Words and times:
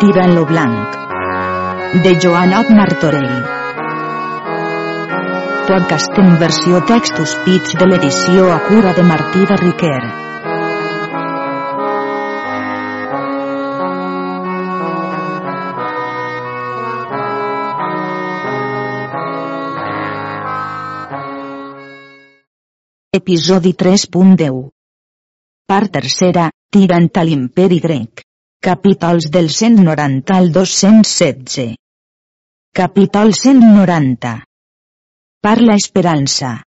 Tira 0.00 0.26
en 0.26 0.34
lo 0.34 0.44
blanc. 0.44 0.94
De 2.04 2.18
Joanot 2.20 2.68
Martorell. 2.68 3.30
Podcast 5.66 6.18
en 6.20 6.34
versió 6.38 6.82
textos 6.84 7.32
pits 7.46 7.72
de 7.80 7.88
l'edició 7.88 8.50
a 8.52 8.58
cura 8.66 8.92
de 8.92 9.06
Martí 9.08 9.46
de 9.48 9.56
Riquer. 9.62 10.02
Episodi 23.22 23.72
3.10 23.72 24.62
Part 25.66 25.90
tercera, 25.98 26.50
tirant 26.70 27.10
a 27.16 27.24
l'imperi 27.24 27.80
grec. 27.80 28.25
Capítols 28.66 29.30
del 29.30 29.48
190 29.48 30.34
al 30.34 30.50
216. 30.50 31.76
Capítol 32.74 33.32
190. 33.32 34.32
Parla 35.40 35.76
esperança. 35.76 36.64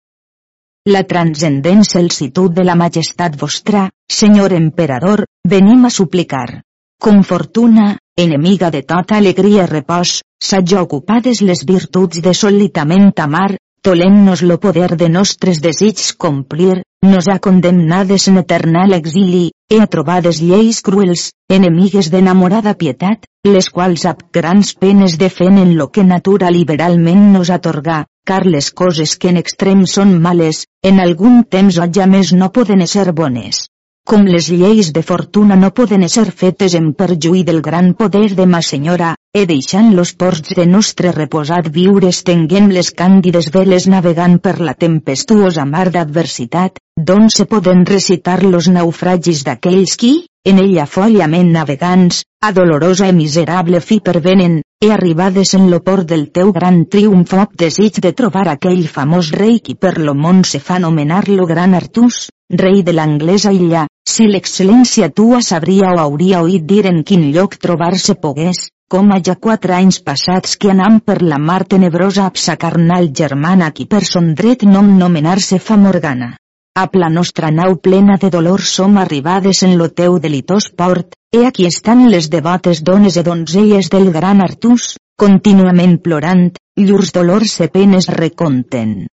La 0.89 1.03
transcendent 1.05 1.85
celsitud 1.85 2.55
de 2.57 2.65
la 2.65 2.79
majestat 2.81 3.37
vostra, 3.37 3.91
senyor 4.09 4.55
emperador, 4.57 5.27
venim 5.45 5.85
a 5.85 5.91
suplicar. 5.91 6.63
Com 6.97 7.21
fortuna, 7.29 7.99
enemiga 8.17 8.71
de 8.71 8.81
tota 8.95 9.19
alegria 9.21 9.67
i 9.69 9.71
repòs, 9.75 10.23
s'hagi 10.41 10.81
ocupades 10.81 11.43
les 11.45 11.67
virtuts 11.75 12.25
de 12.25 12.33
solitament 12.33 13.13
amar, 13.21 13.51
tolent-nos 13.83 14.47
lo 14.49 14.57
poder 14.57 14.97
de 14.97 15.13
nostres 15.13 15.61
desigs 15.61 16.15
complir, 16.17 16.81
nos 17.03 17.27
ha 17.29 17.39
condemnades 17.39 18.29
en 18.29 18.39
eternal 18.39 18.93
exili, 18.95 19.51
e 19.69 19.81
a 19.81 19.87
trobades 19.87 20.41
lleis 20.41 20.81
cruels, 20.87 21.33
enemigues 21.49 22.11
d'enamorada 22.13 22.75
pietat, 22.79 23.27
les 23.45 23.69
quals 23.75 24.07
ab 24.07 24.23
grans 24.33 24.73
penes 24.75 25.19
defenen 25.19 25.77
lo 25.77 25.91
que 25.91 26.05
natura 26.05 26.51
liberalment 26.51 27.33
nos 27.35 27.51
atorga, 27.51 28.07
car 28.25 28.47
les 28.47 28.71
coses 28.71 29.17
que 29.19 29.29
en 29.35 29.37
extrem 29.37 29.85
són 29.87 30.15
males, 30.23 30.65
en 30.83 31.01
algun 31.01 31.43
temps 31.45 31.79
o 31.83 31.89
ja 31.99 32.07
més 32.07 32.33
no 32.33 32.53
poden 32.55 32.87
ser 32.87 33.11
bones. 33.13 33.67
Com 34.07 34.25
les 34.27 34.49
lleis 34.51 34.93
de 34.93 35.03
fortuna 35.03 35.57
no 35.57 35.71
poden 35.75 36.09
ser 36.09 36.31
fetes 36.31 36.75
en 36.75 36.93
perjuí 36.95 37.43
del 37.43 37.61
gran 37.63 37.95
poder 37.95 38.35
de 38.39 38.47
ma 38.47 38.63
senyora, 38.63 39.15
e 39.41 39.47
deixant 39.49 39.95
los 39.97 40.11
ports 40.21 40.53
de 40.57 40.65
nostre 40.69 41.11
reposat 41.17 41.69
viure 41.77 42.11
estenguem 42.15 42.67
les 42.77 42.91
càndides 42.99 43.49
veles 43.55 43.87
navegant 43.93 44.35
per 44.47 44.59
la 44.61 44.75
tempestuosa 44.85 45.65
mar 45.65 45.87
d'adversitat, 45.95 46.77
d'on 47.09 47.31
se 47.37 47.47
poden 47.53 47.87
recitar 47.89 48.43
los 48.45 48.69
naufragis 48.69 49.41
d'aquells 49.49 49.97
qui, 49.97 50.13
en 50.45 50.61
ella 50.67 50.85
follament 50.97 51.49
navegants, 51.57 52.21
a 52.45 52.51
dolorosa 52.51 53.07
i 53.07 53.13
miserable 53.15 53.79
fi 53.81 54.01
pervenen, 54.01 54.63
e 54.83 54.91
arribades 54.91 55.55
en 55.55 55.69
lo 55.71 55.79
port 55.87 56.09
del 56.11 56.25
teu 56.35 56.51
gran 56.53 56.89
triomf 56.91 57.35
desig 57.55 58.01
de 58.03 58.11
trobar 58.19 58.49
aquell 58.51 58.89
famós 58.89 59.31
rei 59.31 59.61
qui 59.61 59.77
per 59.77 60.01
lo 60.01 60.15
món 60.15 60.43
se 60.43 60.59
fa 60.59 60.81
anomenar 60.81 61.29
lo 61.29 61.47
gran 61.47 61.77
Artús, 61.79 62.33
rei 62.51 62.83
de 62.83 62.97
l'anglesa 62.99 63.53
illa, 63.55 63.87
si 64.03 64.27
l'excel·lència 64.27 65.13
tua 65.15 65.41
sabria 65.41 65.95
o 65.95 66.01
hauria 66.03 66.43
oït 66.43 66.67
dir 66.67 66.83
en 66.91 67.05
quin 67.05 67.31
lloc 67.31 67.55
trobar-se 67.63 68.19
pogués, 68.19 68.67
com 68.91 69.15
ha 69.15 69.23
ja 69.23 69.39
quatre 69.39 69.79
anys 69.79 70.03
passats 70.03 70.59
que 70.59 70.75
anam 70.75 70.99
per 70.99 71.23
la 71.23 71.39
mar 71.39 71.63
tenebrosa 71.63 72.27
apsa 72.27 72.57
carnal 72.57 73.13
germana 73.15 73.71
qui 73.71 73.87
per 73.87 74.03
son 74.03 74.35
dret 74.35 74.67
nom 74.67 74.97
nomenar-se 74.99 75.63
fa 75.63 75.79
Morgana. 75.79 76.35
A 76.75 76.89
la 76.95 77.11
nostra 77.11 77.51
nau 77.53 77.75
plena 77.77 78.15
de 78.17 78.31
dolor 78.33 78.63
som 78.65 78.95
arribades 78.97 79.59
en 79.63 79.75
lo 79.77 79.91
teu 79.93 80.15
delitós 80.19 80.71
port, 80.73 81.13
e 81.31 81.45
aquí 81.45 81.67
estan 81.69 82.09
les 82.09 82.31
devotes 82.33 82.81
dones 82.81 83.19
e 83.21 83.23
donzelles 83.23 83.91
del 83.93 84.09
gran 84.11 84.41
Artús, 84.41 84.97
contínuament 85.21 85.99
plorant, 86.01 86.49
llurs 86.81 87.13
dolors 87.13 87.61
e 87.61 87.69
penes 87.69 88.09
reconten. 88.09 89.05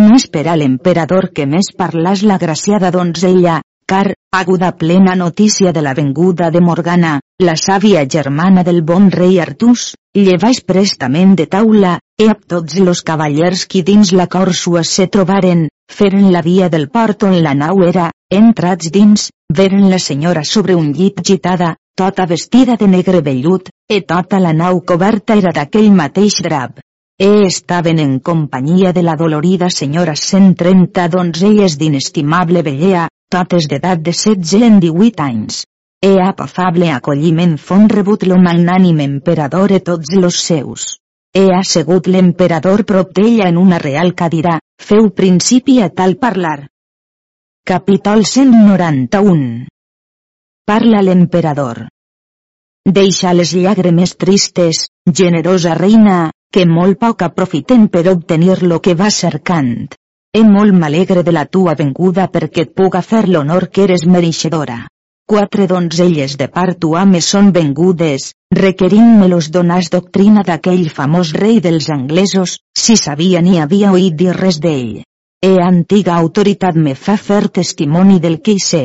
No 0.00 0.16
espera 0.16 0.56
l'emperador 0.56 1.28
que 1.36 1.44
més 1.44 1.68
parlàs 1.76 2.24
la 2.24 2.40
graciada 2.40 2.90
donzella, 2.90 3.60
car, 3.84 4.14
aguda 4.32 4.72
plena 4.72 5.14
notícia 5.14 5.70
de 5.70 5.82
la 5.84 5.92
venguda 5.92 6.48
de 6.50 6.64
Morgana, 6.64 7.20
la 7.44 7.58
sàvia 7.60 8.08
germana 8.08 8.64
del 8.64 8.80
bon 8.80 9.10
rei 9.12 9.36
Artús, 9.38 9.92
llevaix 10.16 10.64
prestament 10.64 11.36
de 11.36 11.44
taula, 11.44 11.98
e 12.16 12.32
a 12.32 12.34
tots 12.34 12.80
los 12.80 13.04
cavallers 13.04 13.68
qui 13.68 13.84
dins 13.84 14.16
la 14.16 14.30
corsua 14.32 14.82
se 14.82 15.10
trobaren, 15.12 15.68
feren 15.90 16.32
la 16.32 16.42
via 16.42 16.68
del 16.68 16.88
port 16.90 17.22
on 17.22 17.40
la 17.42 17.54
nau 17.54 17.82
era, 17.86 18.10
entrats 18.30 18.90
dins, 18.90 19.28
veren 19.48 19.90
la 19.90 19.98
senyora 19.98 20.42
sobre 20.44 20.74
un 20.74 20.92
llit 20.92 21.20
gitada, 21.22 21.74
tota 21.96 22.26
vestida 22.26 22.76
de 22.76 22.88
negre 22.88 23.20
vellut, 23.20 23.70
e 23.88 24.00
tota 24.02 24.40
la 24.40 24.52
nau 24.52 24.80
coberta 24.82 25.36
era 25.38 25.52
d'aquell 25.52 25.92
mateix 25.92 26.40
drap. 26.42 26.80
E 27.16 27.46
estaven 27.46 28.00
en 28.02 28.18
companyia 28.18 28.92
de 28.92 29.02
la 29.02 29.14
dolorida 29.14 29.68
senyora 29.70 30.16
130 30.16 31.06
donzelles 31.08 31.78
d'inestimable 31.78 32.64
bellea, 32.66 33.06
totes 33.30 33.68
d'edat 33.70 34.02
de 34.02 34.10
16 34.10 34.66
en 34.66 34.80
18 34.82 35.22
anys. 35.22 35.62
E 36.02 36.18
ap 36.20 36.42
afable 36.42 36.90
acolliment 36.90 37.54
fon 37.56 37.88
rebut 37.88 38.26
lo 38.26 38.36
magnànim 38.36 38.98
emperador 39.00 39.72
e 39.72 39.80
tots 39.80 40.10
los 40.18 40.42
seus. 40.42 40.98
He 41.34 41.48
assegut 41.50 42.06
l'emperador 42.06 42.84
prop 42.86 43.08
d'ella 43.14 43.48
en 43.50 43.56
una 43.58 43.78
real 43.82 44.12
cadira, 44.14 44.52
feu 44.88 45.08
principi 45.20 45.80
a 45.82 45.88
tal 45.90 46.14
parlar. 46.24 46.68
Capítol 47.66 48.22
191 48.32 49.66
Parla 50.64 51.00
l'emperador. 51.02 51.80
Deixa 53.00 53.34
les 53.34 53.50
llàgrimes 53.58 54.14
tristes, 54.14 54.84
generosa 55.22 55.74
reina, 55.74 56.30
que 56.54 56.68
molt 56.70 57.02
poc 57.02 57.26
aprofiten 57.26 57.88
per 57.88 58.06
obtenir 58.14 58.62
lo 58.62 58.78
que 58.78 58.94
va 58.94 59.10
cercant. 59.10 59.74
E 60.30 60.46
molt 60.46 60.78
m'alegre 60.78 61.26
de 61.26 61.34
la 61.34 61.46
tua 61.46 61.74
venguda 61.74 62.30
perquè 62.30 62.68
et 62.68 62.74
puga 62.78 63.02
fer 63.02 63.26
l'honor 63.26 63.72
que 63.74 63.88
eres 63.88 64.06
mereixedora. 64.06 64.84
Quatre 65.26 65.66
donzelles 65.66 66.36
de 66.36 66.46
part 66.52 66.76
tua 66.84 67.02
me 67.10 67.20
són 67.26 67.46
vengudes, 67.56 68.24
requerint-me 68.58 69.28
los 69.32 69.46
donars 69.54 69.86
doctrina 69.94 70.42
d'aquell 70.44 70.90
famós 70.98 71.30
rei 71.32 71.62
dels 71.64 71.88
anglesos, 71.94 72.58
si 72.76 72.96
sabia 73.00 73.40
ni 73.46 73.56
havia 73.58 73.92
oït 73.96 74.18
dir 74.20 74.34
res 74.36 74.58
d'ell. 74.60 74.98
E 75.48 75.52
antiga 75.68 76.18
autoritat 76.24 76.76
me 76.76 76.92
fa 77.06 77.16
fer 77.16 77.48
testimoni 77.60 78.18
del 78.20 78.36
que 78.44 78.58
hi 78.58 78.64
sé. 78.66 78.82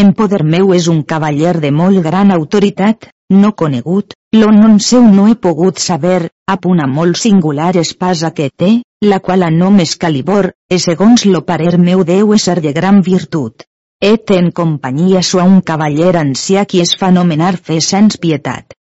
En 0.00 0.10
poder 0.18 0.42
meu 0.56 0.74
és 0.74 0.88
un 0.90 1.04
cavaller 1.12 1.54
de 1.62 1.70
molt 1.70 2.02
gran 2.08 2.34
autoritat, 2.34 3.08
no 3.30 3.52
conegut, 3.62 4.18
lo 4.40 4.50
non 4.58 4.80
seu 4.88 5.06
no 5.06 5.28
he 5.30 5.38
pogut 5.46 5.78
saber, 5.78 6.32
ap 6.50 6.66
una 6.66 6.90
molt 6.98 7.22
singular 7.22 7.70
espasa 7.84 8.32
que 8.34 8.50
té, 8.50 8.72
la 9.06 9.20
qual 9.20 9.46
a 9.46 9.54
nom 9.54 9.78
Excalibur, 9.86 10.50
e 10.68 10.82
segons 10.88 11.28
lo 11.30 11.46
parer 11.46 11.78
meu 11.78 12.02
deu 12.02 12.34
ésser 12.40 12.58
de 12.60 12.74
gran 12.74 13.02
virtut. 13.06 13.62
Et 14.04 14.30
en 14.36 14.50
companyia 14.52 15.22
sua 15.24 15.44
un 15.48 15.62
cavaller 15.64 16.16
ancià 16.20 16.66
qui 16.68 16.82
es 16.84 16.90
fa 17.00 17.08
anomenar 17.08 17.54
fe 17.56 17.78
sens 17.80 18.18
pietat. 18.20 18.74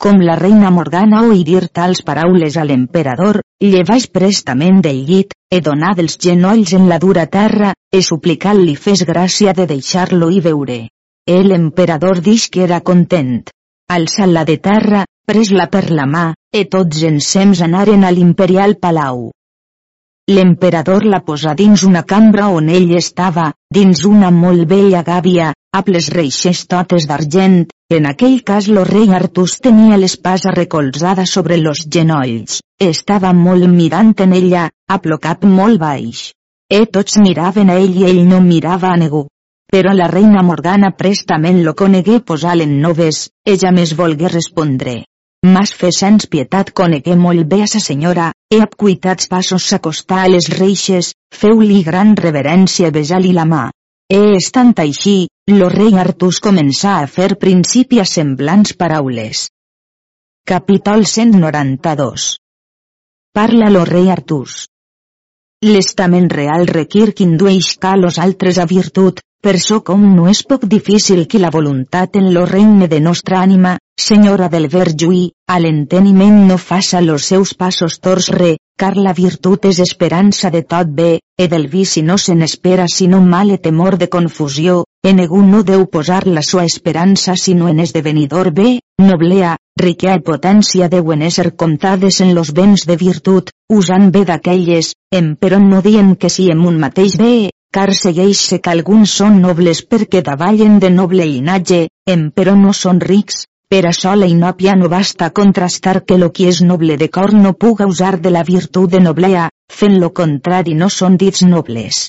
Com 0.00 0.22
la 0.24 0.36
reina 0.40 0.70
Morgana 0.72 1.20
oí 1.28 1.44
dir 1.44 1.68
tals 1.78 2.00
paraules 2.02 2.56
a 2.56 2.64
l'emperador, 2.64 3.42
llevaix 3.60 4.06
prestament 4.08 4.80
del 4.80 5.04
llit, 5.10 5.36
e 5.52 5.60
donar 5.60 5.92
dels 5.98 6.16
genolls 6.16 6.72
en 6.72 6.88
la 6.88 6.98
dura 6.98 7.26
terra, 7.26 7.74
e 7.92 8.00
suplicar-li 8.02 8.74
fes 8.86 9.04
gràcia 9.04 9.52
de 9.52 9.68
deixar-lo 9.70 10.30
i 10.32 10.40
veure. 10.40 10.80
El 11.26 11.52
emperador 11.52 12.20
dix 12.24 12.48
que 12.48 12.64
era 12.64 12.80
content. 12.80 13.44
Alça-la 13.92 14.48
de 14.48 14.56
terra, 14.56 15.04
pres-la 15.28 15.68
per 15.68 15.90
la 15.90 16.08
mà, 16.08 16.26
e 16.52 16.64
tots 16.64 17.04
ensems 17.04 17.60
anaren 17.60 18.04
a 18.04 18.10
l'imperial 18.10 18.76
palau. 18.80 19.28
L'emperador 20.32 21.04
la 21.04 21.18
posà 21.20 21.52
dins 21.52 21.82
una 21.84 22.00
cambra 22.10 22.46
on 22.48 22.70
ell 22.72 22.94
estava, 22.96 23.50
dins 23.76 24.06
una 24.08 24.30
molt 24.32 24.64
bella 24.70 25.02
gàbia, 25.04 25.50
amb 25.76 25.90
les 25.92 26.08
reixes 26.14 26.62
totes 26.64 27.04
d'argent, 27.10 27.58
en 27.92 28.08
aquell 28.08 28.38
cas 28.40 28.70
lo 28.72 28.86
rei 28.88 29.12
Artús 29.18 29.58
tenia 29.60 29.98
l'espasa 30.00 30.54
recolzada 30.56 31.26
sobre 31.28 31.60
los 31.60 31.84
genolls, 31.96 32.62
estava 32.80 33.34
molt 33.36 33.68
mirant 33.68 34.16
en 34.24 34.32
ella, 34.32 34.70
amb 34.88 35.12
lo 35.12 35.20
cap 35.20 35.44
molt 35.44 35.82
baix. 35.84 36.30
E 36.72 36.86
tots 36.86 37.20
miraven 37.20 37.68
a 37.68 37.76
ell 37.84 38.00
i 38.00 38.08
ell 38.08 38.24
no 38.24 38.40
mirava 38.40 38.94
a 38.94 38.96
ningú. 38.96 39.26
Però 39.68 39.92
la 39.92 40.08
reina 40.08 40.40
Morgana 40.42 40.94
prestament 40.96 41.60
lo 41.66 41.74
conegué 41.76 42.20
posar 42.20 42.56
en 42.64 42.78
noves, 42.80 43.28
ella 43.44 43.76
més 43.76 43.92
volgué 43.92 44.32
respondre. 44.32 45.02
Mas 45.44 45.74
fe 45.76 45.90
sens 45.92 46.24
pietat 46.32 46.70
conegué 46.72 47.14
molt 47.20 47.44
bé 47.48 47.58
a 47.62 47.66
sa 47.68 47.80
senyora, 47.86 48.30
e 48.54 48.62
ab 48.64 48.76
cuitats 48.80 49.28
passos 49.28 49.66
s'acostà 49.68 50.22
a 50.24 50.30
les 50.32 50.46
reixes, 50.58 51.10
feu-li 51.40 51.82
gran 51.84 52.14
reverència 52.16 52.92
besar-li 52.94 53.34
la 53.36 53.44
mà. 53.44 53.64
E 54.08 54.20
estant 54.38 54.72
així, 54.80 55.28
lo 55.52 55.68
rei 55.68 55.98
Artús 56.00 56.40
començà 56.40 56.94
a 57.02 57.10
fer 57.16 57.34
principi 57.42 58.00
a 58.00 58.06
semblants 58.08 58.72
paraules. 58.72 59.48
Capítol 60.48 61.04
192 61.04 62.30
Parla 63.36 63.68
lo 63.68 63.84
rei 63.84 64.08
Artús. 64.16 64.68
L'estament 65.64 66.30
real 66.32 66.66
requir 66.72 67.12
que 67.12 67.24
indueix 67.24 67.76
los 68.00 68.18
altres 68.18 68.58
a 68.58 68.64
virtut, 68.64 69.20
per 69.44 69.58
so 69.60 69.82
com 69.84 70.04
no 70.16 70.24
és 70.30 70.38
poc 70.48 70.62
difícil 70.72 71.26
que 71.28 71.38
la 71.40 71.50
voluntat 71.52 72.14
en 72.16 72.30
lo 72.32 72.46
regne 72.48 72.86
de 72.88 73.00
nostra 73.06 73.42
ànima, 73.44 73.74
senyora 74.00 74.46
del 74.48 74.70
verjuí, 74.72 75.24
a 75.46 75.58
l'enteniment 75.60 76.38
no 76.48 76.56
faça 76.56 77.02
los 77.04 77.26
seus 77.28 77.52
passos 77.52 77.98
tors 78.00 78.30
re, 78.32 78.54
car 78.80 78.94
la 78.96 79.12
virtut 79.12 79.66
és 79.68 79.80
esperança 79.84 80.48
de 80.54 80.62
tot 80.62 80.88
bé, 80.88 81.10
e 81.36 81.48
del 81.52 81.68
vici 81.68 82.00
no 82.02 82.16
se 82.16 82.34
n'espera 82.34 82.86
sinó 82.88 83.20
mal 83.20 83.50
e 83.50 83.58
temor 83.58 83.98
de 84.00 84.08
confusió, 84.08 84.84
e 85.04 85.12
ningú 85.12 85.42
no 85.44 85.60
deu 85.62 85.84
posar 85.92 86.24
la 86.26 86.42
sua 86.42 86.64
esperança 86.64 87.36
sinó 87.36 87.68
en 87.68 87.80
esdevenidor 87.84 88.50
bé, 88.50 88.78
noblea, 88.96 89.58
riquea 89.76 90.14
i 90.16 90.22
potència 90.24 90.88
deuen 90.88 91.20
ésser 91.20 91.50
comptades 91.52 92.22
en 92.24 92.32
los 92.34 92.54
béns 92.56 92.86
de 92.88 92.96
virtut, 92.96 93.52
usant 93.68 94.08
bé 94.10 94.24
d'aquelles, 94.24 94.94
em 95.12 95.34
però 95.36 95.60
no 95.60 95.82
dient 95.84 96.16
que 96.16 96.32
si 96.32 96.48
en 96.48 96.64
un 96.64 96.80
mateix 96.80 97.18
bé, 97.20 97.50
car 97.74 97.90
segueix-se 97.98 98.60
que 98.62 98.70
alguns 98.70 99.16
són 99.20 99.40
nobles 99.42 99.80
perquè 99.90 100.22
davallen 100.26 100.78
de 100.82 100.90
noble 100.94 101.26
llinatge, 101.26 101.80
em 102.14 102.28
però 102.30 102.54
no 102.60 102.72
són 102.80 103.00
rics, 103.02 103.40
per 103.74 103.80
això 103.90 104.12
la 104.14 104.28
inòpia 104.30 104.76
no 104.78 104.88
basta 104.92 105.32
contrastar 105.38 105.96
que 106.06 106.18
lo 106.22 106.28
qui 106.30 106.46
és 106.50 106.60
noble 106.62 106.96
de 107.00 107.08
cor 107.16 107.34
no 107.34 107.54
puga 107.64 107.88
usar 107.90 108.12
de 108.26 108.30
la 108.30 108.44
virtut 108.46 108.92
de 108.92 109.00
noblea, 109.06 109.48
fent 109.80 109.98
lo 110.02 110.12
contrari 110.20 110.76
no 110.82 110.90
són 110.96 111.16
dits 111.22 111.42
nobles. 111.42 112.04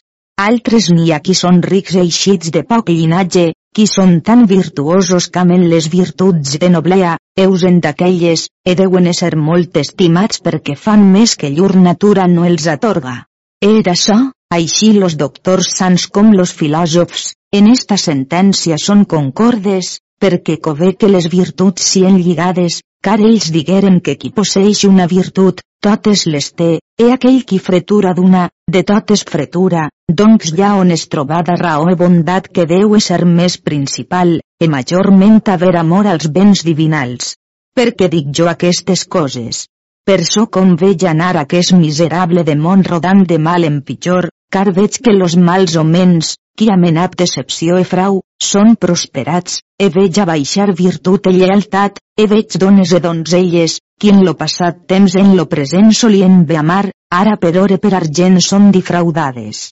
Altres 0.45 0.91
n'hi 0.93 1.09
ha 1.15 1.21
qui 1.25 1.33
són 1.39 1.61
rics 1.63 1.95
eixits 2.03 2.51
de 2.53 2.61
poc 2.69 2.91
llinatge, 2.93 3.47
qui 3.75 3.87
són 3.87 4.19
tan 4.29 4.45
virtuosos 4.51 5.29
que 5.31 5.41
amen 5.41 5.65
les 5.71 5.89
virtuts 5.91 6.59
de 6.61 6.69
noblea, 6.69 7.17
eusen 7.47 7.81
d'aquelles, 7.83 8.45
e 8.63 8.75
deuen 8.75 9.07
ésser 9.11 9.33
molt 9.49 9.81
estimats 9.81 10.43
perquè 10.45 10.75
fan 10.85 11.09
més 11.17 11.33
que 11.39 11.49
llur 11.55 11.73
natura 11.75 12.27
no 12.27 12.45
els 12.45 12.67
atorga. 12.75 13.15
Era 13.63 13.95
això, 13.95 14.19
així 14.57 14.93
los 14.95 15.17
doctors 15.19 15.71
sants 15.77 16.07
com 16.17 16.31
los 16.39 16.53
filòsofs, 16.59 17.33
en 17.59 17.69
esta 17.71 17.97
sentència 18.01 18.77
són 18.81 19.05
concordes, 19.13 19.99
perquè 20.21 20.57
cové 20.67 20.93
que 20.99 21.11
les 21.11 21.27
virtuts 21.31 21.85
sien 21.93 22.17
lligades, 22.19 22.81
car 23.05 23.19
ells 23.19 23.51
digueren 23.53 23.99
que 24.05 24.15
qui 24.21 24.31
posseix 24.39 24.83
una 24.89 25.05
virtut, 25.11 25.61
totes 25.85 26.25
les 26.25 26.47
té, 26.59 26.71
e 26.97 27.11
aquell 27.13 27.43
qui 27.49 27.59
fretura 27.59 28.13
d'una, 28.17 28.47
de 28.71 28.81
totes 28.91 29.23
fretura, 29.29 29.89
doncs 30.21 30.53
ja 30.57 30.71
on 30.79 30.93
es 30.95 31.05
trobada 31.13 31.57
raó 31.61 31.85
e 31.91 31.95
bondat 31.99 32.47
que 32.49 32.65
deu 32.71 32.97
ser 33.07 33.21
més 33.25 33.59
principal, 33.69 34.39
e 34.63 34.67
majorment 34.67 35.41
haver 35.53 35.75
amor 35.77 36.07
als 36.07 36.31
béns 36.37 36.63
divinals. 36.65 37.35
Per 37.75 37.91
què 37.99 38.09
dic 38.09 38.31
jo 38.39 38.49
aquestes 38.49 39.05
coses? 39.05 39.65
Per 40.05 40.21
so 40.23 40.47
veig 40.79 41.03
anar 41.09 41.35
aquest 41.37 41.73
miserable 41.73 42.43
de 42.43 42.55
món 42.55 42.83
rodant 42.83 43.23
de 43.25 43.37
mal 43.37 43.63
en 43.63 43.81
pitjor, 43.81 44.29
car 44.53 44.71
veig 44.73 44.99
que 45.03 45.13
los 45.13 45.35
mals 45.37 45.75
homens, 45.75 46.35
qui 46.57 46.69
ha 46.71 46.77
menat 46.79 47.15
decepció 47.19 47.77
i 47.81 47.85
frau, 47.87 48.21
són 48.41 48.75
prosperats, 48.79 49.59
e 49.79 49.89
veig 49.95 50.19
a 50.19 50.25
baixar 50.29 50.69
virtut 50.73 51.27
i 51.31 51.33
lleialtat, 51.35 51.99
e 52.17 52.27
veig 52.31 52.57
dones 52.63 52.93
e 52.95 53.01
donzelles, 53.03 53.79
qui 53.99 54.11
en 54.13 54.23
lo 54.27 54.35
passat 54.39 54.85
temps 54.87 55.15
en 55.19 55.33
lo 55.39 55.47
present 55.51 55.91
solien 55.91 56.43
bé 56.45 56.59
amar, 56.61 56.85
ara 57.11 57.35
per 57.41 57.55
ore 57.63 57.79
per 57.83 57.93
argent 57.99 58.39
són 58.43 58.71
difraudades. 58.75 59.71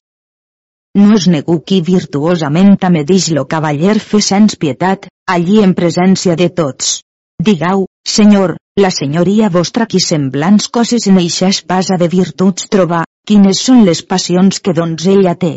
No 0.99 1.15
es 1.17 1.25
negu 1.27 1.61
qui 1.65 1.79
virtuosament 1.81 2.75
amedix 2.89 3.31
lo 3.37 3.47
cavaller 3.53 3.97
fe 3.99 4.21
sens 4.21 4.59
pietat, 4.59 5.07
allí 5.25 5.63
en 5.63 5.73
presència 5.73 6.35
de 6.35 6.51
tots. 6.53 6.99
Digau, 7.41 7.87
Senyor, 8.05 8.57
la 8.75 8.91
senyoria 8.91 9.49
vostra 9.49 9.85
qui 9.87 9.99
semblants 10.03 10.67
coses 10.77 11.07
en 11.07 11.17
eixa 11.21 11.49
espasa 11.55 11.97
de 12.01 12.09
virtuts 12.11 12.67
troba, 12.73 13.03
quines 13.27 13.59
són 13.65 13.83
les 13.87 14.01
passions 14.03 14.59
que 14.59 14.73
donzella 14.77 15.35
té. 15.39 15.53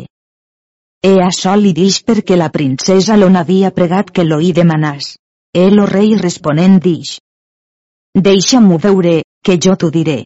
E 1.03 1.13
això 1.23 1.53
li 1.59 1.73
dix 1.77 1.99
perquè 2.03 2.37
la 2.39 2.49
princesa 2.49 3.17
lo 3.17 3.29
n'havia 3.29 3.71
pregat 3.71 4.11
que 4.11 4.25
lo 4.25 4.39
hi 4.41 4.53
demanàs. 4.53 5.15
E 5.53 5.69
lo 5.71 5.85
rei 5.85 6.15
responent 6.19 6.79
dix. 6.83 7.17
Deixa-m'ho 8.13 8.77
veure, 8.77 9.21
que 9.43 9.57
jo 9.63 9.75
t'ho 9.75 9.89
diré. 9.93 10.23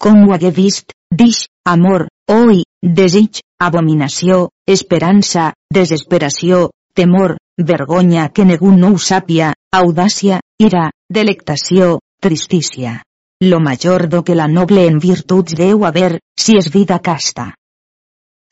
Com 0.00 0.24
ho 0.24 0.34
hagué 0.34 0.50
vist, 0.50 0.94
dix, 1.10 1.46
amor, 1.64 2.08
oi, 2.30 2.62
desig, 2.82 3.40
abominació, 3.60 4.48
esperança, 4.66 5.52
desesperació, 5.72 6.70
temor, 6.94 7.36
vergonya 7.58 8.28
que 8.28 8.44
ningú 8.44 8.72
no 8.76 8.94
ho 8.94 8.98
sàpia, 8.98 9.52
audàcia, 9.72 10.40
ira, 10.58 10.90
delectació, 11.10 11.98
tristícia. 12.20 13.02
Lo 13.50 13.58
major 13.60 14.08
do 14.08 14.22
que 14.24 14.34
la 14.40 14.46
noble 14.48 14.86
en 14.90 14.98
virtuts 15.00 15.56
deu 15.58 15.84
haver, 15.84 16.12
si 16.42 16.54
és 16.56 16.68
vida 16.76 16.96
casta. 17.08 17.50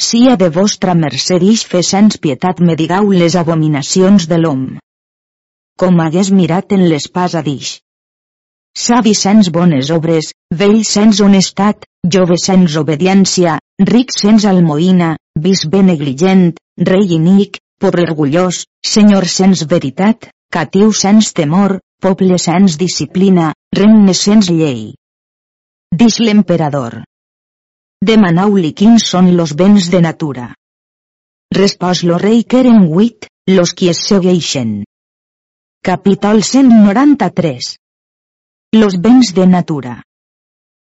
Sia 0.06 0.34
de 0.40 0.48
vostra 0.56 0.92
mercè 1.02 1.38
ix 1.52 1.62
fe 1.70 1.80
sens 1.90 2.18
pietat 2.24 2.60
me 2.66 2.74
digau 2.80 3.08
les 3.20 3.36
abominacions 3.42 4.26
de 4.32 4.38
l'hom. 4.42 4.66
Com 5.80 6.02
hagués 6.04 6.32
mirat 6.40 6.74
en 6.76 6.84
l'espasa 6.90 7.40
d'ix. 7.46 7.70
Savi 8.84 9.14
sens 9.14 9.48
bones 9.56 9.94
obres, 9.96 10.32
vell 10.60 10.82
sens 10.90 11.22
honestat, 11.24 11.88
jove 12.16 12.36
sens 12.44 12.76
obediència, 12.82 13.56
ric 13.94 14.12
sens 14.18 14.44
almoïna, 14.52 15.14
vis 15.46 15.64
ben 15.72 15.88
negligent, 15.92 16.46
rei 16.92 17.16
inic, 17.20 17.62
pobre 17.80 18.04
orgullós, 18.10 18.64
senyor 18.94 19.30
sens 19.38 19.64
veritat, 19.72 20.28
catiu 20.52 20.92
sens 20.92 21.32
temor, 21.32 21.78
poble 22.02 22.36
sens 22.50 22.76
disciplina, 22.84 23.52
regne 23.72 24.12
sens 24.12 24.50
llei. 24.52 24.92
Dix 26.00 26.18
l'emperador. 26.20 26.98
Demanau-li 28.04 28.72
quins 28.76 29.06
són 29.14 29.30
los 29.38 29.54
béns 29.56 29.88
de 29.92 30.00
natura. 30.04 30.50
Respòs 31.56 32.02
lo 32.08 32.18
rei 32.20 32.42
que 32.44 32.60
eren 32.60 32.84
huit, 32.92 33.28
los 33.48 33.72
qui 33.72 33.88
es 33.92 34.02
segueixen. 34.08 34.82
Capítol 35.82 36.42
193. 36.44 37.72
Los 38.76 39.00
béns 39.00 39.32
de 39.34 39.46
natura. 39.46 39.94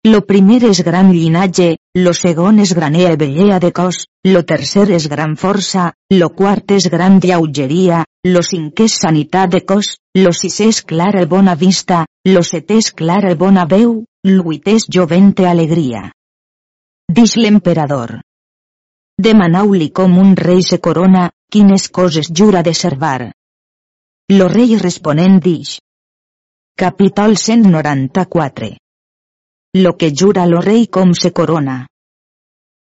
Lo 0.06 0.22
primer 0.26 0.62
és 0.70 0.80
gran 0.86 1.10
llinatge, 1.12 1.76
lo 1.98 2.14
segon 2.14 2.60
és 2.64 2.74
granea 2.78 3.16
bellea 3.18 3.58
de 3.60 3.72
cos, 3.74 4.06
lo 4.24 4.44
tercer 4.46 4.86
és 4.94 5.08
gran 5.10 5.34
força, 5.36 5.90
lo 6.14 6.30
quart 6.30 6.72
és 6.72 6.88
gran 6.94 7.18
lleugeria, 7.24 8.04
lo 8.28 8.44
cinquè 8.46 8.86
és 8.86 9.00
sanitat 9.02 9.52
de 9.56 9.64
cos, 9.66 9.98
lo 10.22 10.32
sisè 10.32 10.70
és 10.74 10.84
clara 10.86 11.26
bona 11.26 11.56
vista, 11.56 12.06
lo 12.30 12.44
setè 12.44 12.78
és 12.84 12.92
clara 12.94 13.34
bona 13.36 13.66
veu, 13.66 14.04
lo 14.24 14.44
vuitè 14.48 14.78
és 14.78 14.88
jovente 14.88 15.50
alegria. 15.50 16.06
Dix 17.10 17.36
l'emperador. 17.42 18.20
Demanau-li 19.18 19.90
com 19.90 20.18
un 20.22 20.36
rei 20.38 20.62
se 20.62 20.78
corona, 20.80 21.32
quines 21.52 21.90
coses 21.90 22.32
jura 22.32 22.62
de 22.62 22.74
servar. 22.74 23.32
Lo 24.32 24.48
rei 24.48 24.76
responent 24.78 25.40
dix. 25.42 25.80
Capítol 26.78 27.36
194 27.36 28.76
lo 29.76 29.98
que 29.98 30.14
jura 30.14 30.46
lo 30.46 30.62
rei 30.62 30.88
com 30.88 31.14
se 31.14 31.32
corona. 31.32 31.86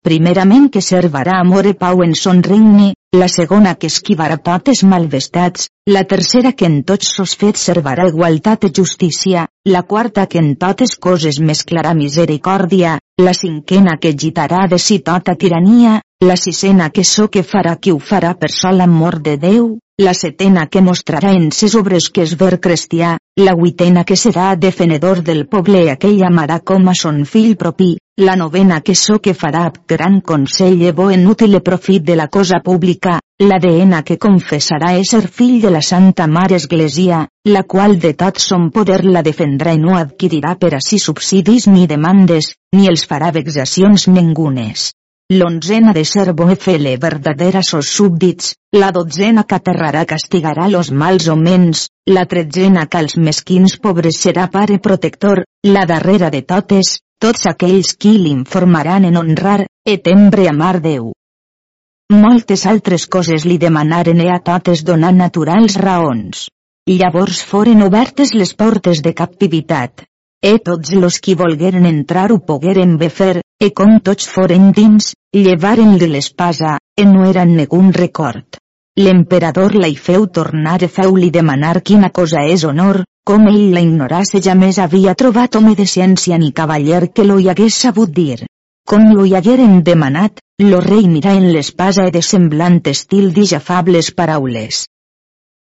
Primerament 0.06 0.68
que 0.70 0.80
servarà 0.86 1.40
amor 1.42 1.66
i 1.66 1.72
pau 1.74 2.02
en 2.04 2.12
son 2.14 2.42
regne, 2.46 2.92
la 3.16 3.26
segona 3.32 3.72
que 3.74 3.88
esquivarà 3.90 4.36
totes 4.48 4.84
malvestats, 4.86 5.66
la 5.90 6.04
tercera 6.04 6.52
que 6.52 6.68
en 6.70 6.76
tots 6.86 7.10
sos 7.16 7.34
fets 7.40 7.64
servarà 7.68 8.06
igualtat 8.12 8.68
i 8.68 8.70
justícia, 8.78 9.48
la 9.66 9.82
quarta 9.82 10.26
que 10.30 10.38
en 10.38 10.54
totes 10.62 10.94
coses 11.06 11.40
mesclarà 11.40 11.94
misericòrdia, 11.94 12.98
la 13.18 13.34
cinquena 13.34 13.96
que 13.98 14.14
gitarà 14.14 14.66
de 14.70 14.78
si 14.78 15.00
tota 15.00 15.34
tirania, 15.34 16.00
la 16.22 16.36
sisena 16.36 16.90
que 16.90 17.02
so 17.04 17.26
que 17.28 17.42
farà 17.42 17.74
qui 17.80 17.90
ho 17.90 17.98
farà 17.98 18.34
per 18.38 18.52
sol 18.52 18.80
amor 18.80 19.18
de 19.26 19.36
Déu, 19.42 19.78
la 19.98 20.14
setena 20.14 20.66
que 20.68 20.84
mostrarà 20.84 21.34
en 21.34 21.50
ses 21.50 21.74
obres 21.74 22.10
que 22.10 22.22
és 22.22 22.36
ver 22.38 22.60
cristià, 22.60 23.16
la 23.38 23.52
vuitena 23.54 24.02
que 24.08 24.16
serà 24.16 24.54
defenedor 24.56 25.18
del 25.22 25.42
poble 25.46 25.90
aquell 25.92 26.22
amarà 26.24 26.56
com 26.64 26.88
a 26.88 26.94
son 26.96 27.18
fill 27.28 27.52
propi, 27.60 27.90
la 28.16 28.34
novena 28.40 28.78
que 28.80 28.94
so 28.96 29.18
que 29.20 29.34
farà 29.36 29.66
gran 29.92 30.22
consell 30.24 30.80
e 30.88 30.92
bo 30.96 31.10
en 31.10 31.26
útil 31.28 31.60
profit 31.60 32.02
de 32.02 32.16
la 32.16 32.28
cosa 32.28 32.62
pública, 32.64 33.18
la 33.44 33.58
deena 33.60 34.02
que 34.02 34.16
confessarà 34.16 34.94
ésser 34.96 35.26
fill 35.28 35.60
de 35.60 35.70
la 35.70 35.82
Santa 35.82 36.26
Mare 36.26 36.56
Església, 36.56 37.26
la 37.44 37.62
qual 37.64 37.98
de 38.00 38.14
tot 38.14 38.40
son 38.40 38.70
poder 38.70 39.04
la 39.04 39.20
defendrà 39.20 39.76
i 39.76 39.82
no 39.84 39.98
adquirirà 40.00 40.56
per 40.56 40.72
a 40.78 40.80
si 40.80 40.96
subsidis 40.98 41.68
ni 41.68 41.86
demandes, 41.86 42.54
ni 42.72 42.88
els 42.88 43.04
farà 43.04 43.34
vexacions 43.36 44.08
ningunes. 44.08 44.94
L'onzena 45.34 45.92
de 45.92 46.04
ser 46.04 46.32
fele 46.64 46.96
verdadera 47.02 47.60
sos 47.68 47.88
súbdits, 47.88 48.52
la 48.72 48.92
dotzena 48.92 49.42
que 49.42 49.56
aterrarà 49.56 50.04
castigarà 50.06 50.68
los 50.68 50.92
mals 50.92 51.26
homens, 51.26 51.88
la 52.06 52.26
tretzena 52.26 52.86
que 52.86 52.98
als 52.98 53.16
mesquins 53.16 53.76
pobres 53.76 54.20
serà 54.22 54.46
pare 54.48 54.78
protector, 54.78 55.42
la 55.64 55.84
darrera 55.84 56.30
de 56.30 56.42
totes, 56.42 57.00
tots 57.18 57.46
aquells 57.46 57.96
qui 57.96 58.14
l'informaran 58.18 59.04
en 59.04 59.16
honrar, 59.16 59.66
et 59.84 60.04
tembre 60.04 60.46
amar 60.48 60.80
Déu. 60.80 61.10
Moltes 62.12 62.64
altres 62.64 63.08
coses 63.08 63.44
li 63.44 63.58
demanaren 63.58 64.20
e 64.20 64.30
a 64.30 64.38
totes 64.38 64.84
donar 64.84 65.12
naturals 65.12 65.74
raons. 65.74 66.46
Llavors 66.86 67.42
foren 67.42 67.82
obertes 67.82 68.30
les 68.32 68.54
portes 68.54 69.02
de 69.02 69.12
captivitat, 69.12 70.06
e 70.42 70.58
tots 70.58 70.92
los 70.92 71.18
qui 71.18 71.34
volgueren 71.34 71.86
entrar 71.86 72.30
ho 72.32 72.38
pogueren 72.38 72.96
bé 72.98 73.08
fer, 73.10 73.40
e 73.58 73.72
com 73.72 73.98
tots 73.98 74.28
foren 74.30 74.70
dins, 74.76 75.14
llevaren-li 75.34 76.06
l'espasa, 76.12 76.76
e 76.94 77.04
no 77.04 77.24
era 77.28 77.44
negun 77.44 77.92
record. 77.92 78.60
L'emperador 78.96 79.74
la 79.74 79.88
hi 79.88 79.96
feu 79.96 80.28
tornar 80.38 80.78
e 80.86 80.88
feu-li 80.88 81.30
demanar 81.30 81.82
quina 81.82 82.10
cosa 82.10 82.44
és 82.52 82.64
honor, 82.64 83.02
com 83.26 83.48
ell 83.50 83.74
la 83.74 83.82
ignorasse 83.82 84.40
ja 84.40 84.54
més 84.54 84.78
havia 84.78 85.16
trobat 85.18 85.58
home 85.58 85.74
de 85.74 85.88
ciència 85.96 86.38
ni 86.38 86.52
cavaller 86.52 87.10
que 87.12 87.26
lo 87.26 87.40
hi 87.40 87.50
hagués 87.50 87.82
sabut 87.86 88.14
dir. 88.20 88.46
Com 88.86 89.10
lo 89.18 89.26
hi 89.26 89.34
hagueren 89.34 89.82
demanat, 89.82 90.38
lo 90.62 90.80
rei 90.80 91.10
mira 91.10 91.34
en 91.34 91.50
l'espasa 91.50 92.06
e 92.06 92.14
de 92.14 92.22
semblant 92.22 92.80
estil 92.94 93.32
dix 93.34 93.52
afables 93.58 94.14
paraules. 94.14 94.86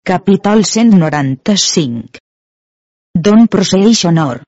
Capítol 0.04 0.66
195 0.66 2.26
D'on 3.26 3.48
procedeix 3.54 4.04
honor? 4.06 4.44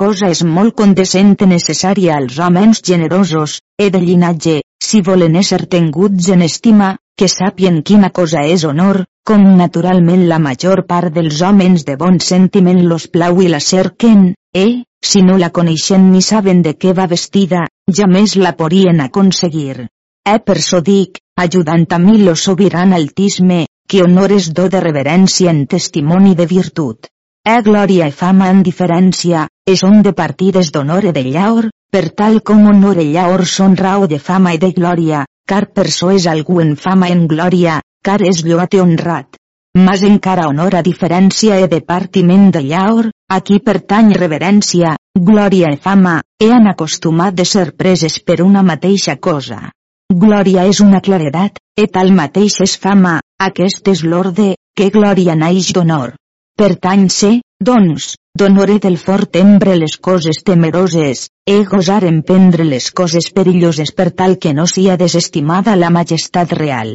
Cosa 0.00 0.28
és 0.32 0.42
molt 0.56 0.74
condescent 0.80 1.32
necessària 1.50 2.18
als 2.20 2.36
homes 2.38 2.80
generosos, 2.88 3.54
e 3.84 3.88
de 3.90 4.00
llinatge, 4.04 4.60
si 4.88 5.00
volen 5.08 5.38
ésser 5.40 5.64
tenguts 5.72 6.28
en 6.34 6.44
estima, 6.46 6.90
que 7.18 7.26
sàpien 7.32 7.80
quina 7.88 8.10
cosa 8.18 8.44
és 8.56 8.62
honor, 8.70 9.00
com 9.26 9.42
naturalment 9.62 10.22
la 10.32 10.38
major 10.44 10.84
part 10.92 11.16
dels 11.16 11.40
homes 11.48 11.86
de 11.88 11.96
bon 12.04 12.20
sentiment 12.26 12.84
los 12.92 13.08
plau 13.16 13.42
i 13.42 13.48
la 13.54 13.60
cerquen, 13.70 14.22
e, 14.54 14.66
si 15.10 15.24
no 15.26 15.40
la 15.42 15.50
coneixen 15.58 16.06
ni 16.12 16.22
saben 16.22 16.62
de 16.68 16.76
què 16.78 16.94
va 17.00 17.08
vestida, 17.14 17.64
ja 17.90 18.06
més 18.06 18.36
la 18.36 18.54
podrien 18.60 19.02
aconseguir. 19.08 19.88
E 20.22 20.38
per 20.38 20.60
so 20.68 20.84
dic, 20.92 21.18
ajudant 21.48 21.88
a 21.90 21.98
mi 22.06 22.22
lo 22.22 22.36
sobiran 22.46 22.92
altisme, 22.92 23.64
que 23.88 24.06
honor 24.06 24.38
és 24.38 24.52
do 24.54 24.70
de 24.70 24.86
reverència 24.86 25.50
en 25.50 25.66
testimoni 25.66 26.38
de 26.38 26.46
virtut. 26.46 27.10
E 27.46 27.60
glòria 27.62 28.08
i 28.10 28.12
fama 28.20 28.48
en 28.50 28.64
diferència, 28.66 29.44
és 29.70 29.82
on 29.86 30.00
de 30.02 30.12
partides 30.20 30.72
d'honor 30.74 31.04
i 31.06 31.12
de 31.14 31.22
llaor, 31.28 31.68
per 31.94 32.08
tal 32.20 32.40
com 32.48 32.64
honor 32.66 32.98
i 32.98 33.04
llaor 33.12 33.44
són 33.46 33.76
raó 33.78 34.08
de 34.10 34.18
fama 34.18 34.54
i 34.56 34.58
de 34.64 34.72
glòria, 34.74 35.20
car 35.46 35.68
per 35.76 35.84
so 35.96 36.10
és 36.10 36.26
algú 36.32 36.58
en 36.64 36.72
fama 36.86 37.12
en 37.14 37.22
glòria, 37.30 37.76
car 38.02 38.18
és 38.32 38.42
lloat 38.48 38.74
i 38.74 38.82
honrat. 38.82 39.38
Mas 39.78 40.02
encara 40.10 40.48
honor 40.50 40.74
a 40.74 40.82
diferència 40.82 41.60
e 41.62 41.70
de 41.70 41.80
partiment 41.92 42.50
de 42.50 42.64
llaor, 42.66 43.12
aquí 43.38 43.60
pertany 43.70 44.10
reverència, 44.18 44.96
glòria 45.30 45.70
i 45.70 45.78
fama, 45.86 46.18
e 46.42 46.50
han 46.50 46.66
acostumat 46.74 47.38
de 47.38 47.46
ser 47.54 47.68
preses 47.78 48.18
per 48.26 48.40
una 48.42 48.66
mateixa 48.66 49.20
cosa. 49.30 49.62
Glòria 50.10 50.66
és 50.66 50.82
una 50.82 50.98
claredat, 50.98 51.62
e 51.78 51.86
tal 51.86 52.10
mateix 52.10 52.58
és 52.66 52.74
fama, 52.74 53.20
aquest 53.38 53.86
és 53.94 54.02
l'orde, 54.02 54.56
que 54.74 54.90
glòria 54.90 55.38
naix 55.38 55.70
d'honor. 55.70 56.16
Pertany 56.60 57.10
ser, 57.12 57.34
doncs, 57.68 58.14
d'honore 58.40 58.78
del 58.84 58.94
fort 58.96 59.36
embre 59.36 59.74
les 59.76 59.96
coses 60.06 60.38
temeroses, 60.44 61.26
e 61.44 61.56
gosar 61.72 61.98
emprendre 62.10 62.64
les 62.64 62.86
coses 63.00 63.28
perilloses 63.38 63.92
per 63.98 64.06
tal 64.20 64.38
que 64.38 64.54
no 64.56 64.64
sia 64.74 64.96
desestimada 64.96 65.74
la 65.76 65.90
majestat 65.98 66.56
real. 66.56 66.94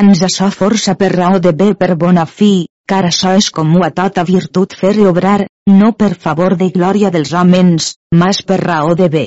Ans 0.00 0.22
açò 0.28 0.50
força 0.58 0.94
per 1.00 1.10
raó 1.14 1.40
de 1.40 1.54
bé 1.62 1.70
per 1.72 1.94
bona 2.04 2.26
fi, 2.26 2.66
car 2.84 3.00
això 3.08 3.32
és 3.40 3.48
comú 3.48 3.80
a 3.88 3.90
tota 3.96 4.28
virtut 4.28 4.76
fer 4.76 4.92
i 5.00 5.08
obrar, 5.14 5.40
no 5.80 5.94
per 5.96 6.12
favor 6.28 6.60
de 6.60 6.68
glòria 6.78 7.08
dels 7.08 7.32
homes, 7.32 7.90
mas 8.12 8.44
per 8.44 8.60
raó 8.60 8.94
de 8.94 9.08
bé. 9.18 9.26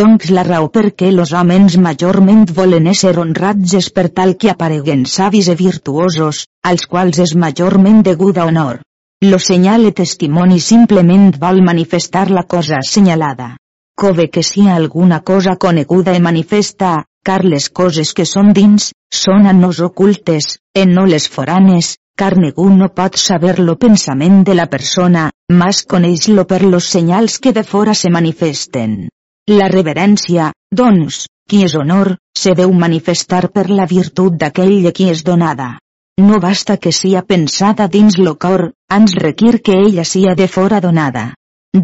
Doncs 0.00 0.30
la 0.32 0.48
raó 0.48 0.72
per 0.72 0.94
què 0.96 1.12
los 1.12 1.36
homes 1.36 1.76
majorment 1.76 2.46
volen 2.56 2.88
ésser 2.96 3.18
honrats 3.20 3.80
és 3.84 3.92
per 3.92 4.08
tal 4.08 4.38
que 4.40 4.56
apareguen 4.56 5.04
savis 5.04 5.52
e 5.52 5.60
virtuosos, 5.66 6.46
als 6.64 6.86
quals 6.86 7.20
és 7.28 7.36
majorment 7.36 8.06
deguda 8.06 8.48
honor. 8.48 8.80
Lo 9.22 9.38
senyal 9.38 9.84
e 9.84 9.92
testimoni 9.92 10.58
simplement 10.64 11.34
vol 11.40 11.58
manifestar 11.60 12.30
la 12.30 12.44
cosa 12.44 12.78
assenyalada. 12.78 13.58
Cove 13.94 14.30
que 14.30 14.42
sia 14.42 14.74
alguna 14.74 15.20
cosa 15.20 15.56
coneguda 15.56 16.14
e 16.16 16.20
manifesta, 16.20 17.04
car 17.22 17.44
les 17.44 17.68
coses 17.68 18.14
que 18.16 18.24
són 18.24 18.54
dins, 18.56 18.94
són 19.12 19.44
a 19.44 19.52
nos 19.52 19.82
ocultes, 19.84 20.56
en 20.72 20.94
no 20.96 21.04
les 21.04 21.28
foranes, 21.28 21.98
car 22.16 22.38
ningú 22.38 22.70
no 22.72 22.88
pot 22.96 23.20
saber 23.20 23.58
lo 23.60 23.76
pensament 23.76 24.40
de 24.48 24.54
la 24.56 24.66
persona, 24.72 25.26
mas 25.52 25.84
coneix-lo 25.84 26.46
per 26.46 26.62
los 26.64 26.88
senyals 26.88 27.36
que 27.44 27.52
de 27.52 27.62
fora 27.74 27.92
se 27.92 28.08
manifesten. 28.08 29.10
La 29.52 29.68
reverència, 29.68 30.54
doncs, 30.72 31.26
qui 31.44 31.60
és 31.68 31.76
honor, 31.76 32.14
se 32.32 32.56
deu 32.56 32.72
manifestar 32.72 33.50
per 33.52 33.68
la 33.68 33.84
virtut 33.84 34.40
d'aquell 34.40 34.88
a 34.88 34.96
qui 34.96 35.12
és 35.12 35.20
donada. 35.28 35.74
No 36.20 36.38
basta 36.38 36.76
que 36.76 36.92
sia 36.92 37.20
pensada 37.32 37.88
dins 37.88 38.18
lo 38.18 38.34
cor, 38.44 38.62
ans 38.96 39.12
requir 39.24 39.62
que 39.62 39.72
ella 39.72 40.04
sia 40.04 40.34
de 40.40 40.48
fora 40.48 40.80
donada. 40.86 41.22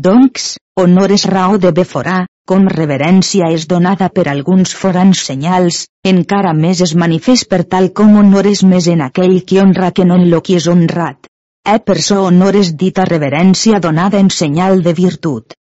Doncs, 0.07 0.57
honor 0.83 1.15
és 1.17 1.25
raó 1.31 1.57
de 1.63 1.71
bé 1.79 1.85
fora, 1.93 2.17
com 2.51 2.67
reverència 2.73 3.49
és 3.57 3.65
donada 3.71 4.09
per 4.17 4.27
alguns 4.33 4.75
forans 4.81 5.23
senyals, 5.31 5.79
encara 6.13 6.53
més 6.59 6.83
es 6.87 6.95
manifest 7.05 7.49
per 7.53 7.63
tal 7.75 7.89
com 8.01 8.19
honor 8.23 8.51
és 8.53 8.63
més 8.75 8.91
en 8.97 9.07
aquell 9.07 9.39
qui 9.49 9.61
honra 9.63 9.91
que 9.97 10.05
no 10.11 10.21
en 10.21 10.29
lo 10.35 10.43
qui 10.49 10.59
és 10.61 10.69
honrat. 10.75 11.31
E 11.75 11.79
per 11.87 11.99
so 12.09 12.21
honor 12.27 12.61
és 12.61 12.75
dita 12.83 13.09
reverència 13.09 13.81
donada 13.89 14.21
en 14.21 14.29
senyal 14.41 14.83
de 14.83 14.93
virtut. 15.01 15.57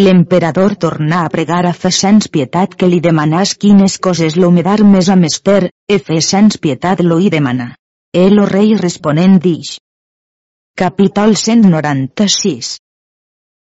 L'emperador 0.00 0.72
tornà 0.82 1.18
a 1.22 1.28
pregar 1.28 1.66
a 1.68 1.74
Fesens 1.76 2.30
Pietat 2.32 2.74
que 2.80 2.86
li 2.88 2.98
demanàs 3.04 3.50
quines 3.60 3.98
coses 4.06 4.38
lo 4.40 4.48
més 4.88 5.10
a 5.12 5.16
mester, 5.20 5.68
e 5.86 5.98
Fesens 5.98 6.56
Pietat 6.56 7.02
lo 7.04 7.18
hi 7.20 7.28
demana. 7.34 7.74
El 8.20 8.40
o 8.40 8.46
rei 8.48 8.72
responent 8.80 9.36
dix. 9.44 9.74
Capítol 10.74 11.36
196 11.36 12.78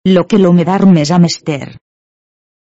Lo 0.08 0.24
que 0.24 0.40
lo 0.40 0.54
més 0.88 1.12
a 1.12 1.20
mester. 1.20 1.76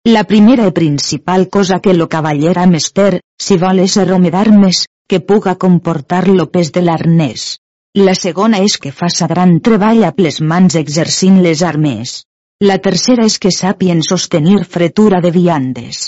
La 0.05 0.25
primera 0.25 0.67
i 0.67 0.73
principal 0.73 1.49
cosa 1.49 1.79
que 1.79 1.95
lo 1.95 2.09
cavaller 2.09 2.59
a 2.59 2.67
mester, 2.67 3.21
si 3.39 3.57
vol 3.57 3.79
ésser 3.87 4.11
o 4.11 4.19
me 4.19 4.35
dar 4.35 4.51
més, 4.51 4.85
que 5.07 5.21
puga 5.21 5.55
comportar 5.55 6.27
lo 6.27 6.51
pes 6.51 6.73
de 6.73 6.83
l'arnès. 6.83 7.49
La 7.95 8.19
segona 8.19 8.59
és 8.67 8.79
que 8.83 8.91
faça 8.91 9.31
gran 9.31 9.61
treball 9.61 10.03
a 10.03 10.13
les 10.19 10.41
mans 10.41 10.75
exercint 10.75 11.39
les 11.41 11.63
armes. 11.63 12.25
La 12.65 12.79
tercera 12.79 13.27
és 13.29 13.35
que 13.45 13.51
sàpien 13.53 13.99
sostenir 14.07 14.63
fretura 14.75 15.19
de 15.21 15.31
viandes. 15.33 15.99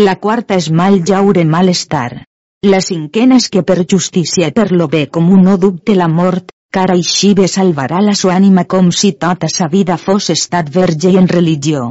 La 0.00 0.12
quarta 0.24 0.54
és 0.60 0.68
mal 0.80 1.00
jaure 1.08 1.42
malestar. 1.54 2.26
La 2.72 2.78
cinquena 2.88 3.38
és 3.42 3.48
que 3.54 3.62
per 3.70 3.82
justícia 3.92 4.50
i 4.52 4.54
per 4.58 4.68
lo 4.70 4.86
bé 4.92 5.00
comú 5.16 5.40
no 5.46 5.56
dubte 5.64 5.96
la 5.98 6.06
mort, 6.12 6.52
car 6.76 6.84
així 6.94 7.32
bé 7.40 7.48
salvarà 7.50 8.02
la 8.04 8.14
sua 8.20 8.36
ànima 8.36 8.62
com 8.74 8.92
si 8.98 9.10
tota 9.24 9.50
sa 9.54 9.66
vida 9.72 9.96
fos 10.04 10.30
estat 10.34 10.70
verge 10.76 11.10
i 11.10 11.18
en 11.22 11.26
religió. 11.32 11.82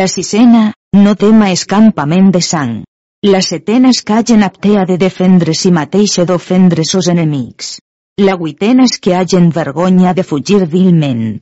La 0.00 0.08
sisena, 0.08 0.64
no 1.04 1.14
tema 1.22 1.52
escampament 1.58 2.32
de 2.34 2.42
sang. 2.48 2.74
La 3.30 3.42
setena 3.50 3.94
és 3.94 4.02
que 4.02 4.18
hagen 4.18 4.42
aptea 4.48 4.82
de 4.90 4.98
defendre 5.04 5.54
si 5.54 5.70
mateixa 5.70 6.26
d'ofendre 6.26 6.88
sos 6.90 7.12
enemics. 7.14 7.76
La 8.18 8.34
vuitena 8.34 8.90
és 8.90 8.98
que 8.98 9.14
hagen 9.14 9.48
vergonya 9.54 10.16
de 10.18 10.26
fugir 10.26 10.64
vilment. 10.74 11.38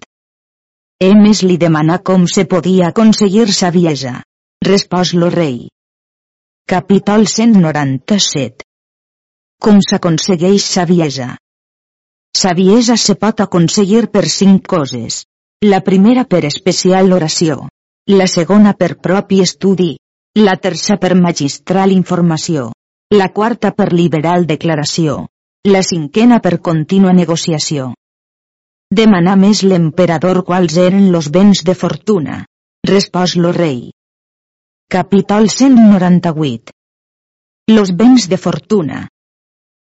Emes 1.06 1.44
li 1.46 1.54
demanà 1.62 2.00
com 2.08 2.24
se 2.26 2.42
podia 2.52 2.88
aconseguir 2.88 3.52
saviesa. 3.56 4.16
Respòs 4.66 5.12
lo 5.14 5.28
rei. 5.30 5.68
Capítol 6.66 7.28
197 7.32 8.64
Com 9.62 9.78
s'aconsegueix 9.88 10.64
saviesa? 10.66 11.28
Saviesa 12.40 12.96
se 13.02 13.14
pot 13.14 13.42
aconseguir 13.44 14.08
per 14.10 14.24
cinc 14.26 14.66
coses. 14.66 15.20
La 15.64 15.80
primera 15.90 16.24
per 16.24 16.42
especial 16.50 17.14
oració. 17.14 17.68
La 18.10 18.26
segona 18.26 18.74
per 18.74 18.98
propi 18.98 19.38
estudi. 19.46 19.92
La 20.34 20.56
tercera 20.56 20.98
per 20.98 21.14
magistral 21.14 21.94
informació. 21.94 22.72
La 23.14 23.30
quarta 23.38 23.70
per 23.70 23.92
liberal 23.92 24.50
declaració. 24.50 25.28
La 25.62 25.86
cinquena 25.92 26.42
per 26.42 26.58
contínua 26.58 27.14
negociació. 27.14 27.92
Demanà 28.96 29.34
més 29.36 29.60
l'emperador 29.68 30.38
quals 30.48 30.76
eren 30.80 31.10
los 31.12 31.26
béns 31.28 31.60
de 31.64 31.74
fortuna. 31.76 32.36
Respòs 32.88 33.34
lo 33.36 33.50
rei. 33.52 33.90
Capítol 34.88 35.50
198 35.50 36.72
Los 37.68 37.92
béns 37.92 38.28
de 38.30 38.38
fortuna 38.38 39.02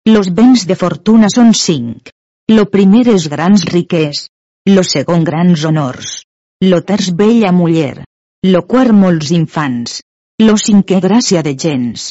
Los 0.10 0.34
béns 0.34 0.65
de 0.65 0.74
fortuna 0.74 1.29
són 1.29 1.53
cinc. 1.53 2.10
Lo 2.50 2.65
primer 2.65 3.03
és 3.13 3.29
grans 3.29 3.67
riquers. 3.69 4.24
Lo 4.74 4.81
segon 4.81 5.24
grans 5.24 5.65
honors. 5.69 6.17
Lo 6.65 6.81
terç 6.81 7.13
bella 7.13 7.53
muller. 7.53 8.03
Lo 8.41 8.65
quart 8.65 8.98
molts 9.05 9.29
infants. 9.29 10.01
Lo 10.41 10.58
cinquè 10.58 10.98
gràcia 11.05 11.46
de 11.46 11.53
gens. 11.53 12.10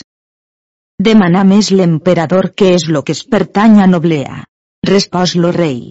Demanà 1.02 1.42
més 1.42 1.74
l'emperador 1.74 2.52
què 2.54 2.74
és 2.78 2.86
lo 2.86 3.02
que 3.02 3.18
es 3.18 3.26
pertany 3.26 3.80
a 3.82 3.90
noblea. 3.90 4.44
Respòs 4.86 5.34
lo 5.34 5.50
rei. 5.50 5.88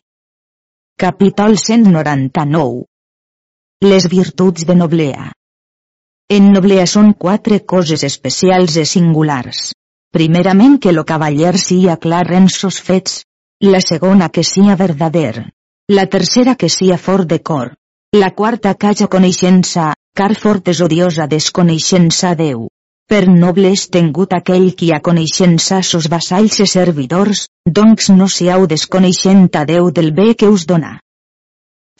Capítol 1.01 1.59
199 1.61 2.85
Les 3.85 4.05
virtuts 4.09 4.63
de 4.65 4.75
noblea 4.77 5.27
En 6.33 6.47
noblea 6.55 6.87
són 6.89 7.11
quatre 7.25 7.59
coses 7.73 8.01
especials 8.07 8.77
i 8.81 8.85
singulars. 8.91 9.59
Primerament 10.17 10.79
que 10.81 10.95
lo 10.95 11.03
cavaller 11.11 11.51
sia 11.61 11.99
clar 12.05 12.23
en 12.39 12.49
sos 12.49 12.79
fets. 12.87 13.19
La 13.61 13.83
segona 13.89 14.31
que 14.33 14.41
sia 14.41 14.75
verdader. 14.79 15.45
La 15.99 16.07
tercera 16.15 16.55
que 16.55 16.71
sia 16.77 16.97
fort 16.97 17.29
de 17.29 17.43
cor. 17.51 17.75
La 18.17 18.31
quarta 18.41 18.73
que 18.73 18.89
haja 18.89 19.07
coneixença, 19.17 19.91
car 20.17 20.33
fort 20.33 20.73
és 20.73 20.81
odiosa 20.81 21.29
desconeixença 21.29 22.33
Déu. 22.41 22.65
Per 23.11 23.23
noble 23.31 23.69
és 23.73 23.85
tengut 23.87 24.33
aquell 24.35 24.65
qui 24.79 24.87
a 24.91 24.97
coneixença 25.03 25.77
sos 25.89 26.07
vassalls 26.11 26.57
i 26.63 26.65
servidors, 26.67 27.43
doncs 27.77 28.09
no 28.15 28.25
siau 28.37 28.65
desconeixent 28.71 29.45
a 29.55 29.61
Déu 29.69 29.91
del 29.99 30.09
bé 30.17 30.33
que 30.41 30.49
us 30.55 30.65
dona. 30.71 30.89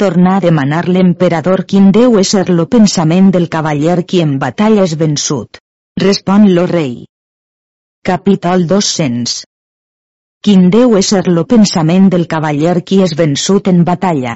Tornar 0.03 0.33
a 0.37 0.41
demanar 0.45 0.81
l'emperador 0.95 1.63
quin 1.69 1.87
deu 1.95 2.17
ser 2.31 2.43
lo 2.49 2.65
pensament 2.73 3.29
del 3.35 3.47
cavaller 3.53 4.03
qui 4.03 4.19
en 4.25 4.33
batalla 4.41 4.83
és 4.89 4.97
vençut. 5.03 5.61
Respon 6.03 6.49
lo 6.57 6.67
rei. 6.73 7.05
Capítol 8.09 8.67
200 8.67 9.37
Quin 10.43 10.69
deu 10.75 10.99
ser 11.01 11.23
lo 11.27 11.45
pensament 11.55 12.11
del 12.11 12.27
cavaller 12.35 12.83
qui 12.83 12.99
és 13.07 13.15
vençut 13.23 13.71
en 13.71 13.81
batalla. 13.87 14.35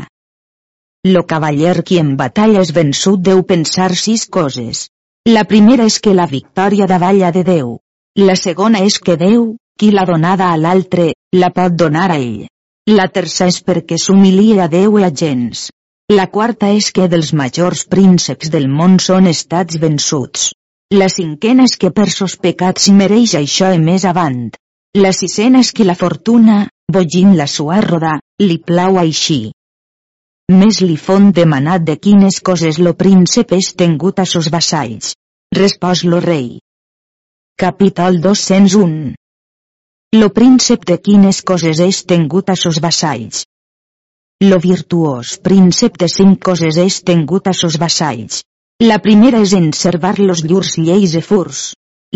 Lo 1.04 1.28
cavaller 1.28 1.84
qui 1.84 2.00
en 2.00 2.16
batalla 2.16 2.64
és 2.64 2.72
vençut 2.80 3.20
deu 3.28 3.44
pensar 3.54 3.92
sis 4.06 4.26
coses. 4.40 4.88
La 5.30 5.44
primera 5.46 5.86
és 5.86 6.00
que 6.02 6.16
la 6.18 6.26
victòria 6.26 6.88
davalla 6.90 7.28
de 7.32 7.44
Déu. 7.46 7.76
La 8.18 8.34
segona 8.36 8.80
és 8.82 8.96
que 8.98 9.14
Déu, 9.22 9.44
qui 9.78 9.92
l'ha 9.94 10.06
donada 10.10 10.48
a 10.50 10.56
l'altre, 10.58 11.12
la 11.38 11.52
pot 11.54 11.76
donar 11.78 12.08
a 12.10 12.16
ell. 12.18 12.48
La 12.90 13.06
tercera 13.08 13.54
és 13.54 13.60
perquè 13.62 14.00
s'humilia 14.02 14.64
a 14.64 14.68
Déu 14.68 14.98
i 14.98 15.06
a 15.06 15.12
gens. 15.14 15.70
La 16.10 16.26
quarta 16.26 16.72
és 16.74 16.90
que 16.92 17.06
dels 17.08 17.36
majors 17.38 17.86
prínceps 17.86 18.50
del 18.50 18.66
món 18.68 18.98
són 18.98 19.30
estats 19.30 19.78
vençuts. 19.78 20.50
La 20.98 21.08
cinquena 21.08 21.70
és 21.70 21.78
que 21.78 21.94
per 21.94 22.10
sos 22.10 22.36
pecats 22.42 22.90
mereix 22.90 23.38
això 23.38 23.70
i 23.78 23.78
més 23.78 24.10
avant. 24.10 24.50
La 24.98 25.14
sisena 25.14 25.62
és 25.62 25.70
que 25.72 25.86
la 25.86 26.00
fortuna, 26.02 26.64
bogint 26.92 27.38
la 27.38 27.46
sua 27.46 27.78
roda, 27.86 28.18
li 28.42 28.58
plau 28.58 28.98
així. 28.98 29.52
Més 30.52 30.82
li 30.84 30.98
fon 31.00 31.30
demanat 31.32 31.84
de 31.88 31.94
quines 32.06 32.42
coses 32.48 32.78
lo 32.86 32.92
príncep 33.02 33.54
és 33.56 33.70
tengut 33.82 34.18
a 34.20 34.26
sos 34.32 34.50
vassalls. 34.52 35.14
Respòs 35.56 36.02
lo 36.04 36.20
rei. 36.26 36.50
Capítol 37.64 38.20
201 38.26 39.14
Lo 40.20 40.30
príncep 40.42 40.84
de 40.92 41.00
quines 41.08 41.40
coses 41.54 41.80
és 41.88 42.04
tengut 42.04 42.52
a 42.52 42.58
sos 42.64 42.82
vassalls. 42.84 43.46
Lo 44.44 44.60
virtuós 44.60 45.38
príncep 45.48 45.96
de 46.04 46.12
cinc 46.18 46.44
coses 46.52 46.84
és 46.84 47.02
tengut 47.14 47.48
a 47.48 47.56
sos 47.64 47.80
vassalls. 47.80 48.44
La 48.92 49.00
primera 49.08 49.40
és 49.48 49.56
en 49.56 49.72
servar 49.86 50.18
los 50.20 50.44
llurs 50.44 50.76
lleis 50.84 51.16
e 51.16 51.22
furs. 51.32 51.68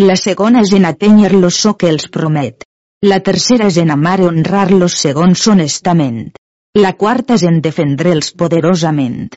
La 0.10 0.20
segona 0.20 0.68
és 0.68 0.76
en 0.76 0.92
atènyer-los 0.92 1.66
so 1.68 1.78
que 1.80 1.88
els 1.88 2.12
promet. 2.12 2.68
La 3.12 3.24
tercera 3.30 3.72
és 3.72 3.78
en 3.80 3.96
amar 3.96 4.20
i 4.20 4.28
honrar-los 4.28 5.04
segons 5.08 5.48
honestament. 5.54 6.26
La 6.76 6.90
quarta 7.00 7.38
és 7.40 7.44
en 7.48 7.62
defendre'ls 7.64 8.34
poderosament. 8.40 9.30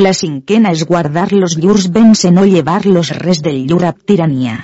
La 0.00 0.12
cinquena 0.16 0.70
és 0.76 0.84
guardar 0.88 1.26
los 1.32 1.56
llurs 1.60 1.90
béns 1.92 2.22
i 2.24 2.30
no 2.32 2.44
llevar-los 2.48 3.10
res 3.18 3.42
del 3.44 3.58
llur 3.68 3.82
ab 3.88 3.98
tirania. 4.08 4.54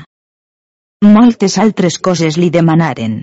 Moltes 1.05 1.59
altres 1.65 1.99
coses 1.99 2.39
li 2.41 2.49
demanaren. 2.55 3.19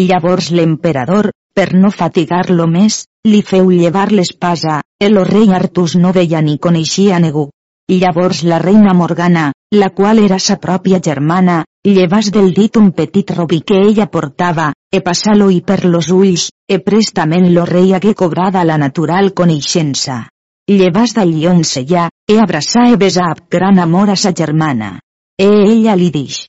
Llavors 0.00 0.48
l'emperador, 0.50 1.28
per 1.54 1.74
no 1.74 1.90
fatigar-lo 1.92 2.64
més, 2.70 3.02
li 3.28 3.42
feu 3.50 3.68
llevar 3.68 4.06
l'espasa, 4.12 4.80
el 5.08 5.20
rei 5.28 5.52
Artus 5.52 5.98
no 6.00 6.14
veia 6.16 6.40
ni 6.40 6.56
coneixia 6.56 7.20
ningú. 7.20 7.50
Llavors 7.92 8.42
la 8.48 8.62
reina 8.64 8.96
Morgana, 8.96 9.50
la 9.74 9.90
qual 9.90 10.18
era 10.18 10.38
sa 10.38 10.56
pròpia 10.60 11.00
germana, 11.00 11.64
llevas 11.84 12.30
del 12.32 12.52
dit 12.54 12.76
un 12.76 12.92
petit 12.92 13.30
robí 13.30 13.60
que 13.60 13.80
ella 13.80 14.06
portava, 14.06 14.72
e 14.90 15.00
passalo 15.00 15.50
i 15.50 15.60
per 15.60 15.84
los 15.84 16.08
ulls, 16.10 16.48
e 16.66 16.78
prestament 16.80 17.50
lo 17.52 17.64
rei 17.64 17.92
hagué 17.92 18.14
cobrada 18.14 18.64
la 18.64 18.78
natural 18.78 19.32
coneixença. 19.34 20.28
Llevas 20.66 21.12
d'allí 21.12 21.46
on 21.46 21.62
ja, 21.62 22.08
e 22.26 22.38
abraçar 22.38 22.88
e 22.88 22.96
amb 22.96 23.44
gran 23.50 23.78
amor 23.78 24.10
a 24.10 24.16
sa 24.16 24.32
germana. 24.32 25.00
E 25.36 25.44
ella 25.44 25.94
li 25.94 26.10
dix. 26.10 26.46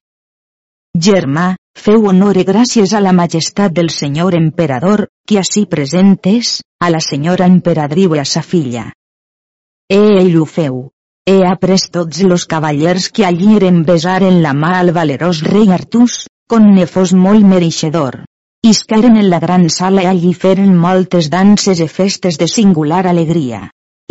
Germà, 0.96 1.58
feu 1.75 2.08
honor 2.08 2.38
i 2.38 2.46
gràcies 2.46 2.94
a 2.94 3.01
la 3.01 3.12
majestat 3.12 3.74
del 3.74 3.89
senyor 3.89 4.36
emperador, 4.36 5.08
qui 5.27 5.38
ací 5.38 5.65
presentes, 5.65 6.62
a 6.80 6.89
la 6.89 7.00
senyora 7.00 7.45
emperadriu 7.45 8.15
i 8.15 8.19
a 8.19 8.26
sa 8.26 8.41
filla. 8.41 8.93
E 9.91 10.00
ell 10.21 10.38
ho 10.39 10.45
feu. 10.45 10.94
He 11.28 11.42
après 11.50 11.84
tots 11.94 12.20
los 12.22 12.44
cavallers 12.46 13.06
que 13.10 13.24
allí 13.26 13.56
eren 13.60 13.78
besaren 13.86 14.36
la 14.44 14.52
mà 14.54 14.76
al 14.80 14.92
valerós 14.98 15.40
rei 15.46 15.72
Artús, 15.78 16.18
con 16.48 16.68
ne 16.76 16.86
fos 16.86 17.14
molt 17.22 17.48
mereixedor. 17.54 18.18
Iscaren 18.72 19.18
en 19.22 19.32
la 19.32 19.40
gran 19.46 19.66
sala 19.78 20.04
i 20.06 20.10
allí 20.12 20.36
feren 20.44 20.78
moltes 20.84 21.32
danses 21.34 21.82
i 21.82 21.90
festes 21.96 22.38
de 22.44 22.50
singular 22.54 23.02
alegria. 23.14 23.64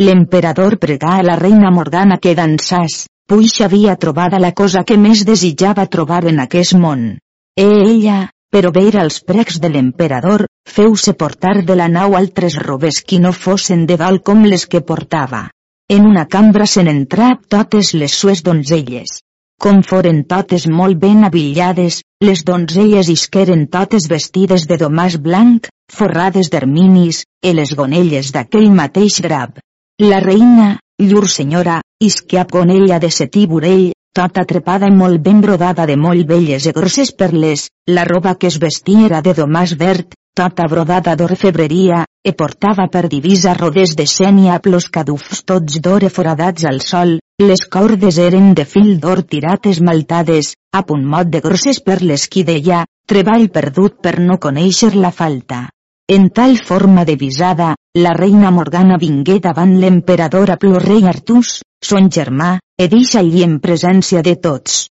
L'emperador 0.03 0.79
pregà 0.83 1.15
a 1.21 1.23
la 1.31 1.39
reina 1.45 1.71
Morgana 1.79 2.19
que 2.19 2.35
dansàs, 2.35 3.05
puix 3.31 3.61
havia 3.63 3.95
trobada 3.95 4.43
la 4.43 4.51
cosa 4.51 4.83
que 4.83 4.99
més 5.07 5.23
desitjava 5.33 5.87
trobar 5.97 6.25
en 6.35 6.43
aquest 6.49 6.75
món. 6.75 7.09
E 7.55 7.71
ella, 7.87 8.21
però 8.51 8.75
veure 8.75 9.05
els 9.07 9.23
precs 9.23 9.63
de 9.63 9.71
l'emperador, 9.71 10.49
feu-se 10.67 11.15
portar 11.15 11.61
de 11.63 11.79
la 11.79 11.87
nau 11.87 12.19
altres 12.19 12.59
robes 12.69 13.05
qui 13.07 13.23
no 13.23 13.31
fossin 13.31 13.87
de 13.87 14.03
val 14.03 14.25
com 14.31 14.43
les 14.43 14.67
que 14.67 14.83
portava. 14.83 15.47
En 15.93 16.07
una 16.09 16.25
cambra 16.25 16.65
se 16.65 16.83
n'entrà 16.83 17.27
totes 17.55 17.91
les 18.01 18.13
sues 18.21 18.41
donzelles. 18.45 19.19
Com 19.61 19.83
foren 19.85 20.23
totes 20.25 20.65
molt 20.67 20.97
ben 21.03 21.27
avillades, 21.29 21.99
les 22.25 22.41
donzelles 22.49 23.11
isqueren 23.13 23.67
totes 23.75 24.09
vestides 24.09 24.65
de 24.71 24.79
domàs 24.81 25.19
blanc, 25.27 25.69
forrades 25.93 26.49
d'erminis, 26.55 27.21
i 27.45 27.53
les 27.53 27.75
gonelles 27.77 28.33
d'aquell 28.33 28.71
mateix 28.73 29.21
drap. 29.27 29.61
La 30.01 30.23
reina, 30.25 30.71
llur 31.03 31.29
senyora, 31.29 31.83
isque 32.01 32.41
a 32.41 32.47
gonella 32.51 32.99
de 32.99 33.13
setí 33.13 33.45
burell, 33.47 33.93
tota 34.17 34.47
trepada 34.49 34.89
i 34.89 34.97
molt 34.97 35.21
ben 35.21 35.45
brodada 35.45 35.85
de 35.85 35.99
molt 36.01 36.25
belles 36.27 36.65
i 36.65 36.73
grosses 36.73 37.13
perles, 37.13 37.69
la 37.87 38.09
roba 38.09 38.39
que 38.41 38.49
es 38.49 38.57
vestia 38.59 39.05
era 39.11 39.21
de 39.21 39.37
domàs 39.37 39.77
verd, 39.77 40.17
tota 40.35 40.67
brodada 40.69 41.15
d'orfebreria, 41.15 42.05
e 42.27 42.33
portava 42.33 42.89
per 42.89 43.07
divisa 43.09 43.53
rodes 43.55 43.95
de 43.99 44.07
sènia 44.11 44.59
plos 44.65 44.89
cadufs 44.91 45.45
tots 45.47 45.79
d'or 45.85 46.09
foradats 46.11 46.65
al 46.71 46.81
sol, 46.81 47.19
les 47.39 47.63
cordes 47.77 48.19
eren 48.19 48.53
de 48.59 48.65
fil 48.65 48.99
d'or 49.01 49.23
tirat 49.23 49.69
esmaltades, 49.71 50.55
a 50.73 50.83
punt 50.89 51.05
mot 51.05 51.31
de 51.31 51.41
grosses 51.45 51.81
perles 51.81 52.27
qui 52.29 52.43
deia, 52.43 52.85
treball 53.07 53.49
perdut 53.55 54.01
per 54.03 54.19
no 54.21 54.39
conèixer 54.43 54.95
la 54.95 55.13
falta. 55.13 55.69
En 56.09 56.29
tal 56.31 56.59
forma 56.59 57.05
de 57.05 57.17
visada, 57.17 57.75
la 57.97 58.13
reina 58.13 58.51
Morgana 58.51 58.99
vingué 59.01 59.39
davant 59.41 59.79
l'emperador 59.81 60.51
a 60.51 60.59
rei 60.61 61.07
Artús, 61.07 61.63
son 61.81 62.11
germà, 62.11 62.59
e 62.77 62.89
deixa 62.89 63.21
allí 63.21 63.43
en 63.43 63.61
presència 63.61 64.21
de 64.23 64.37
tots. 64.37 64.89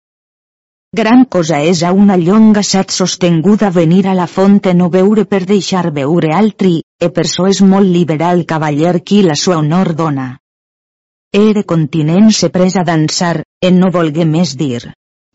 Gran 0.93 1.23
cosa 1.25 1.57
és 1.65 1.79
a 1.81 1.89
una 1.97 2.15
llonga 2.21 2.61
sat 2.61 2.91
sostenguda 2.93 3.71
venir 3.73 4.03
a 4.05 4.13
la 4.13 4.27
fonte 4.29 4.75
no 4.77 4.91
veure 4.93 5.23
per 5.25 5.39
deixar 5.49 5.87
veure 5.95 6.29
altri, 6.37 6.83
e 7.01 7.09
per 7.09 7.25
so 7.25 7.47
és 7.49 7.61
molt 7.65 7.89
liberal 7.95 8.43
cavaller 8.45 8.99
qui 9.01 9.23
la 9.25 9.33
sua 9.33 9.57
honor 9.57 9.95
dona. 9.97 10.27
Ere 11.33 11.63
continent 11.73 12.29
se 12.29 12.51
pres 12.53 12.77
a 12.77 12.83
dansar, 12.85 13.41
en 13.59 13.81
no 13.81 13.89
volgué 13.89 14.29
més 14.35 14.53
dir. 14.61 14.83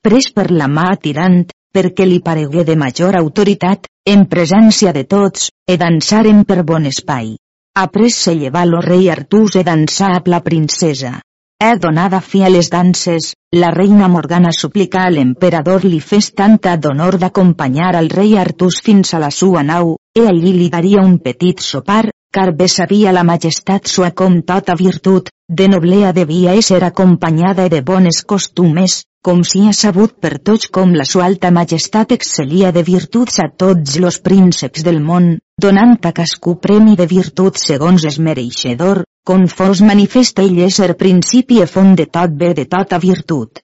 Pres 0.00 0.30
per 0.30 0.46
la 0.52 0.70
mà 0.70 0.92
tirant, 1.02 1.40
perquè 1.74 2.06
li 2.06 2.22
paregué 2.22 2.62
de 2.62 2.78
major 2.78 3.18
autoritat, 3.18 3.90
en 4.06 4.26
presència 4.30 4.94
de 4.94 5.08
tots, 5.10 5.50
e 5.66 5.74
dansaren 5.76 6.44
per 6.46 6.62
bon 6.62 6.86
espai. 6.86 7.34
Après 7.74 8.14
se 8.14 8.38
llevà 8.38 8.62
lo 8.64 8.78
rei 8.80 9.10
Artús 9.10 9.58
e 9.58 9.66
dansar 9.66 10.14
amb 10.20 10.30
la 10.30 10.40
princesa. 10.40 11.18
He 11.60 11.76
donada 11.76 12.22
les 12.50 12.70
danses, 12.70 13.34
la 13.50 13.70
reina 13.72 14.06
Morgana 14.06 14.50
suplicà 14.52 15.00
a 15.06 15.10
l'emperador 15.10 15.84
li 15.84 15.98
fes 15.98 16.28
tanta 16.40 16.76
d'honor 16.76 17.18
d'acompanyar 17.18 17.96
al 17.96 18.10
rei 18.10 18.36
Artús 18.38 18.76
fins 18.80 19.12
a 19.12 19.18
la 19.18 19.30
sua 19.30 19.64
nau, 19.64 19.96
e 20.14 20.20
allí 20.20 20.52
li 20.52 20.68
daria 20.70 21.02
un 21.02 21.18
petit 21.18 21.58
sopar, 21.58 22.12
car 22.30 22.54
bé 22.54 22.68
sabia 22.68 23.10
la 23.10 23.24
majestat 23.24 23.88
sua 23.88 24.12
com 24.12 24.38
tota 24.42 24.76
virtut, 24.78 25.32
de 25.48 25.66
noblea 25.66 26.12
devia 26.12 26.54
ésser 26.54 26.84
acompanyada 26.84 27.68
de 27.68 27.82
bones 27.82 28.22
costumes, 28.22 29.02
com 29.20 29.42
si 29.42 29.66
ha 29.66 29.72
sabut 29.72 30.14
per 30.22 30.38
tots 30.38 30.70
com 30.70 30.94
la 30.94 31.04
sua 31.04 31.26
alta 31.26 31.50
majestat 31.50 32.14
excel·lia 32.14 32.70
de 32.70 32.86
virtuts 32.86 33.42
a 33.42 33.50
tots 33.50 33.98
los 33.98 34.22
prínceps 34.22 34.86
del 34.86 35.02
món, 35.02 35.38
donant 35.58 35.98
a 36.06 36.14
cascú 36.14 36.60
premi 36.62 36.94
de 36.94 37.10
virtut 37.10 37.58
segons 37.58 38.06
es 38.06 38.22
mereixedor, 38.22 39.02
com 39.28 39.42
fos 39.52 39.80
manifesta 39.84 40.44
ell 40.48 40.60
ésser 40.64 40.94
principi 41.00 41.58
e 41.60 41.66
font 41.68 41.96
de 42.00 42.06
tot 42.16 42.36
bé 42.42 42.54
de 42.56 42.64
tota 42.74 42.98
virtut. 43.02 43.60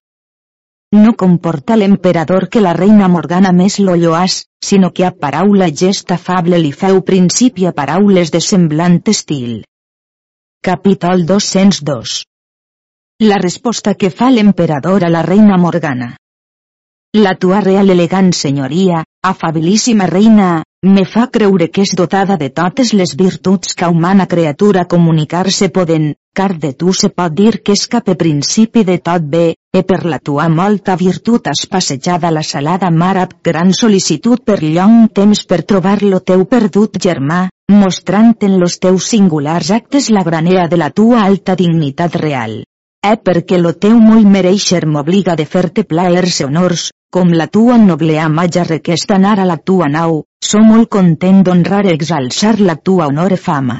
No 0.94 1.14
comporta 1.22 1.78
l'emperador 1.80 2.46
que 2.52 2.60
la 2.60 2.74
reina 2.76 3.08
Morgana 3.08 3.52
més 3.60 3.78
lo 3.86 3.94
lloàs, 4.02 4.34
sinó 4.68 4.90
que 4.98 5.06
a 5.08 5.10
paraula 5.22 5.70
gest 5.82 6.12
afable 6.16 6.60
li 6.60 6.72
feu 6.82 7.00
principi 7.08 7.64
a 7.66 7.72
paraules 7.78 8.34
de 8.34 8.42
semblant 8.48 9.00
estil. 9.14 9.64
Capítol 10.68 11.24
202 11.32 12.20
La 13.30 13.40
resposta 13.40 13.94
que 13.94 14.12
fa 14.20 14.30
l'emperador 14.36 15.08
a 15.08 15.10
la 15.16 15.24
reina 15.30 15.56
Morgana. 15.64 16.10
La 17.24 17.34
tua 17.40 17.64
real 17.64 17.90
elegant 17.96 18.32
senyoria, 18.36 19.00
afabilíssima 19.30 20.06
reina, 20.06 20.62
me 20.84 21.06
fa 21.08 21.28
creure 21.32 21.70
que 21.72 21.80
és 21.86 21.94
dotada 21.96 22.36
de 22.36 22.50
totes 22.52 22.92
les 22.92 23.14
virtuts 23.16 23.72
que 23.78 23.88
humana 23.88 24.26
criatura 24.28 24.84
comunicar-se 24.84 25.70
poden, 25.72 26.10
car 26.36 26.58
de 26.64 26.72
tu 26.74 26.92
se 26.92 27.08
pot 27.08 27.32
dir 27.32 27.62
que 27.64 27.72
és 27.72 27.86
cap 27.94 28.10
principi 28.20 28.84
de 28.84 28.98
tot 28.98 29.24
bé, 29.34 29.44
e 29.72 29.82
per 29.82 30.02
la 30.04 30.18
tua 30.18 30.50
molta 30.52 30.98
virtut 31.00 31.48
has 31.48 31.64
passejada 31.76 32.34
la 32.36 32.42
salada 32.42 32.90
mar 32.90 33.16
amb 33.22 33.32
gran 33.48 33.72
sol·licitud 33.72 34.44
per 34.44 34.60
llong 34.60 35.08
temps 35.20 35.44
per 35.48 35.62
trobar 35.62 36.02
lo 36.02 36.20
teu 36.20 36.44
perdut 36.44 37.00
germà, 37.08 37.48
mostrant 37.72 38.36
en 38.42 38.60
los 38.60 38.76
teus 38.78 39.08
singulars 39.08 39.72
actes 39.80 40.10
la 40.10 40.26
granea 40.28 40.68
de 40.68 40.76
la 40.84 40.90
tua 40.90 41.24
alta 41.24 41.56
dignitat 41.56 42.20
real. 42.26 42.60
Eh 43.04 43.16
perquè 43.20 43.58
lo 43.60 43.74
teu 43.76 43.98
molt 44.00 44.24
mereixer 44.34 44.86
m'obliga 44.88 45.34
de 45.36 45.44
fer-te 45.54 45.82
plaers 45.88 46.38
e 46.40 46.44
honors, 46.46 46.84
com 47.12 47.34
la 47.38 47.46
tua 47.56 47.76
noble 47.76 48.14
ama 48.18 48.46
ja 48.54 48.62
requesta 48.64 49.18
anar 49.18 49.34
a 49.40 49.44
la 49.50 49.56
tua 49.70 49.90
nau, 49.92 50.22
so 50.50 50.62
molt 50.64 50.88
content 50.96 51.42
d'honrar 51.44 51.82
e 51.84 51.92
exalçar 51.92 52.54
la 52.60 52.76
tua 52.76 53.10
honor 53.12 53.34
e 53.36 53.40
fama. 53.48 53.76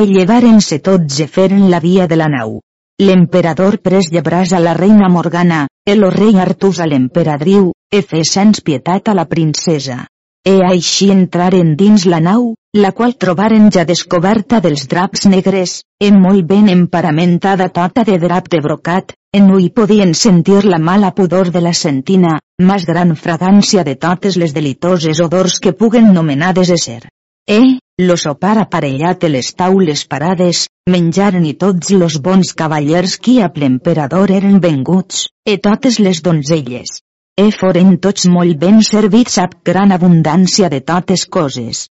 E 0.00 0.06
llevaren-se 0.08 0.78
tots 0.88 1.20
e 1.20 1.26
feren 1.36 1.68
la 1.70 1.82
via 1.84 2.06
de 2.06 2.16
la 2.16 2.30
nau. 2.32 2.56
L'emperador 3.04 3.76
pres 3.84 4.08
llebràs 4.08 4.56
a 4.56 4.62
la 4.64 4.72
reina 4.80 5.12
Morgana, 5.12 5.66
el 5.84 6.08
rei 6.16 6.40
Artús 6.40 6.80
a 6.80 6.86
l'emperadriu, 6.88 7.72
e 7.92 8.00
fe 8.00 8.24
sens 8.24 8.64
pietat 8.64 9.12
a 9.12 9.14
la 9.14 9.26
princesa. 9.28 10.06
E 10.40 10.56
així 10.64 11.10
entraren 11.12 11.76
dins 11.76 12.08
la 12.08 12.24
nau, 12.24 12.54
la 12.76 12.92
qual 12.92 13.14
trobaren 13.16 13.70
ja 13.72 13.84
descoberta 13.88 14.60
dels 14.60 14.86
draps 14.90 15.24
negres, 15.32 15.80
en 16.00 16.18
molt 16.20 16.44
ben 16.44 16.68
emparamentada 16.68 17.68
tota 17.72 18.04
de 18.04 18.18
drap 18.20 18.50
de 18.52 18.60
brocat, 18.60 19.14
en 19.32 19.48
hui 19.52 19.70
podien 19.70 20.12
sentir 20.14 20.64
la 20.64 20.78
mala 20.78 21.14
pudor 21.14 21.50
de 21.52 21.62
la 21.64 21.72
sentina, 21.72 22.36
mas 22.60 22.84
gran 22.84 23.16
fragància 23.16 23.84
de 23.84 23.96
totes 23.96 24.36
les 24.36 24.52
delitoses 24.52 25.20
odors 25.20 25.58
que 25.60 25.72
puguen 25.72 26.12
nomenades 26.12 26.72
ser. 26.84 27.02
Eh, 27.48 27.78
lo 27.98 28.16
sopar 28.16 28.58
aparellat 28.58 29.24
i 29.24 29.32
les 29.32 29.54
taules 29.54 30.04
parades, 30.04 30.66
menjaren 30.90 31.44
i 31.46 31.54
tots 31.54 31.90
los 31.96 32.20
bons 32.20 32.52
cavallers 32.52 33.16
qui 33.16 33.40
a 33.40 33.50
l'emperador 33.54 34.30
eren 34.30 34.60
venguts, 34.60 35.28
e 35.46 35.56
totes 35.56 35.98
les 35.98 36.22
donzelles. 36.22 37.00
E 37.36 37.50
foren 37.52 37.98
tots 37.98 38.26
molt 38.32 38.56
ben 38.58 38.82
servits 38.82 39.38
amb 39.38 39.60
gran 39.64 39.92
abundància 39.92 40.68
de 40.68 40.80
totes 40.80 41.26
coses. 41.26 41.86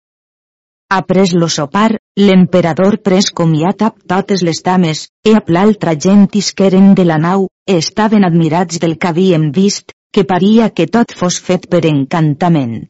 Après 0.96 1.34
lo 1.34 1.50
sopar, 1.58 1.92
l'emperador 2.30 3.00
pres 3.10 3.30
comiat 3.42 3.86
amb 3.90 4.02
totes 4.16 4.44
les 4.48 4.64
dames, 4.66 5.06
e 5.26 5.36
amb 5.42 5.54
l'altra 5.58 5.98
gentis 6.08 6.54
que 6.54 6.70
eren 6.72 6.94
de 7.00 7.06
la 7.12 7.20
nau, 7.28 7.48
e 7.68 7.78
estaven 7.84 8.28
admirats 8.32 8.82
del 8.84 8.98
que 8.98 9.14
havíem 9.14 9.52
vist, 9.52 9.96
que 10.14 10.28
paria 10.34 10.70
que 10.70 10.90
tot 10.98 11.16
fos 11.22 11.40
fet 11.48 11.70
per 11.72 11.86
encantament 11.90 12.84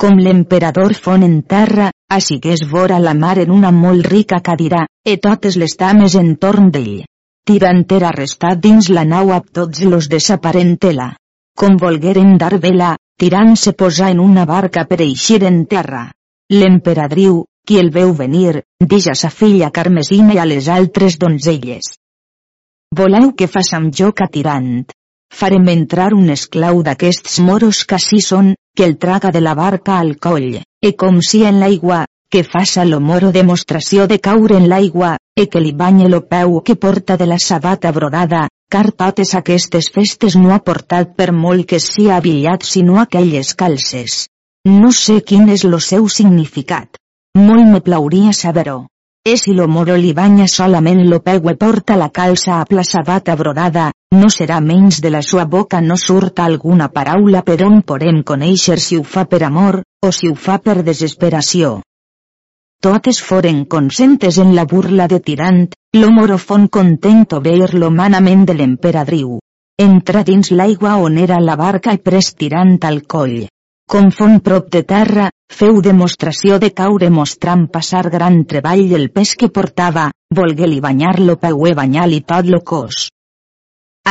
com 0.00 0.16
l'emperador 0.16 0.94
fon 0.96 1.24
en 1.26 1.40
terra, 1.44 1.90
assigués 2.16 2.62
vora 2.68 2.98
la 3.06 3.12
mar 3.22 3.36
en 3.42 3.50
una 3.52 3.70
molt 3.78 4.06
rica 4.12 4.38
cadira, 4.46 4.86
e 5.04 5.18
totes 5.26 5.58
les 5.60 5.76
dames 5.82 6.16
entorn 6.20 6.70
d'ell. 6.76 7.02
Tirant 7.44 7.82
era 7.96 8.08
arrestat 8.08 8.62
dins 8.64 8.88
la 8.96 9.04
nau 9.10 9.32
amb 9.36 9.50
tots 9.58 9.82
los 9.84 10.08
de 10.08 10.20
sa 10.26 10.38
parentela. 10.46 11.10
Com 11.60 11.76
volgueren 11.82 12.38
dar 12.40 12.56
vela, 12.64 12.94
tirant 13.20 13.52
se 13.60 13.74
posar 13.76 14.08
en 14.14 14.24
una 14.24 14.46
barca 14.48 14.86
per 14.88 15.02
eixir 15.04 15.42
en 15.44 15.66
terra. 15.74 16.06
L'emperadriu, 16.50 17.44
qui 17.64 17.76
el 17.78 17.92
veu 17.94 18.12
venir, 18.18 18.62
dix 18.92 19.04
a 19.06 19.12
sa 19.14 19.28
filla 19.30 19.68
Carmesina 19.70 20.34
i 20.34 20.38
a 20.42 20.46
les 20.50 20.66
altres 20.76 21.16
donzelles. 21.22 21.92
Voleu 23.00 23.28
que 23.38 23.46
façam 23.46 23.86
joc 23.94 24.22
a 24.24 24.26
tirant, 24.36 24.72
farem 25.30 25.68
entrar 25.70 26.08
un 26.16 26.32
esclau 26.34 26.80
d'aquests 26.82 27.38
moros 27.46 27.84
que 27.84 27.94
així 28.00 28.18
són, 28.26 28.56
que 28.74 28.82
el 28.88 28.96
traga 28.98 29.30
de 29.30 29.44
la 29.44 29.54
barca 29.54 30.00
al 30.00 30.16
coll, 30.18 30.58
e 30.82 30.92
com 31.04 31.20
si 31.28 31.44
en 31.46 31.60
l'aigua, 31.62 32.00
que 32.34 32.42
faça 32.42 32.84
lo 32.84 32.98
moro 32.98 33.30
demostració 33.30 34.08
de 34.10 34.18
caure 34.18 34.58
en 34.58 34.66
l'aigua, 34.74 35.12
e 35.38 35.46
que 35.46 35.62
li 35.62 35.70
banye 35.70 36.10
lo 36.10 36.24
peu 36.26 36.58
que 36.66 36.74
porta 36.74 37.16
de 37.16 37.30
la 37.30 37.38
sabata 37.38 37.94
brodada, 37.94 38.48
car 38.68 38.90
totes 38.90 39.36
aquestes 39.38 39.90
festes 39.94 40.34
no 40.34 40.50
ha 40.50 40.58
portat 40.58 41.14
per 41.14 41.30
molt 41.30 41.70
que 41.70 41.78
sia 41.78 42.18
avillat 42.18 42.66
sinó 42.66 42.98
aquelles 42.98 43.54
calces. 43.54 44.26
No 44.68 44.92
sé 44.92 45.22
quin 45.24 45.48
és 45.48 45.62
lo 45.64 45.78
seu 45.80 46.06
significat. 46.12 46.98
Molt 47.38 47.64
me 47.64 47.80
plauria 47.80 48.32
saber-ho. 48.36 48.88
E 49.24 49.36
si 49.36 49.52
lo 49.52 49.66
moro 49.68 49.94
li 49.96 50.12
banya 50.12 50.46
solament 50.48 51.00
lo 51.08 51.20
peu 51.20 51.48
e 51.48 51.54
porta 51.56 51.96
la 51.96 52.08
calça 52.10 52.58
a 52.60 52.66
la 52.68 52.84
sabata 52.84 53.36
brodada, 53.36 53.90
no 54.12 54.28
serà 54.28 54.60
menys 54.60 55.00
de 55.00 55.10
la 55.10 55.22
sua 55.22 55.44
boca 55.44 55.80
no 55.80 55.96
surta 55.96 56.44
alguna 56.44 56.88
paraula 56.88 57.42
per 57.42 57.62
on 57.64 57.80
podem 57.82 58.22
conèixer 58.22 58.78
si 58.78 58.96
ho 58.96 59.02
fa 59.02 59.24
per 59.24 59.42
amor, 59.44 59.82
o 60.04 60.10
si 60.12 60.28
ho 60.28 60.34
fa 60.34 60.58
per 60.58 60.82
desesperació. 60.82 61.80
Totes 62.80 63.20
foren 63.20 63.64
consentes 63.64 64.38
en 64.38 64.54
la 64.54 64.64
burla 64.64 65.06
de 65.06 65.20
Tirant, 65.20 65.70
lo 65.96 66.10
moro 66.10 66.36
fon 66.38 66.66
contento 66.68 67.40
veir 67.40 67.72
lo 67.74 67.90
manament 67.90 68.44
de 68.44 68.54
l'emperadriu. 68.54 69.38
Entra 69.78 70.22
dins 70.22 70.50
l'aigua 70.50 70.96
on 70.96 71.16
era 71.16 71.40
la 71.40 71.56
barca 71.56 71.92
i 71.96 71.98
pres 71.98 72.34
Tirant 72.34 72.78
al 72.84 73.02
coll. 73.06 73.48
Com 73.90 74.12
fon 74.14 74.36
prop 74.46 74.68
de 74.70 74.84
terra, 74.86 75.24
feu 75.50 75.80
demostració 75.82 76.60
de 76.62 76.68
caure 76.80 77.08
mostrant 77.10 77.64
passar 77.76 78.04
gran 78.12 78.36
treball 78.52 78.92
el 78.98 79.08
pes 79.10 79.32
que 79.40 79.48
portava, 79.56 80.04
volgué-li 80.38 80.78
banyar-lo 80.84 81.34
peu 81.44 81.64
e 81.66 81.72
banyar-li 81.74 82.20
tot 82.28 82.46
lo 82.54 82.60
cos. 82.70 83.08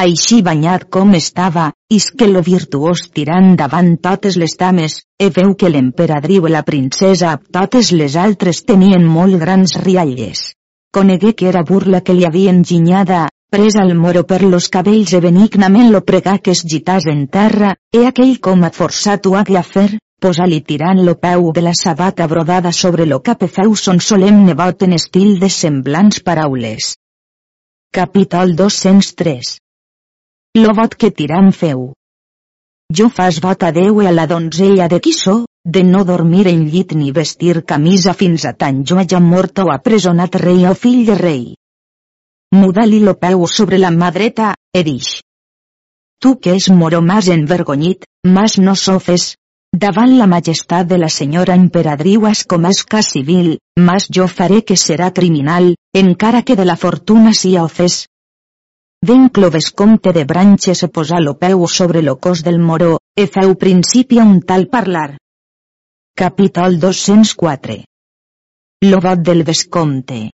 Així 0.01 0.41
banyat 0.43 0.83
com 0.91 1.15
estava, 1.15 1.69
is 1.89 2.09
que 2.11 2.27
lo 2.27 2.43
virtuós 2.43 3.05
tirant 3.15 3.55
davant 3.61 3.95
totes 4.03 4.35
les 4.43 4.57
dames, 4.59 4.99
e 5.15 5.31
veu 5.39 5.55
que 5.55 5.71
l'emperadriu 5.71 6.51
i 6.51 6.53
la 6.57 6.65
princesa 6.67 7.31
amb 7.37 7.47
totes 7.47 7.93
les 7.95 8.19
altres 8.19 8.65
tenien 8.67 9.07
molt 9.07 9.39
grans 9.39 9.79
rialles. 9.79 10.49
Conegué 10.91 11.37
que 11.39 11.47
era 11.47 11.63
burla 11.63 12.03
que 12.03 12.19
li 12.19 12.27
havien 12.27 12.65
ginyada, 12.67 13.29
pres 13.49 13.75
al 13.75 13.95
moro 13.97 14.23
per 14.29 14.43
los 14.43 14.69
cabells 14.69 15.11
e 15.17 15.19
benignament 15.19 15.89
lo 15.89 16.01
pregà 16.05 16.37
que 16.37 16.53
es 16.55 16.61
gitàs 16.71 17.07
en 17.09 17.25
terra, 17.27 17.73
e 17.91 18.05
aquell 18.05 18.37
com 18.45 18.63
a 18.63 18.69
forçat 18.69 19.25
ho 19.25 19.33
hagué 19.39 19.57
a 19.57 19.63
fer, 19.65 19.89
posa-li 20.21 20.59
tirant 20.61 21.01
lo 21.05 21.15
peu 21.17 21.49
de 21.55 21.63
la 21.65 21.73
sabata 21.73 22.27
brodada 22.27 22.71
sobre 22.71 23.07
lo 23.09 23.19
cap 23.25 23.41
e 23.41 23.49
feu 23.49 23.75
son 23.75 23.99
solemne 23.99 24.53
vot 24.53 24.85
en 24.85 24.93
estil 24.93 25.39
de 25.41 25.49
semblants 25.49 26.21
paraules. 26.21 26.93
Capítol 27.91 28.55
203 28.55 29.55
Lo 30.61 30.73
vot 30.77 30.93
que 30.95 31.09
tirant 31.09 31.49
feu. 31.51 31.93
Jo 32.93 33.09
fas 33.09 33.39
vot 33.41 33.63
a 33.63 33.71
Déu 33.73 34.01
i 34.03 34.09
a 34.09 34.13
la 34.13 34.27
donzella 34.29 34.87
de 34.89 34.99
qui 34.99 35.13
so, 35.13 35.45
de 35.65 35.83
no 35.83 36.03
dormir 36.05 36.45
en 36.47 36.67
llit 36.69 36.93
ni 36.93 37.11
vestir 37.11 37.63
camisa 37.65 38.13
fins 38.13 38.45
a 38.45 38.53
tant 38.53 38.85
jo 38.85 38.97
hagi 39.01 39.21
mort 39.21 39.65
o 39.65 39.71
apresonat 39.73 40.37
rei 40.45 40.67
o 40.69 40.75
fill 40.77 41.05
de 41.09 41.17
rei 41.17 41.58
muda-li 42.51 42.99
lo 42.99 43.15
peu 43.19 43.45
sobre 43.47 43.77
la 43.77 43.91
mà 43.91 44.11
dreta, 44.11 44.55
erix. 44.73 45.21
Tu 46.19 46.35
que 46.41 46.55
és 46.57 46.69
moro 46.69 47.01
mas 47.01 47.27
envergonyit, 47.27 48.05
mas 48.25 48.57
no 48.57 48.75
sofes. 48.75 49.35
Davant 49.71 50.15
la 50.17 50.25
majestat 50.25 50.87
de 50.89 50.97
la 50.97 51.09
senyora 51.09 51.55
emperadriu 51.55 52.25
has 52.25 52.43
comès 52.43 52.83
civil, 53.07 53.59
mas 53.77 54.07
jo 54.09 54.27
faré 54.27 54.63
que 54.63 54.75
serà 54.75 55.11
criminal, 55.13 55.75
encara 55.93 56.41
que 56.41 56.55
de 56.55 56.65
la 56.65 56.75
fortuna 56.75 57.33
sia 57.33 57.63
ofès. 57.63 58.07
Ben 59.05 59.29
cloves 59.29 59.71
comte 59.71 60.11
de 60.11 60.25
branches 60.25 60.83
e 60.83 60.87
posar 60.87 61.21
lo 61.21 61.37
peu 61.37 61.67
sobre 61.67 62.01
lo 62.01 62.17
cos 62.19 62.43
del 62.43 62.59
moro, 62.59 62.99
e 63.15 63.27
feu 63.27 63.55
principi 63.55 64.19
a 64.19 64.23
un 64.23 64.41
tal 64.41 64.67
parlar. 64.67 65.17
Capítol 66.15 66.79
204 66.79 67.85
Lo 68.89 68.99
vot 68.99 69.19
del 69.21 69.43
vescomte 69.43 70.31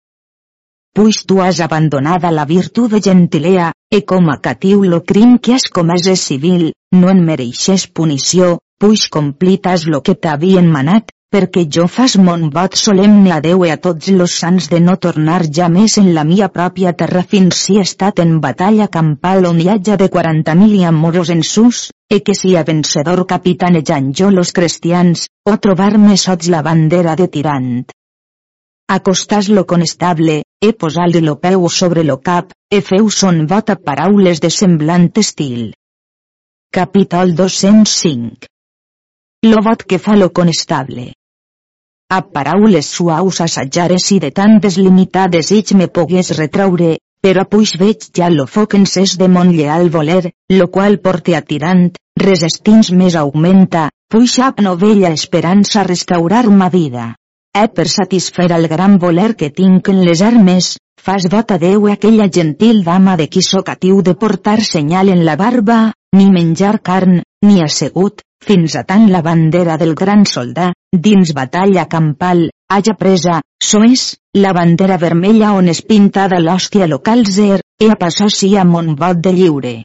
Puix 0.95 1.17
tu 1.27 1.41
has 1.43 1.57
abandonada 1.59 2.29
la 2.31 2.45
virtut 2.47 2.93
de 2.93 3.01
gentilea, 3.03 3.65
e 3.91 3.99
com 4.09 4.29
a 4.31 4.37
catiu 4.45 4.83
lo 4.91 5.01
crim 5.03 5.33
que 5.43 5.55
has 5.55 5.65
comès 5.77 6.05
és 6.07 6.21
civil, 6.29 6.69
no 6.95 7.09
en 7.11 7.19
mereixes 7.29 7.83
punició, 7.99 8.53
puix 8.79 9.09
complitas 9.15 9.83
lo 9.91 9.99
que 10.07 10.15
t'havien 10.15 10.69
manat, 10.75 11.11
perquè 11.35 11.65
jo 11.77 11.89
fas 11.95 12.15
mon 12.27 12.45
vot 12.53 12.77
solemne 12.79 13.33
a 13.35 13.41
Déu 13.43 13.65
i 13.67 13.73
a 13.73 13.77
tots 13.87 14.07
los 14.21 14.37
sants 14.43 14.69
de 14.71 14.79
no 14.85 14.95
tornar 15.07 15.41
ja 15.57 15.67
més 15.73 15.97
en 15.99 16.07
la 16.19 16.23
mia 16.29 16.47
pròpia 16.59 16.95
terra 17.01 17.25
fins 17.33 17.59
si 17.65 17.75
he 17.75 17.83
estat 17.89 18.23
en 18.23 18.39
batalla 18.47 18.87
campal 18.95 19.49
on 19.51 19.59
hi 19.59 19.67
haja 19.73 19.99
de 19.99 20.07
40.000 20.15 20.79
i 20.79 20.85
amoros 20.93 21.33
en 21.35 21.43
sus, 21.43 21.89
e 22.07 22.21
que 22.23 22.37
sia 22.39 22.63
vencedor 22.63 23.25
capitanejant 23.35 24.13
jo 24.15 24.31
los 24.31 24.55
cristians, 24.55 25.27
o 25.43 25.59
trobar-me 25.59 26.15
sots 26.15 26.47
la 26.55 26.63
bandera 26.71 27.19
de 27.19 27.27
tirant 27.35 27.83
acostàs-lo 28.87 29.65
conestable, 29.65 30.43
e 30.61 30.73
posar-li 30.73 31.21
lo 31.21 31.35
peu 31.41 31.67
sobre 31.69 32.03
lo 32.03 32.17
cap, 32.21 32.51
e 32.69 32.81
feu 32.81 33.09
son 33.09 33.45
vot 33.49 33.69
a 33.73 33.75
paraules 33.75 34.39
de 34.39 34.49
semblant 34.49 35.09
estil. 35.17 35.73
Capítol 36.71 37.33
205 37.35 38.47
Lo 39.49 39.61
vot 39.65 39.83
que 39.89 39.99
fa 39.99 40.15
lo 40.15 40.31
conestable. 40.31 41.13
A 42.09 42.21
paraules 42.21 42.85
suaus 42.85 43.41
assajares 43.41 44.11
i 44.11 44.19
de 44.19 44.31
tantes 44.31 44.77
limitades 44.77 45.51
ich 45.51 45.73
me 45.73 45.87
pogués 45.87 46.31
retraure, 46.37 46.99
però 47.21 47.47
puix 47.49 47.73
veig 47.81 48.09
ja 48.13 48.29
lo 48.29 48.45
foc 48.45 48.77
en 48.77 48.85
ses 48.85 49.17
de 49.17 49.27
mon 49.27 49.49
lleal 49.57 49.89
voler, 49.89 50.29
lo 50.49 50.69
qual 50.69 50.99
porte 50.99 51.35
a 51.35 51.41
tirant, 51.41 51.89
resistins 52.21 52.93
més 52.93 53.17
augmenta, 53.17 53.89
puix 54.13 54.37
ap 54.39 54.61
novella 54.61 55.09
esperança 55.09 55.83
restaurar 55.83 56.45
ma 56.49 56.69
vida 56.69 57.15
Eh 57.55 57.69
per 57.71 57.87
satisfer 57.87 58.49
el 58.51 58.67
gran 58.67 58.97
voler 58.99 59.29
que 59.39 59.47
tinc 59.57 59.87
en 59.87 60.01
les 60.03 60.21
armes, 60.29 60.73
fas 60.99 61.27
vot 61.31 61.53
a 61.55 61.57
Déu 61.61 61.85
aquella 61.87 62.27
gentil 62.37 62.81
dama 62.83 63.13
de 63.15 63.29
qui 63.31 63.43
sóc 63.47 63.71
atiu 63.71 64.01
de 64.03 64.13
portar 64.23 64.57
senyal 64.69 65.11
en 65.13 65.23
la 65.23 65.37
barba, 65.39 65.77
ni 66.17 66.25
menjar 66.33 66.81
carn, 66.89 67.21
ni 67.47 67.61
assegut, 67.63 68.25
fins 68.43 68.75
a 68.75 68.83
tant 68.83 69.07
la 69.13 69.23
bandera 69.29 69.77
del 69.79 69.95
gran 69.95 70.27
soldà, 70.33 70.73
dins 71.07 71.31
batalla 71.39 71.87
campal, 71.95 72.49
haja 72.67 72.97
presa, 72.99 73.39
so 73.63 73.85
és, 73.87 74.03
la 74.35 74.51
bandera 74.51 74.99
vermella 75.07 75.55
on 75.55 75.71
es 75.71 75.81
pintada 75.81 76.43
l'hòstia 76.43 76.91
local 76.91 77.23
zer, 77.25 77.61
e 77.79 77.87
a 77.87 77.95
passar 77.95 78.31
si 78.35 78.57
a 78.57 78.67
mon 78.67 78.97
vot 78.99 79.23
de 79.23 79.31
lliure. 79.31 79.75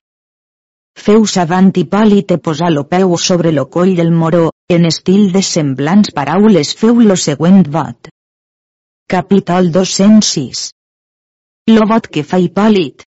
Feu 0.99 1.23
savant 1.25 1.71
Hipòlite 1.71 2.43
posar 2.43 2.75
lo 2.75 2.89
peu 2.91 3.15
sobre 3.17 3.53
lo 3.53 3.71
coll 3.71 3.95
del 3.95 4.11
moró, 4.11 4.49
en 4.75 4.87
estil 4.87 5.33
de 5.35 5.41
semblants 5.43 6.13
paraules 6.15 6.69
feu 6.79 7.01
lo 7.03 7.17
següent 7.19 7.65
vot. 7.77 8.09
Capítol 9.11 9.73
206 9.75 10.69
Lo 11.75 11.87
vot 11.91 12.07
que 12.07 12.23
fa 12.23 12.39
Hipòlit. 12.39 13.03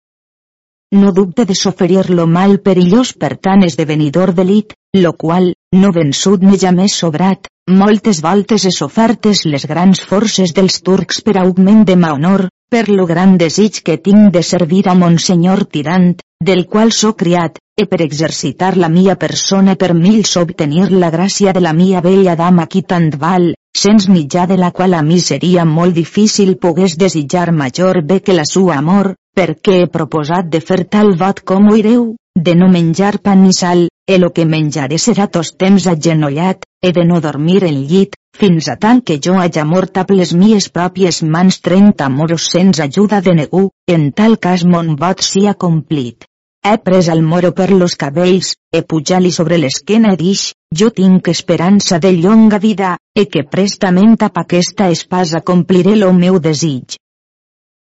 No 0.98 1.12
dubte 1.18 1.46
de 1.46 1.54
soferir 1.54 2.08
lo 2.10 2.26
mal 2.26 2.56
perillós 2.66 3.12
per 3.14 3.36
tant 3.46 3.62
esdevenidor 3.68 4.34
delit, 4.34 4.74
lo 4.98 5.12
qual, 5.22 5.52
no 5.78 5.92
vençut 5.94 6.42
ni 6.42 6.58
ja 6.64 6.74
més 6.74 6.98
sobrat, 7.04 7.46
moltes 7.70 8.24
voltes 8.26 8.66
és 8.72 8.82
ofertes 8.82 9.44
les 9.46 9.68
grans 9.70 10.02
forces 10.02 10.56
dels 10.58 10.82
turcs 10.82 11.22
per 11.22 11.38
augment 11.44 11.86
de 11.86 11.96
ma 11.96 12.10
honor, 12.16 12.48
per 12.72 12.88
lo 12.88 13.04
gran 13.04 13.34
desig 13.36 13.82
que 13.84 13.98
tinc 14.00 14.30
de 14.32 14.40
servir 14.50 14.86
a 14.88 14.94
mon 14.96 15.18
senyor 15.20 15.66
tirant, 15.74 16.14
del 16.40 16.62
qual 16.66 16.92
sóc 16.98 17.18
criat, 17.22 17.58
e 17.76 17.84
per 17.84 18.00
exercitar 18.00 18.78
la 18.80 18.88
mia 18.88 19.16
persona 19.24 19.74
per 19.82 19.90
mils 19.92 20.32
obtenir 20.40 20.86
la 21.02 21.10
gràcia 21.12 21.52
de 21.52 21.60
la 21.60 21.74
mia 21.76 22.00
bella 22.00 22.34
dama 22.34 22.64
qui 22.66 22.80
tant 22.92 23.10
val, 23.24 23.50
sens 23.76 24.08
mitjà 24.08 24.46
de 24.48 24.56
la 24.56 24.70
qual 24.70 24.96
a 24.96 25.02
mi 25.02 25.20
seria 25.20 25.66
molt 25.68 25.94
difícil 26.00 26.56
pogués 26.56 26.96
desitjar 26.96 27.52
major 27.52 28.00
bé 28.08 28.20
que 28.24 28.38
la 28.40 28.48
sua 28.48 28.78
amor, 28.80 29.12
perquè 29.36 29.82
he 29.82 29.92
proposat 29.98 30.48
de 30.48 30.64
fer 30.64 30.86
tal 30.88 31.12
vot 31.24 31.44
com 31.44 31.68
ho 31.68 31.76
ireu, 31.76 32.14
de 32.34 32.54
no 32.56 32.72
menjar 32.72 33.18
pan 33.20 33.44
ni 33.44 33.52
sal, 33.52 33.88
e 34.06 34.18
lo 34.18 34.32
que 34.32 34.44
menjaré 34.44 34.98
serà 34.98 35.28
tos 35.30 35.52
temps 35.56 35.86
agenollat, 35.86 36.64
he 36.82 36.90
de 36.92 37.04
no 37.06 37.20
dormir 37.20 37.62
en 37.68 37.78
llit, 37.90 38.16
fins 38.38 38.68
a 38.68 38.76
tant 38.76 39.00
que 39.06 39.18
jo 39.24 39.36
haja 39.38 39.64
mort 39.64 39.98
amb 40.02 40.10
les 40.18 40.32
mies 40.34 40.68
pròpies 40.68 41.22
mans 41.22 41.60
trenta 41.60 42.08
moros 42.08 42.48
sens 42.54 42.80
ajuda 42.80 43.20
de 43.20 43.34
negu, 43.42 43.68
en 43.86 44.10
tal 44.12 44.38
cas 44.38 44.64
mon 44.64 44.96
vot 44.96 45.22
sia 45.22 45.54
complit. 45.54 46.26
He 46.64 46.76
pres 46.78 47.08
el 47.10 47.22
moro 47.22 47.50
per 47.58 47.70
los 47.70 47.96
cabells, 47.98 48.52
he 48.70 48.82
pujat-li 48.82 49.32
sobre 49.34 49.56
l'esquena 49.58 50.12
i 50.14 50.18
dix, 50.20 50.42
jo 50.80 50.90
tinc 50.98 51.30
esperança 51.32 51.98
de 51.98 52.12
llonga 52.16 52.60
vida, 52.62 52.96
e 53.18 53.26
que 53.26 53.42
prestament 53.54 54.14
amb 54.28 54.38
aquesta 54.44 54.90
espasa 54.90 55.40
compliré 55.40 55.96
lo 55.96 56.12
meu 56.12 56.38
desig. 56.38 56.98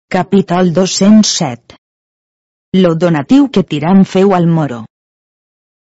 Capítol 0.10 0.73
207 0.73 1.75
Lo 2.77 2.93
donatiu 2.95 3.49
que 3.49 3.63
Tirant 3.63 4.06
feu 4.06 4.36
al 4.38 4.45
moro. 4.47 4.86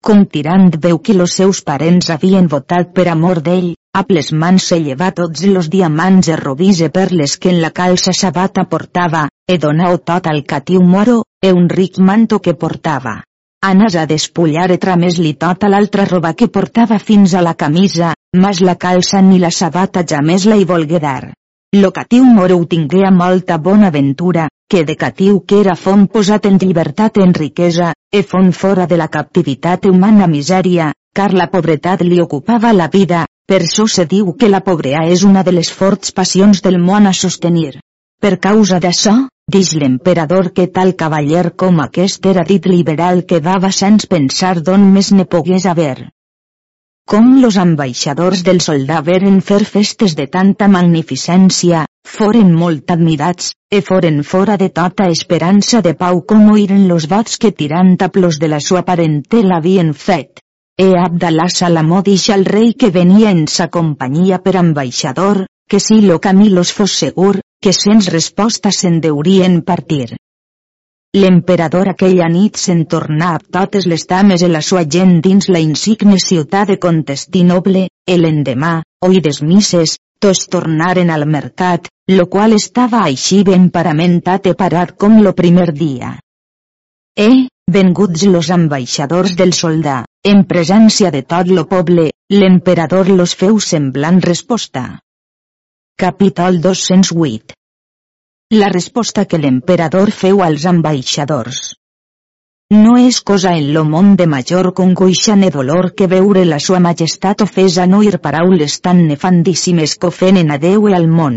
Com 0.07 0.21
Tirant 0.31 0.69
veu 0.83 1.01
que 1.03 1.15
los 1.19 1.33
seus 1.35 1.61
parents 1.67 2.13
havien 2.15 2.47
votat 2.51 2.93
per 2.95 3.09
amor 3.11 3.41
d'ell, 3.43 3.73
a 3.99 4.05
les 4.17 4.29
mans 4.43 4.67
se 4.71 4.77
lleva 4.79 5.09
tots 5.11 5.43
los 5.51 5.67
diamants 5.73 6.29
e 6.31 6.37
robis 6.39 6.83
e 6.87 6.91
perles 6.95 7.35
que 7.43 7.51
en 7.51 7.59
la 7.65 7.73
calça 7.75 8.15
sabata 8.15 8.69
portava, 8.71 9.25
e 9.51 9.57
donau 9.59 9.99
tot 9.99 10.29
al 10.31 10.45
catiu 10.53 10.85
moro, 10.93 11.25
e 11.43 11.51
un 11.51 11.67
ric 11.69 11.99
manto 11.99 12.39
que 12.39 12.55
portava. 12.55 13.17
Anas 13.67 13.97
a 13.97 14.07
despullar 14.07 14.71
e 14.71 14.79
trames-li 14.79 15.35
tota 15.35 15.67
l'altra 15.67 16.05
roba 16.07 16.35
que 16.35 16.47
portava 16.47 17.01
fins 17.01 17.35
a 17.35 17.43
la 17.43 17.57
camisa, 17.59 18.15
mas 18.37 18.61
la 18.61 18.77
calça 18.77 19.21
ni 19.21 19.41
la 19.43 19.51
sabata 19.51 20.07
ja 20.07 20.23
més 20.23 20.47
la 20.47 20.55
hi 20.55 20.71
volgué 20.71 21.03
dar. 21.03 21.33
Lo 21.75 21.91
catiu 21.91 22.23
moro 22.23 22.61
ho 22.61 22.65
tingué 22.67 23.03
a 23.03 23.11
molta 23.11 23.59
bona 23.59 23.91
ventura, 23.91 24.47
que 24.71 24.85
de 24.89 24.97
catiu 24.97 25.41
que 25.47 25.61
era 25.65 25.77
font 25.77 26.07
posat 26.17 26.49
en 26.51 26.59
llibertat 26.63 27.21
en 27.25 27.35
riquesa, 27.35 27.93
e 28.13 28.23
font 28.23 28.53
fora 28.53 28.87
de 28.87 28.99
la 29.03 29.09
captivitat 29.09 29.87
humana 29.87 30.27
misèria, 30.27 30.91
car 31.15 31.33
la 31.33 31.49
pobretat 31.53 32.03
li 32.03 32.21
ocupava 32.21 32.73
la 32.73 32.89
vida, 32.89 33.27
per 33.47 33.63
so 33.67 33.87
se 33.87 34.05
diu 34.11 34.35
que 34.35 34.51
la 34.51 34.65
pobrea 34.67 35.07
és 35.07 35.23
una 35.23 35.47
de 35.47 35.55
les 35.59 35.71
forts 35.71 36.13
passions 36.13 36.63
del 36.63 36.79
món 36.83 37.07
a 37.07 37.15
sostenir. 37.15 37.79
Per 38.21 38.39
causa 38.41 38.81
d'això, 38.83 39.17
Dix 39.55 39.69
l'emperador 39.79 40.49
que 40.55 40.65
tal 40.77 40.89
cavaller 41.01 41.53
com 41.63 41.77
aquest 41.83 42.25
era 42.27 42.43
dit 42.47 42.65
liberal 42.67 43.21
que 43.33 43.39
dava 43.45 43.69
sens 43.77 44.07
pensar 44.15 44.57
d'on 44.69 44.87
més 44.95 45.11
ne 45.15 45.27
pogués 45.35 45.67
haver. 45.73 46.09
Com 47.13 47.29
los 47.45 47.59
ambaixadors 47.65 48.43
del 48.49 48.59
soldà 48.65 49.05
veren 49.09 49.39
fer 49.51 49.61
festes 49.77 50.17
de 50.19 50.27
tanta 50.27 50.67
magnificència, 50.67 51.85
foren 52.07 52.53
molt 52.55 52.91
admirats, 52.95 53.53
e 53.71 53.83
foren 53.83 54.23
fora 54.25 54.57
de 54.57 54.69
tota 54.71 55.09
esperança 55.11 55.83
de 55.83 55.93
pau 55.95 56.23
com 56.23 56.51
oiren 56.53 56.87
los 56.89 57.09
vots 57.11 57.37
que 57.43 57.53
tirant 57.53 57.97
a 58.01 58.09
plos 58.09 58.39
de 58.39 58.49
la 58.49 58.61
sua 58.61 58.83
parentela 58.89 59.59
havien 59.59 59.93
fet. 59.95 60.41
E 60.79 60.93
Abdalà 61.01 61.49
Salamó 61.49 62.03
dix 62.05 62.29
al 62.31 62.45
rei 62.45 62.75
que 62.75 62.93
venia 62.95 63.31
en 63.33 63.47
sa 63.49 63.69
companyia 63.69 64.39
per 64.45 64.57
ambaixador, 64.61 65.47
que 65.69 65.81
si 65.81 66.01
lo 66.03 66.21
camí 66.21 66.49
los 66.51 66.73
fos 66.73 66.93
segur, 66.93 67.41
que 67.61 67.73
sens 67.73 68.13
resposta 68.13 68.71
se'n 68.71 69.01
deurien 69.01 69.63
partir. 69.63 70.17
L'emperador 71.17 71.89
aquella 71.89 72.29
nit 72.29 72.59
se'n 72.61 72.83
tornà 72.93 73.31
a 73.35 73.41
totes 73.41 73.87
les 73.89 74.05
dames 74.07 74.43
i 74.45 74.51
la 74.53 74.61
sua 74.61 74.83
gent 74.85 75.15
dins 75.25 75.49
la 75.49 75.63
insigne 75.65 76.19
ciutat 76.21 76.69
de 76.69 76.77
Contestinoble, 76.79 77.87
e 78.07 78.19
l'endemà, 78.21 78.83
oïdes 79.01 79.41
misses, 79.43 79.97
tots 80.25 80.47
tornaren 80.53 81.11
al 81.11 81.27
mercat, 81.27 81.89
lo 82.11 82.27
qual 82.33 82.55
estava 82.57 83.03
així 83.05 83.43
ben 83.45 83.71
paramentat 83.75 84.47
e 84.47 84.55
parat 84.55 84.95
com 84.97 85.21
lo 85.23 85.33
primer 85.41 85.73
dia. 85.73 86.17
E, 87.17 87.49
venguts 87.73 88.27
los 88.31 88.51
ambaixadors 88.55 89.37
del 89.37 89.53
soldà, 89.53 90.05
en 90.33 90.45
presència 90.53 91.11
de 91.15 91.23
tot 91.23 91.49
lo 91.49 91.67
poble, 91.71 92.11
l'emperador 92.31 93.11
los 93.11 93.35
feu 93.35 93.59
semblant 93.61 94.21
resposta. 94.25 94.85
Capítol 95.97 96.61
208 96.61 97.55
La 98.61 98.69
resposta 98.69 99.25
que 99.25 99.39
l'emperador 99.43 100.13
feu 100.13 100.43
als 100.45 100.67
ambaixadors. 100.71 101.63
No 102.75 102.97
és 102.99 103.21
cosa 103.23 103.53
en 103.55 103.67
lo 103.75 103.85
món 103.87 104.17
de 104.19 104.25
major 104.27 104.73
congoixa 104.75 105.37
ne 105.39 105.51
dolor 105.55 105.93
que 105.95 106.09
veure 106.11 106.41
la 106.45 106.59
sua 106.59 106.81
majestat 106.83 107.45
ofesa 107.45 107.85
no 107.87 108.01
ir 108.03 108.19
paraules 108.19 108.81
tan 108.83 109.05
nefandíssimes 109.07 109.95
que 109.95 110.09
ofenen 110.09 110.51
a 110.51 110.57
Déu 110.59 110.89
i 110.91 110.97
al 110.97 111.07
món. 111.07 111.37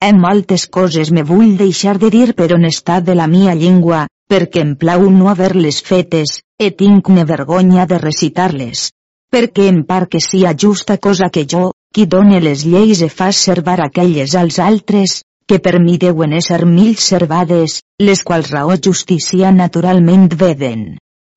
En 0.00 0.20
moltes 0.22 0.68
coses 0.68 1.10
me 1.10 1.24
vull 1.26 1.56
deixar 1.58 1.96
de 1.98 2.10
dir 2.14 2.28
per 2.38 2.52
honestat 2.54 3.02
de 3.08 3.16
la 3.18 3.26
mia 3.26 3.56
llengua, 3.58 4.04
perquè 4.30 4.62
em 4.62 4.76
plau 4.76 5.10
no 5.10 5.32
haver-les 5.32 5.82
fetes, 5.82 6.38
e 6.62 6.70
tinc 6.70 7.10
ne 7.10 7.24
vergonya 7.26 7.84
de 7.90 7.98
recitar-les. 7.98 8.92
Perquè 9.34 9.66
em 9.72 9.82
par 9.82 10.06
que 10.06 10.20
sia 10.22 10.54
justa 10.54 10.96
cosa 10.98 11.26
que 11.28 11.42
jo, 11.44 11.72
qui 11.92 12.06
done 12.06 12.38
les 12.40 12.62
lleis 12.62 13.02
e 13.02 13.08
fa 13.10 13.32
servar 13.32 13.80
aquelles 13.82 14.36
als 14.36 14.60
altres, 14.62 15.22
que 15.48 15.58
per 15.64 15.78
mi 15.80 15.96
deuen 15.96 16.34
ésser 16.36 16.60
mil 16.68 16.94
servades, 17.00 17.80
les 17.98 18.22
quals 18.22 18.50
raó 18.52 18.74
justícia 18.86 19.50
naturalment 19.50 20.28
veden. 20.42 20.82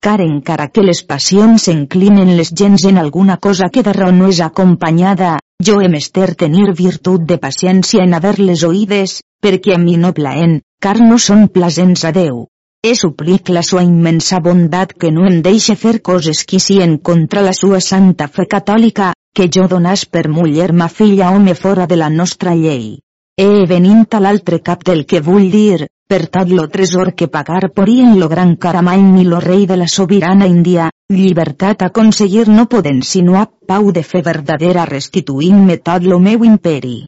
Car 0.04 0.18
encara 0.20 0.66
que 0.68 0.82
les 0.84 1.00
passions 1.08 1.64
s'inclinen 1.64 2.34
les 2.36 2.50
gens 2.60 2.84
en 2.90 2.98
alguna 2.98 3.36
cosa 3.38 3.70
que 3.72 3.84
de 3.86 3.94
raó 3.96 4.12
no 4.12 4.28
és 4.28 4.40
acompanyada, 4.44 5.36
jo 5.66 5.80
he 5.80 5.88
mester 5.88 6.34
tenir 6.34 6.72
virtut 6.80 7.24
de 7.32 7.38
paciència 7.44 8.04
en 8.04 8.12
haver-les 8.18 8.64
oïdes, 8.68 9.20
perquè 9.42 9.76
a 9.76 9.78
mi 9.78 9.94
no 9.96 10.10
plaen, 10.16 10.58
car 10.82 10.98
no 11.00 11.18
són 11.26 11.46
plasents 11.54 12.04
a 12.04 12.10
Déu. 12.16 12.42
He 12.82 12.96
suplic 12.98 13.48
la 13.54 13.62
sua 13.62 13.84
immensa 13.86 14.40
bondat 14.42 14.92
que 14.98 15.12
no 15.14 15.28
em 15.30 15.38
deixe 15.46 15.76
fer 15.78 16.00
coses 16.10 16.42
qui 16.44 16.58
sien 16.58 16.98
contra 16.98 17.46
la 17.46 17.54
sua 17.54 17.80
santa 17.80 18.26
fe 18.26 18.48
catòlica, 18.56 19.12
que 19.32 19.48
jo 19.56 19.68
donàs 19.70 20.04
per 20.04 20.26
muller 20.28 20.72
ma 20.72 20.90
filla 20.90 21.30
home 21.30 21.54
fora 21.54 21.86
de 21.86 22.00
la 22.02 22.10
nostra 22.10 22.56
llei. 22.58 22.98
E 23.40 23.64
venint 23.64 24.04
a 24.12 24.18
l'altre 24.20 24.58
cap 24.60 24.82
del 24.84 25.06
que 25.08 25.22
vull 25.24 25.46
dir, 25.50 25.86
per 26.06 26.26
tot 26.34 26.50
lo 26.52 26.66
tresor 26.68 27.14
que 27.16 27.28
pagar 27.32 27.70
porien 27.72 28.18
lo 28.20 28.28
gran 28.28 28.56
caramany 28.56 29.06
ni 29.14 29.24
lo 29.24 29.38
rei 29.40 29.64
de 29.64 29.78
la 29.80 29.86
sobirana 29.88 30.46
Índia, 30.46 30.90
llibertat 31.08 31.86
aconseguir 31.86 32.44
no 32.48 32.66
poden 32.68 33.00
sinó 33.02 33.38
a 33.40 33.46
pau 33.48 33.88
de 33.90 34.02
fer 34.02 34.20
verdadera 34.26 34.84
restituint-me 34.84 35.78
tot 35.78 36.04
lo 36.04 36.20
meu 36.20 36.44
imperi. 36.44 37.06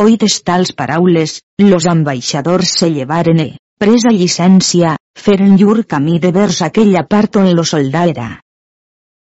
Oïdes 0.00 0.40
tals 0.48 0.72
paraules, 0.72 1.42
los 1.58 1.84
ambaixadors 1.92 2.72
se 2.80 2.88
llevaren 2.88 3.44
e, 3.44 3.48
presa 3.78 4.08
llicència, 4.08 4.96
feren 5.12 5.58
llur 5.60 5.84
camí 5.84 6.18
de 6.18 6.32
vers 6.32 6.62
aquella 6.62 7.04
part 7.04 7.36
on 7.36 7.52
lo 7.52 7.68
soldà 7.68 8.08
era. 8.08 8.30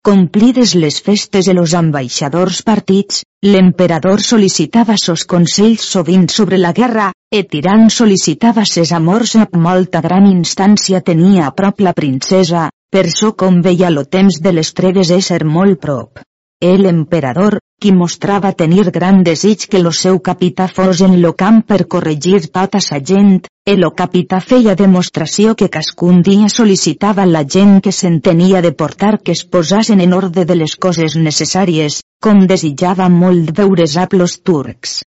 Complides 0.03 0.73
les 0.75 0.97
festes 1.01 1.45
de 1.47 1.53
los 1.55 1.73
ambaixadors 1.79 2.57
partits, 2.67 3.21
l'emperador 3.47 4.19
sol·licitava 4.19 4.97
sos 4.99 5.23
consells 5.33 5.85
sovint 5.93 6.25
sobre 6.33 6.59
la 6.59 6.73
guerra, 6.79 7.05
e 7.31 7.45
tirant 7.53 7.85
sol·licitava 7.97 8.65
ses 8.67 8.91
amors 8.97 9.37
amb 9.39 9.55
molta 9.67 10.01
gran 10.03 10.27
instància 10.27 10.99
tenia 11.11 11.47
a 11.47 11.53
prop 11.61 11.79
la 11.87 11.95
princesa, 12.01 12.65
per 12.91 13.05
so 13.15 13.31
com 13.31 13.63
veia 13.63 13.93
lo 13.95 14.03
temps 14.03 14.43
de 14.43 14.51
les 14.59 14.75
tregues 14.75 15.15
ésser 15.21 15.39
molt 15.55 15.79
prop. 15.87 16.19
El 16.63 16.86
emperador, 16.86 17.58
qui 17.78 17.91
mostrava 17.91 18.54
tenir 18.60 18.86
gran 18.95 19.17
desig 19.28 19.65
que 19.71 19.82
lo 19.84 19.91
seu 19.91 20.21
capità 20.28 20.69
fos 20.71 21.02
en 21.04 21.17
lo 21.23 21.34
camp 21.41 21.58
per 21.67 21.82
corregir 21.95 22.39
tota 22.58 22.80
sa 22.86 23.02
gent, 23.10 23.41
el 23.73 23.84
capità 23.97 24.39
feia 24.39 24.76
demostració 24.82 25.58
que 25.60 25.67
cascun 25.73 26.21
dia 26.23 26.47
sol·licitava 26.54 27.26
la 27.28 27.43
gent 27.56 27.82
que 27.84 27.91
s'entenia 27.91 28.62
de 28.63 28.71
portar 28.71 29.17
que 29.19 29.36
es 29.36 29.43
posasen 29.43 29.99
en 29.99 30.15
ordre 30.23 30.45
de 30.45 30.56
les 30.56 30.78
coses 30.86 31.17
necessàries, 31.19 31.97
com 32.23 32.45
desitjava 32.47 33.10
molt 33.10 33.52
veure's 33.58 33.97
los 34.13 34.39
turcs. 34.39 35.02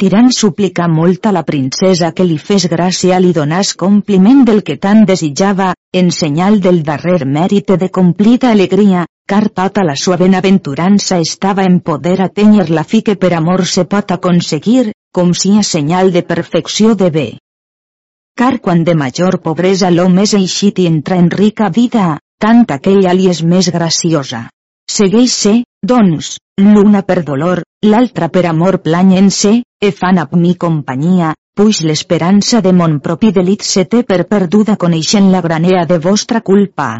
Tirant 0.00 0.28
suplicà 0.32 0.88
molt 0.88 1.26
a 1.26 1.32
la 1.32 1.42
princesa 1.44 2.12
que 2.12 2.24
li 2.24 2.36
fes 2.36 2.68
gràcia 2.72 3.18
li 3.20 3.32
donàs 3.32 3.72
compliment 3.80 4.44
del 4.44 4.60
que 4.62 4.76
tant 4.76 5.06
desitjava, 5.08 5.72
en 5.92 6.10
senyal 6.10 6.60
del 6.60 6.82
darrer 6.82 7.24
mèrit 7.24 7.72
de 7.80 7.88
complida 7.88 8.52
alegria, 8.52 9.06
car 9.30 9.48
tota 9.48 9.84
la 9.86 9.94
sua 9.94 10.16
benaventurança 10.18 11.20
estava 11.22 11.62
en 11.62 11.78
poder 11.86 12.16
atènyer 12.24 12.64
la 12.74 12.82
fi 12.82 12.98
que 13.06 13.14
per 13.14 13.30
amor 13.36 13.62
se 13.72 13.84
pot 13.86 14.10
aconseguir, 14.10 14.90
com 15.14 15.30
si 15.40 15.52
a 15.58 15.62
senyal 15.62 16.10
de 16.10 16.22
perfecció 16.26 16.96
de 16.98 17.10
bé. 17.14 17.28
Car 18.34 18.58
quan 18.64 18.82
de 18.82 18.96
major 18.98 19.38
pobresa 19.44 19.90
l'home 19.94 20.24
és 20.26 20.34
eixit 20.34 20.80
i 20.82 20.86
entra 20.90 21.18
en 21.22 21.30
rica 21.30 21.68
vida, 21.70 22.16
tant 22.42 22.64
aquella 22.74 23.12
li 23.14 23.28
és 23.30 23.42
més 23.52 23.68
graciosa. 23.70 24.48
Segueix 24.90 25.36
se, 25.44 25.52
doncs, 25.86 26.32
l'una 26.58 27.02
per 27.06 27.22
dolor, 27.22 27.62
l'altra 27.86 28.30
per 28.34 28.46
amor 28.50 28.80
planyen-se, 28.82 29.52
e 29.62 29.92
fan 30.00 30.18
ab 30.18 30.34
mi 30.34 30.56
companyia, 30.56 31.36
puix 31.54 31.84
l'esperança 31.86 32.64
de 32.66 32.72
mon 32.72 32.98
propi 32.98 33.30
delit 33.30 33.62
se 33.62 33.84
té 33.84 34.02
per 34.02 34.24
perduda 34.26 34.74
coneixent 34.76 35.30
la 35.30 35.44
granea 35.46 35.86
de 35.86 36.00
vostra 36.08 36.40
culpa. 36.40 36.90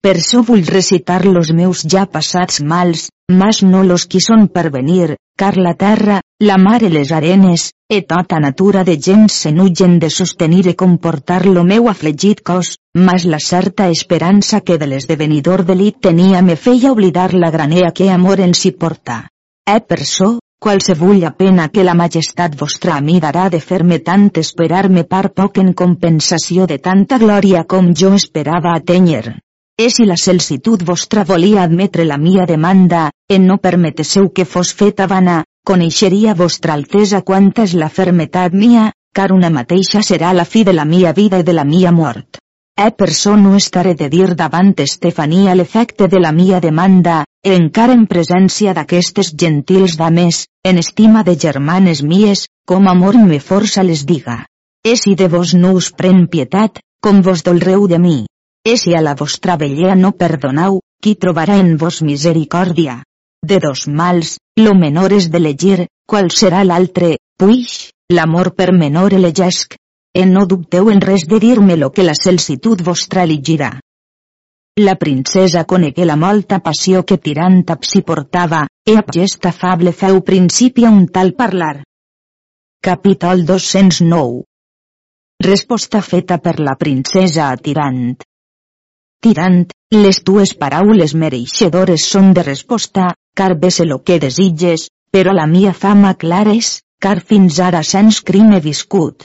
Per 0.00 0.20
so 0.22 0.44
vull 0.46 0.60
recitar 0.62 1.24
los 1.26 1.48
meus 1.50 1.80
ja 1.92 2.04
passats 2.06 2.60
mals, 2.62 3.08
mas 3.40 3.64
no 3.66 3.80
los 3.82 4.04
qui 4.06 4.20
són 4.22 4.44
per 4.56 4.68
venir, 4.70 5.16
car 5.36 5.56
la 5.58 5.72
terra, 5.80 6.20
la 6.48 6.58
mar 6.64 6.78
i 6.86 6.90
les 6.92 7.10
arenes, 7.10 7.64
e 7.90 7.98
tota 8.12 8.38
natura 8.44 8.84
de 8.86 8.94
gent 9.06 9.24
s'enugen 9.36 9.96
de 9.98 10.10
sostenir 10.16 10.68
i 10.70 10.74
comportar 10.82 11.40
lo 11.46 11.64
meu 11.64 11.88
afligit 11.90 12.42
cos, 12.50 12.76
mas 12.94 13.24
la 13.24 13.40
certa 13.46 13.88
esperança 13.94 14.60
que 14.60 14.76
de 14.78 14.86
l'esdevenidor 14.86 15.64
delit 15.72 15.98
tenia 16.08 16.42
me 16.42 16.54
feia 16.54 16.92
oblidar 16.92 17.34
la 17.34 17.50
granea 17.50 17.90
que 17.90 18.08
amor 18.18 18.38
en 18.46 18.54
si 18.54 18.70
porta. 18.70 19.18
E 19.66 19.80
per 19.80 20.04
so, 20.04 20.30
qualsevulla 20.62 21.34
pena 21.42 21.68
que 21.74 21.82
la 21.82 21.98
majestat 21.98 22.54
vostra 22.62 22.94
a 22.94 23.00
mi 23.00 23.18
darà 23.18 23.48
de 23.50 23.58
fer-me 23.58 23.98
tant 23.98 24.30
esperar-me 24.46 25.02
par 25.02 25.32
poc 25.34 25.58
en 25.58 25.74
compensació 25.74 26.70
de 26.70 26.78
tanta 26.78 27.18
glòria 27.18 27.66
com 27.66 27.92
jo 27.92 28.14
esperava 28.14 28.78
atènyer. 28.78 29.40
E 29.80 29.90
si 29.94 30.04
la 30.04 30.16
celsitud 30.16 30.82
vostra 30.82 31.22
volia 31.22 31.62
admetre 31.62 32.04
la 32.04 32.16
mia 32.18 32.44
demanda, 32.50 33.12
en 33.30 33.44
no 33.46 33.56
permeteseu 33.62 34.24
que 34.34 34.44
fos 34.44 34.72
feta 34.74 35.06
vana, 35.06 35.44
coneixeria 35.62 36.32
vostra 36.34 36.72
altesa 36.74 37.20
quanta 37.22 37.62
és 37.62 37.74
la 37.78 37.88
fermetat 37.98 38.56
mia, 38.62 38.88
car 39.14 39.30
una 39.30 39.50
mateixa 39.54 40.00
serà 40.02 40.32
la 40.34 40.44
fi 40.44 40.64
de 40.66 40.74
la 40.74 40.84
mia 40.84 41.12
vida 41.14 41.38
i 41.38 41.46
de 41.46 41.54
la 41.54 41.64
mia 41.68 41.92
mort. 41.94 42.40
E 42.74 42.88
per 42.90 43.12
so 43.14 43.36
no 43.36 43.52
estaré 43.54 43.92
de 44.00 44.08
dir 44.10 44.34
davant 44.40 44.72
Estefania 44.82 45.54
l'efecte 45.54 46.08
de 46.10 46.18
la 46.24 46.32
mia 46.32 46.58
demanda, 46.64 47.20
encara 47.46 47.94
en 47.94 48.06
presència 48.10 48.74
d'aquestes 48.74 49.30
gentils 49.44 49.94
dames, 50.00 50.40
en 50.64 50.82
estima 50.82 51.22
de 51.22 51.36
germanes 51.44 52.02
mies, 52.02 52.48
com 52.66 52.90
amor 52.90 53.20
me 53.30 53.38
força 53.38 53.86
les 53.86 54.02
diga. 54.10 54.40
E 54.82 54.96
si 54.96 55.14
de 55.14 55.30
vos 55.36 55.54
no 55.54 55.70
us 55.78 55.92
pren 55.92 56.26
pietat, 56.26 56.82
com 57.00 57.22
vos 57.22 57.46
dolreu 57.46 57.86
de 57.86 58.02
mi, 58.02 58.18
E 58.68 58.76
si 58.76 58.92
a 58.94 59.00
la 59.00 59.14
vostra 59.14 59.56
vellea 59.56 59.94
no 59.96 60.10
perdonau, 60.12 60.74
qui 61.00 61.14
trobarà 61.16 61.54
en 61.56 61.78
vos 61.80 62.02
misericòrdia? 62.04 62.98
De 63.40 63.56
dos 63.64 63.86
mals, 63.88 64.34
lo 64.60 64.74
menor 64.76 65.14
és 65.16 65.30
d'elegir, 65.32 65.86
qual 66.04 66.28
serà 66.40 66.60
l'altre, 66.68 67.14
puix, 67.40 67.76
l'amor 68.12 68.50
per 68.58 68.74
menor 68.76 69.16
elegesc. 69.16 69.78
E 70.12 70.26
no 70.26 70.44
dubteu 70.50 70.90
en 70.92 71.00
res 71.00 71.24
de 71.30 71.40
dir-me 71.40 71.78
lo 71.80 71.88
que 71.96 72.04
la 72.04 72.18
celsitud 72.20 72.84
vostra 72.84 73.24
elegirà. 73.24 73.72
La 74.84 74.96
princesa 75.00 75.64
conegué 75.64 76.04
la 76.04 76.20
molta 76.20 76.60
passió 76.60 77.04
que 77.08 77.16
tirant 77.16 77.64
si 77.80 78.02
portava, 78.02 78.66
e 78.84 79.00
ab 79.00 79.08
gesta 79.16 79.50
fable 79.50 79.96
feu 79.96 80.20
principi 80.20 80.84
a 80.84 80.90
un 80.90 81.06
tal 81.08 81.32
parlar. 81.32 81.76
Capítol 82.84 83.46
209 83.46 84.44
Resposta 85.40 86.02
feta 86.02 86.36
per 86.36 86.58
la 86.60 86.74
princesa 86.74 87.48
a 87.48 87.56
Tirant. 87.56 88.27
Tirant, 89.26 89.62
les 89.94 90.18
tues 90.22 90.52
paraules 90.58 91.12
mereixedores 91.20 92.04
són 92.06 92.28
de 92.34 92.42
resposta, 92.46 93.08
car 93.38 93.54
vese 93.62 93.86
lo 93.86 93.96
que 94.06 94.18
desitges, 94.22 94.84
però 95.10 95.32
la 95.34 95.46
mia 95.50 95.72
fama 95.74 96.12
clara 96.14 96.52
és, 96.54 96.68
car 97.02 97.18
fins 97.30 97.58
ara 97.68 97.80
sens 97.82 98.20
crime 98.28 98.60
viscut. 98.66 99.24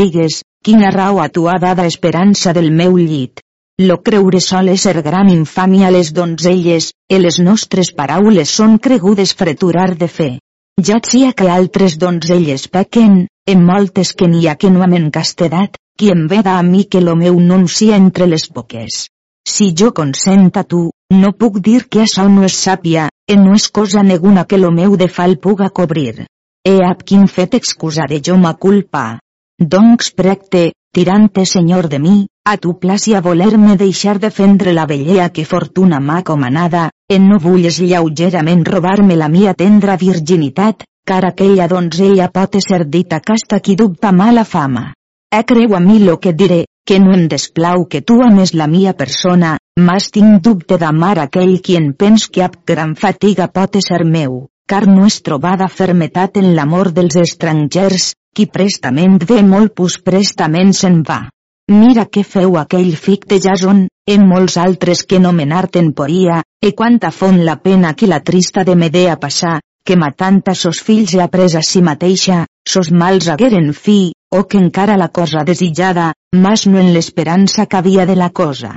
Digues, 0.00 0.42
quina 0.62 0.92
raó 0.94 1.18
a 1.22 1.28
tu 1.28 1.48
ha 1.48 1.56
dada 1.64 1.86
esperança 1.90 2.52
del 2.58 2.70
meu 2.70 2.94
llit. 2.98 3.42
Lo 3.82 3.96
creure 4.06 4.40
sol 4.40 4.70
ser 4.78 5.02
gran 5.02 5.30
infàmia 5.32 5.90
les 5.90 6.12
donzelles, 6.14 6.92
e 7.10 7.18
les 7.18 7.40
nostres 7.42 7.90
paraules 7.98 8.52
són 8.60 8.78
cregudes 8.78 9.34
freturar 9.34 9.96
de 9.96 10.08
fe. 10.08 10.30
Ja 10.88 11.00
sia 11.02 11.32
que 11.32 11.48
altres 11.50 11.98
donzelles 11.98 12.68
pequen, 12.68 13.26
en 13.46 13.64
moltes 13.66 14.12
que 14.14 14.28
n'hi 14.28 14.46
ha 14.46 14.54
que 14.54 14.70
no 14.70 14.84
amen 14.86 15.10
castedat, 15.10 15.80
qui 15.98 16.12
em 16.14 16.28
veda 16.28 16.58
a 16.58 16.62
mi 16.62 16.84
que 16.84 17.00
lo 17.00 17.16
meu 17.16 17.40
non 17.40 17.66
sia 17.66 17.96
entre 17.96 18.30
les 18.30 18.46
poques. 18.46 19.08
Si 19.48 19.72
jo 19.78 19.92
consent 19.92 20.50
a 20.54 20.62
tu, 20.62 20.90
no 21.12 21.32
puc 21.32 21.58
dir 21.60 21.88
que 21.90 22.02
això 22.04 22.28
no 22.30 22.44
és 22.46 22.54
sàpia, 22.64 23.08
e 23.28 23.36
no 23.36 23.54
és 23.58 23.68
cosa 23.68 24.02
neguna 24.02 24.44
que 24.44 24.58
lo 24.58 24.70
meu 24.70 24.96
de 24.96 25.08
fal 25.08 25.36
puga 25.38 25.68
cobrir. 25.70 26.26
E 26.64 26.74
ab 26.86 27.02
quin 27.02 27.26
fet 27.26 27.54
excusaré 27.58 28.20
jo 28.22 28.36
ma 28.38 28.54
culpa. 28.54 29.18
Doncs 29.58 30.12
precte, 30.14 30.72
tirante 30.94 31.44
senyor 31.46 31.88
de 31.88 31.98
mi, 31.98 32.16
a 32.44 32.56
tu 32.56 32.78
placia 32.78 33.20
voler-me 33.20 33.76
deixar 33.76 34.18
defendre 34.18 34.72
la 34.72 34.86
vellea 34.86 35.28
que 35.30 35.44
fortuna 35.44 36.00
m'ha 36.00 36.22
comanada, 36.22 36.90
en 37.08 37.28
no 37.28 37.38
vulles 37.38 37.78
lleugerament 37.78 38.64
robar-me 38.64 39.16
la 39.16 39.28
mia 39.28 39.54
tendra 39.54 39.96
virginitat, 39.96 40.84
car 41.04 41.24
aquella 41.26 41.68
donzella 41.68 42.30
pot 42.30 42.58
ser 42.62 42.84
dita 42.86 43.20
casta 43.20 43.60
qui 43.60 43.74
dubta 43.74 44.12
mala 44.12 44.44
fama. 44.44 44.92
E 45.32 45.44
creu 45.44 45.74
a 45.74 45.80
mi 45.80 45.98
lo 45.98 46.18
que 46.20 46.32
diré, 46.32 46.64
que 46.86 46.98
no 47.00 47.12
em 47.14 47.28
desplau 47.30 47.86
que 47.88 48.00
tu 48.02 48.18
ames 48.22 48.54
la 48.58 48.66
mia 48.66 48.92
persona, 48.92 49.56
mas 49.78 50.10
tinc 50.14 50.40
dubte 50.42 50.78
d'amar 50.78 51.18
aquell 51.22 51.60
qui 51.62 51.76
en 51.78 51.92
pens 51.92 52.26
que 52.28 52.42
ab 52.42 52.56
gran 52.66 52.96
fatiga 52.96 53.48
pot 53.48 53.78
ser 53.86 54.02
meu, 54.04 54.48
car 54.68 54.86
no 54.88 55.06
és 55.06 55.20
trobada 55.22 55.68
fermetat 55.68 56.40
en 56.42 56.54
l'amor 56.56 56.90
dels 56.96 57.16
estrangers, 57.22 58.12
qui 58.34 58.46
prestament 58.46 59.18
ve 59.28 59.42
molt 59.46 59.74
pus 59.78 59.98
prestament 60.02 60.72
se'n 60.76 61.02
va. 61.08 61.22
Mira 61.70 62.06
què 62.10 62.24
feu 62.26 62.56
aquell 62.58 62.94
fic 62.96 63.26
de 63.30 63.38
Jason, 63.40 63.86
en 64.14 64.24
molts 64.28 64.56
altres 64.58 65.04
que 65.06 65.20
nomenar 65.22 65.68
temporia, 65.70 66.40
e 66.60 66.72
quanta 66.74 67.12
font 67.14 67.38
la 67.46 67.56
pena 67.62 67.94
que 67.94 68.08
la 68.10 68.20
trista 68.20 68.64
de 68.64 68.74
Medea 68.74 69.14
passar, 69.16 69.60
que 69.86 69.96
matant 69.96 70.42
a 70.50 70.54
sos 70.54 70.80
fills 70.82 71.14
ha 71.14 71.28
pres 71.28 71.54
a 71.54 71.62
si 71.62 71.82
mateixa, 71.82 72.46
sos 72.66 72.90
mals 72.90 73.28
hagueren 73.28 73.72
fi, 73.72 74.12
o 74.32 74.46
que 74.48 74.58
encara 74.58 74.96
la 74.96 75.08
cosa 75.08 75.44
desitjada, 75.44 76.12
mas 76.32 76.66
no 76.66 76.80
en 76.80 76.92
l'esperança 76.94 77.66
que 77.66 77.76
havia 77.76 78.06
de 78.08 78.16
la 78.16 78.30
cosa. 78.30 78.72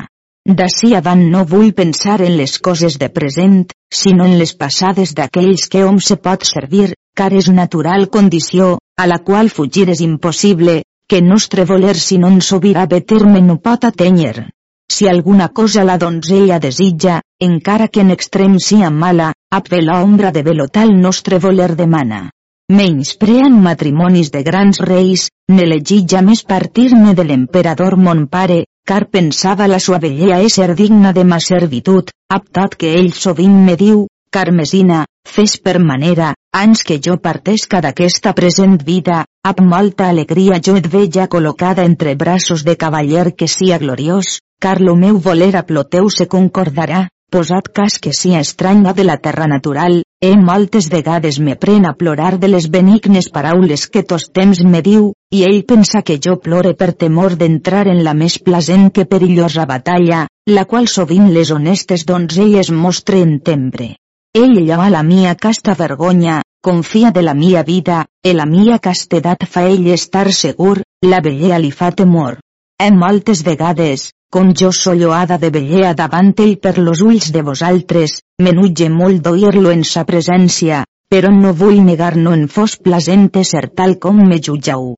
D'ací 0.45 0.91
avant 0.93 1.21
no 1.33 1.45
vull 1.51 1.71
pensar 1.73 2.19
en 2.21 2.35
les 2.37 2.59
coses 2.59 2.99
de 3.01 3.09
present, 3.09 3.63
sinó 3.89 4.27
en 4.29 4.35
les 4.37 4.53
passades 4.53 5.15
d'aquells 5.17 5.69
que 5.71 5.85
hom 5.85 6.01
se 6.07 6.17
pot 6.27 6.43
servir, 6.45 6.91
car 7.15 7.31
és 7.33 7.47
natural 7.49 8.09
condició, 8.17 8.75
a 8.99 9.07
la 9.07 9.21
qual 9.29 9.49
fugir 9.49 9.87
és 9.95 10.03
impossible, 10.05 10.83
que 11.07 11.21
nostre 11.21 11.65
voler 11.65 11.95
si 11.95 12.19
no 12.19 12.27
en 12.27 12.41
sobirà 12.41 12.85
terme 12.87 13.41
no 13.41 13.57
pot 13.57 13.85
atènyer. 13.85 14.49
Si 14.91 15.07
alguna 15.07 15.49
cosa 15.49 15.83
la 15.83 15.97
donzella 15.97 16.59
desitja, 16.59 17.21
encara 17.39 17.87
que 17.87 18.01
en 18.01 18.11
extrem 18.11 18.59
sia 18.59 18.89
mala, 18.89 19.33
ap 19.51 19.71
l'ombra 19.71 20.31
de 20.31 20.43
velotal 20.43 20.93
nostre 21.01 21.39
voler 21.39 21.75
demana. 21.75 22.29
Menysprean 22.73 23.59
matrimonis 23.61 24.31
de 24.33 24.39
grans 24.41 24.79
reis, 24.81 25.27
n'elegit 25.53 26.13
més 26.25 26.39
partir-me 26.41 27.11
de 27.13 27.23
l'emperador 27.23 27.95
mon 27.95 28.23
pare, 28.25 28.63
car 28.83 29.05
pensava 29.05 29.67
la 29.67 29.77
sua 29.77 29.99
vellea 29.99 30.39
ésser 30.41 30.73
digna 30.73 31.11
de 31.13 31.23
ma 31.23 31.37
servitud, 31.39 32.09
aptat 32.27 32.73
que 32.73 32.95
ell 32.97 33.11
sovint 33.13 33.59
me 33.67 33.75
diu, 33.77 34.07
Carmesina, 34.31 35.03
fes 35.29 35.59
per 35.61 35.77
manera, 35.77 36.33
ans 36.57 36.81
que 36.81 36.97
jo 36.97 37.19
partesca 37.21 37.83
d'aquesta 37.85 38.33
present 38.33 38.79
vida, 38.83 39.21
amb 39.45 39.61
molta 39.61 40.09
alegria 40.09 40.57
jo 40.57 40.75
et 40.81 40.89
veja 40.89 41.29
col·locada 41.29 41.85
entre 41.85 42.15
braços 42.15 42.65
de 42.65 42.75
cavaller 42.75 43.35
que 43.35 43.47
sia 43.47 43.77
gloriós, 43.77 44.39
car 44.59 44.81
lo 44.81 44.95
meu 44.95 45.21
voler 45.21 45.53
a 45.55 45.63
ploteu 45.69 46.09
se 46.09 46.25
concordarà, 46.25 47.09
posat 47.29 47.69
cas 47.69 47.99
que 47.99 48.11
sia 48.11 48.41
estranya 48.41 48.93
de 48.97 49.05
la 49.05 49.17
terra 49.17 49.45
natural, 49.45 50.01
e 50.25 50.33
moltes 50.41 50.87
vegades 50.89 51.37
me 51.45 51.53
pren 51.63 51.83
a 51.85 51.93
plorar 51.93 52.39
de 52.41 52.47
les 52.49 52.65
benignes 52.75 53.27
paraules 53.35 53.83
que 53.93 54.01
tos 54.09 54.23
temps 54.37 54.61
me 54.65 54.79
diu, 54.87 55.11
i 55.29 55.43
ell 55.45 55.59
pensa 55.69 56.01
que 56.07 56.15
jo 56.25 56.33
plore 56.45 56.71
per 56.79 56.87
temor 57.03 57.35
d'entrar 57.41 57.83
en 57.91 58.01
la 58.07 58.15
més 58.21 58.39
plasent 58.47 58.87
que 58.95 59.05
perillosa 59.11 59.67
batalla, 59.69 60.23
la 60.49 60.63
qual 60.71 60.89
sovint 60.95 61.29
les 61.35 61.51
honestes 61.51 62.07
donzelles 62.09 62.71
mostre 62.71 63.21
en 63.21 63.37
tembre. 63.51 63.89
ell 64.33 64.71
a 64.71 64.89
la 64.89 65.03
mia 65.03 65.35
casta 65.35 65.75
vergonya, 65.75 66.41
confia 66.61 67.11
de 67.11 67.21
la 67.21 67.35
mia 67.35 67.61
vida, 67.63 68.05
e 68.23 68.33
la 68.33 68.45
mia 68.45 68.79
castedat 68.79 69.45
fa 69.45 69.67
ell 69.69 69.85
estar 69.93 70.33
segur, 70.33 70.81
la 71.05 71.21
vellea 71.21 71.59
li 71.59 71.71
fa 71.71 71.91
temor. 71.91 72.39
E 72.81 72.89
moltes 72.91 73.43
vegades, 73.45 74.09
com 74.35 74.49
jo 74.51 74.69
solloada 74.75 75.37
de 75.39 75.47
vellea 75.47 75.93
davant 75.95 76.33
ell 76.43 76.57
per 76.59 76.73
los 76.77 76.99
ulls 77.05 77.29
de 77.31 77.41
vosaltres, 77.49 78.17
m'enutge 78.43 78.89
molt 78.91 79.21
d'oir-lo 79.23 79.71
en 79.71 79.85
sa 79.87 80.01
presència, 80.09 80.81
però 81.07 81.29
no 81.31 81.53
vull 81.55 81.77
negar 81.85 82.17
no 82.19 82.33
en 82.35 82.49
fos 82.51 82.73
placente 82.87 83.45
ser 83.47 83.69
tal 83.79 83.95
com 84.05 84.19
me 84.19 84.41
jutjau. 84.47 84.89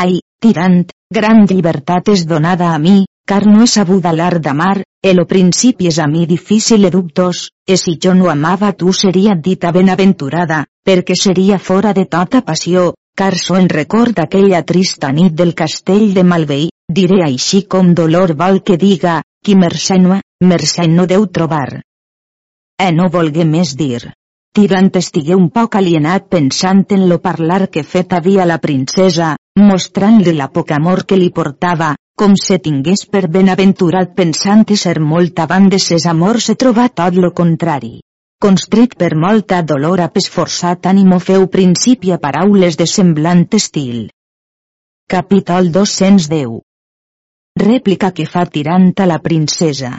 Ai, 0.00 0.20
tirant, 0.38 0.84
gran 1.10 1.42
llibertat 1.50 2.12
és 2.14 2.22
donada 2.32 2.68
a 2.70 2.78
mi, 2.78 3.00
car 3.26 3.42
no 3.48 3.64
he 3.64 3.66
sabut 3.72 4.06
l'art 4.06 4.38
d'amar, 4.44 4.84
e 5.02 5.14
lo 5.18 5.24
principi 5.26 5.90
és 5.90 5.98
a 5.98 6.06
mi 6.06 6.22
difícil 6.30 6.86
e 6.86 6.92
dubtós, 6.94 7.48
e 7.66 7.76
si 7.76 7.96
jo 7.98 8.14
no 8.14 8.30
amava 8.30 8.70
tu 8.78 8.92
seria 8.92 9.34
dita 9.34 9.72
benaventurada, 9.72 10.66
perquè 10.86 11.18
seria 11.18 11.58
fora 11.58 11.92
de 11.98 12.06
tota 12.06 12.44
passió, 12.46 12.92
car 13.18 13.34
so 13.38 13.58
en 13.58 13.68
record 13.68 14.14
d'aquella 14.14 14.62
trista 14.62 15.10
nit 15.10 15.34
del 15.34 15.52
castell 15.54 16.14
de 16.14 16.22
Malveí, 16.22 16.70
diré 16.90 17.22
així 17.24 17.64
com 17.66 17.94
dolor 17.94 18.34
vol 18.36 18.60
que 18.62 18.76
diga, 18.76 19.22
qui 19.44 19.54
mercè 19.56 19.96
no, 19.98 20.18
mercè 20.44 20.86
no 20.88 21.06
deu 21.06 21.26
trobar. 21.26 21.80
E 22.80 22.90
no 22.92 23.08
volgué 23.08 23.44
més 23.44 23.74
dir. 23.76 24.12
Tirant 24.54 24.90
estigué 25.00 25.34
un 25.34 25.48
poc 25.50 25.74
alienat 25.74 26.28
pensant 26.30 26.84
en 26.94 27.08
lo 27.08 27.18
parlar 27.18 27.68
que 27.70 27.82
fet 27.82 28.12
havia 28.12 28.44
la 28.46 28.58
princesa, 28.62 29.34
mostrant-li 29.58 30.34
la 30.36 30.48
poc 30.48 30.70
amor 30.76 31.04
que 31.04 31.18
li 31.18 31.30
portava, 31.30 31.94
com 32.16 32.36
se 32.38 32.60
tingués 32.62 33.06
per 33.10 33.26
benaventurat 33.26 34.12
pensant 34.14 34.64
ser 34.76 35.00
molt 35.00 35.40
avant 35.40 35.66
de 35.68 35.78
ses 35.78 36.06
amors 36.06 36.50
se 36.50 36.54
troba 36.54 36.88
tot 36.88 37.16
lo 37.16 37.32
contrari. 37.32 37.98
Constret 38.40 38.94
per 38.94 39.14
molta 39.16 39.62
dolor 39.62 40.00
a 40.04 40.08
pesforçat 40.08 40.86
ànimo 40.86 41.18
feu 41.18 41.48
principi 41.48 42.12
a 42.12 42.18
paraules 42.18 42.76
de 42.76 42.86
semblant 42.86 43.48
estil. 43.58 44.10
Capítol 45.08 45.72
210 45.72 46.62
Rèplica 47.64 48.10
que 48.12 48.26
fa 48.28 48.44
tirant 48.54 48.90
a 49.00 49.06
la 49.08 49.20
princesa. 49.24 49.94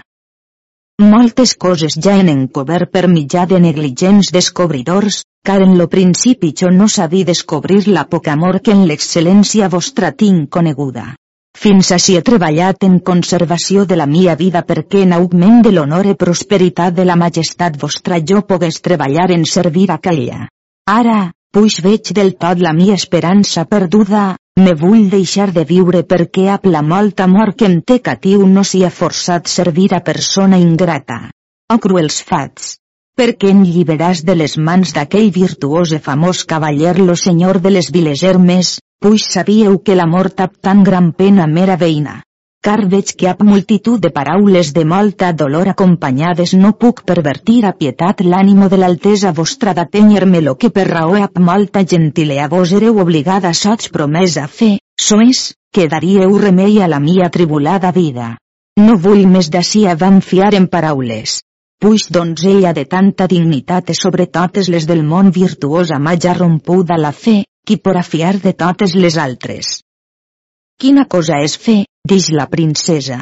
Moltes 1.01 1.55
coses 1.59 1.95
ja 2.05 2.13
en 2.21 2.29
encobert 2.31 2.91
per 2.91 3.07
mitjà 3.11 3.45
de 3.49 3.57
negligents 3.59 4.29
descobridors, 4.35 5.23
car 5.45 5.57
en 5.63 5.73
lo 5.79 5.87
principi 5.89 6.53
jo 6.61 6.69
no 6.71 6.87
sabí 6.87 7.23
descobrir 7.27 7.87
la 7.87 8.05
poc 8.11 8.29
amor 8.33 8.61
que 8.61 8.71
en 8.71 8.85
l'excel·lència 8.89 9.67
vostra 9.73 10.11
tinc 10.11 10.49
coneguda. 10.57 11.07
Fins 11.55 11.91
així 11.95 12.15
he 12.19 12.21
treballat 12.29 12.83
en 12.87 12.99
conservació 13.09 13.85
de 13.89 13.97
la 13.99 14.07
mia 14.13 14.35
vida 14.39 14.61
perquè 14.69 15.03
en 15.07 15.13
augment 15.17 15.61
de 15.65 15.71
l'honor 15.75 16.09
i 16.11 16.15
prosperitat 16.23 16.95
de 16.95 17.05
la 17.09 17.15
majestat 17.15 17.77
vostra 17.81 18.19
jo 18.31 18.41
pogués 18.49 18.81
treballar 18.87 19.29
en 19.35 19.45
servir 19.45 19.89
a 19.89 19.99
aquella. 19.99 20.47
Ara, 20.95 21.19
puix 21.51 21.79
veig 21.81 22.11
del 22.13 22.35
tot 22.45 22.59
la 22.59 22.73
mia 22.73 22.97
esperança 22.99 23.65
perduda, 23.65 24.35
me 24.65 24.71
vull 24.73 25.09
deixar 25.11 25.49
de 25.55 25.63
viure 25.69 25.99
perquè 26.11 26.45
amb 26.53 26.67
la 26.73 26.81
molta 26.81 27.25
amor 27.29 27.51
que 27.59 27.67
em 27.69 27.75
té 27.89 27.97
catiu 28.07 28.45
no 28.47 28.63
s'hi 28.63 28.83
ha 28.85 28.91
forçat 28.99 29.51
servir 29.51 29.89
a 29.93 29.99
persona 30.09 30.57
ingrata. 30.57 31.17
Oh 31.73 31.77
cruels 31.85 32.21
fats! 32.29 32.77
Per 33.19 33.29
què 33.39 33.51
en 33.51 33.63
lliberàs 33.67 34.23
de 34.27 34.35
les 34.35 34.57
mans 34.57 34.93
d'aquell 34.95 35.29
virtuós 35.37 35.91
i 35.95 35.99
famós 36.07 36.43
cavaller 36.53 36.95
lo 36.99 37.15
senyor 37.15 37.59
de 37.65 37.75
les 37.77 37.91
viles 37.97 38.23
hermes, 38.23 38.77
puix 39.03 39.27
sabíeu 39.35 39.77
que 39.79 39.99
la 39.99 40.07
mort 40.07 40.39
ap 40.47 40.55
tan 40.67 40.83
gran 40.83 41.11
pena 41.11 41.47
mera 41.47 41.77
veïna 41.85 42.21
car 42.65 42.87
veig 42.89 43.11
que 43.13 43.27
ap 43.29 43.43
multitud 43.45 44.01
de 44.01 44.09
paraules 44.13 44.71
de 44.73 44.83
molta 44.91 45.27
dolor 45.41 45.69
acompanyades 45.69 46.53
no 46.61 46.71
puc 46.83 47.03
pervertir 47.11 47.59
a 47.69 47.73
pietat 47.81 48.23
l'ànimo 48.25 48.69
de 48.73 48.79
l'altesa 48.81 49.33
vostra 49.39 49.75
d'atènyer-me 49.77 50.41
lo 50.41 50.55
que 50.63 50.71
per 50.77 50.87
raó 50.89 51.13
ap 51.27 51.37
molta 51.49 51.85
gentilea 51.93 52.47
vos 52.55 52.73
ereu 52.79 52.97
obligada 53.03 53.53
sots 53.53 53.93
promesa 53.99 54.47
fer, 54.47 54.79
so 55.07 55.21
és, 55.21 55.53
que 55.71 55.85
daríeu 55.93 56.39
remei 56.41 56.81
a 56.81 56.89
la 56.89 56.99
mia 56.99 57.29
tribulada 57.29 57.93
vida. 58.01 58.33
No 58.81 58.97
vull 59.05 59.27
més 59.37 59.51
d'ací 59.53 59.85
avant 59.85 60.21
fiar 60.31 60.55
en 60.57 60.65
paraules. 60.65 61.37
Puix 61.79 62.09
donzella 62.09 62.73
de 62.73 62.89
tanta 62.89 63.27
dignitat 63.27 63.93
e 63.93 64.01
sobre 64.01 64.25
totes 64.25 64.73
les 64.73 64.89
del 64.89 65.05
món 65.05 65.29
virtuosa 65.29 66.01
ja 66.17 66.33
rompuda 66.33 66.97
la 66.97 67.11
fe, 67.11 67.43
qui 67.63 67.77
por 67.77 68.01
fiar 68.03 68.39
de 68.41 68.53
totes 68.53 68.95
les 68.95 69.17
altres. 69.17 69.84
Quina 70.83 71.05
cosa 71.07 71.37
és 71.39 71.53
fer, 71.65 71.85
dix 72.11 72.25
la 72.35 72.45
princesa. 72.51 73.17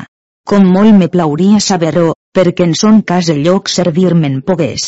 Com 0.50 0.66
molt 0.76 0.96
me 0.98 1.08
plauria 1.16 1.60
saber-ho, 1.62 2.08
perquè 2.38 2.66
en 2.66 2.74
son 2.80 3.02
cas 3.12 3.30
el 3.30 3.44
lloc 3.46 3.70
servir-me'n 3.70 4.40
pogués. 4.48 4.86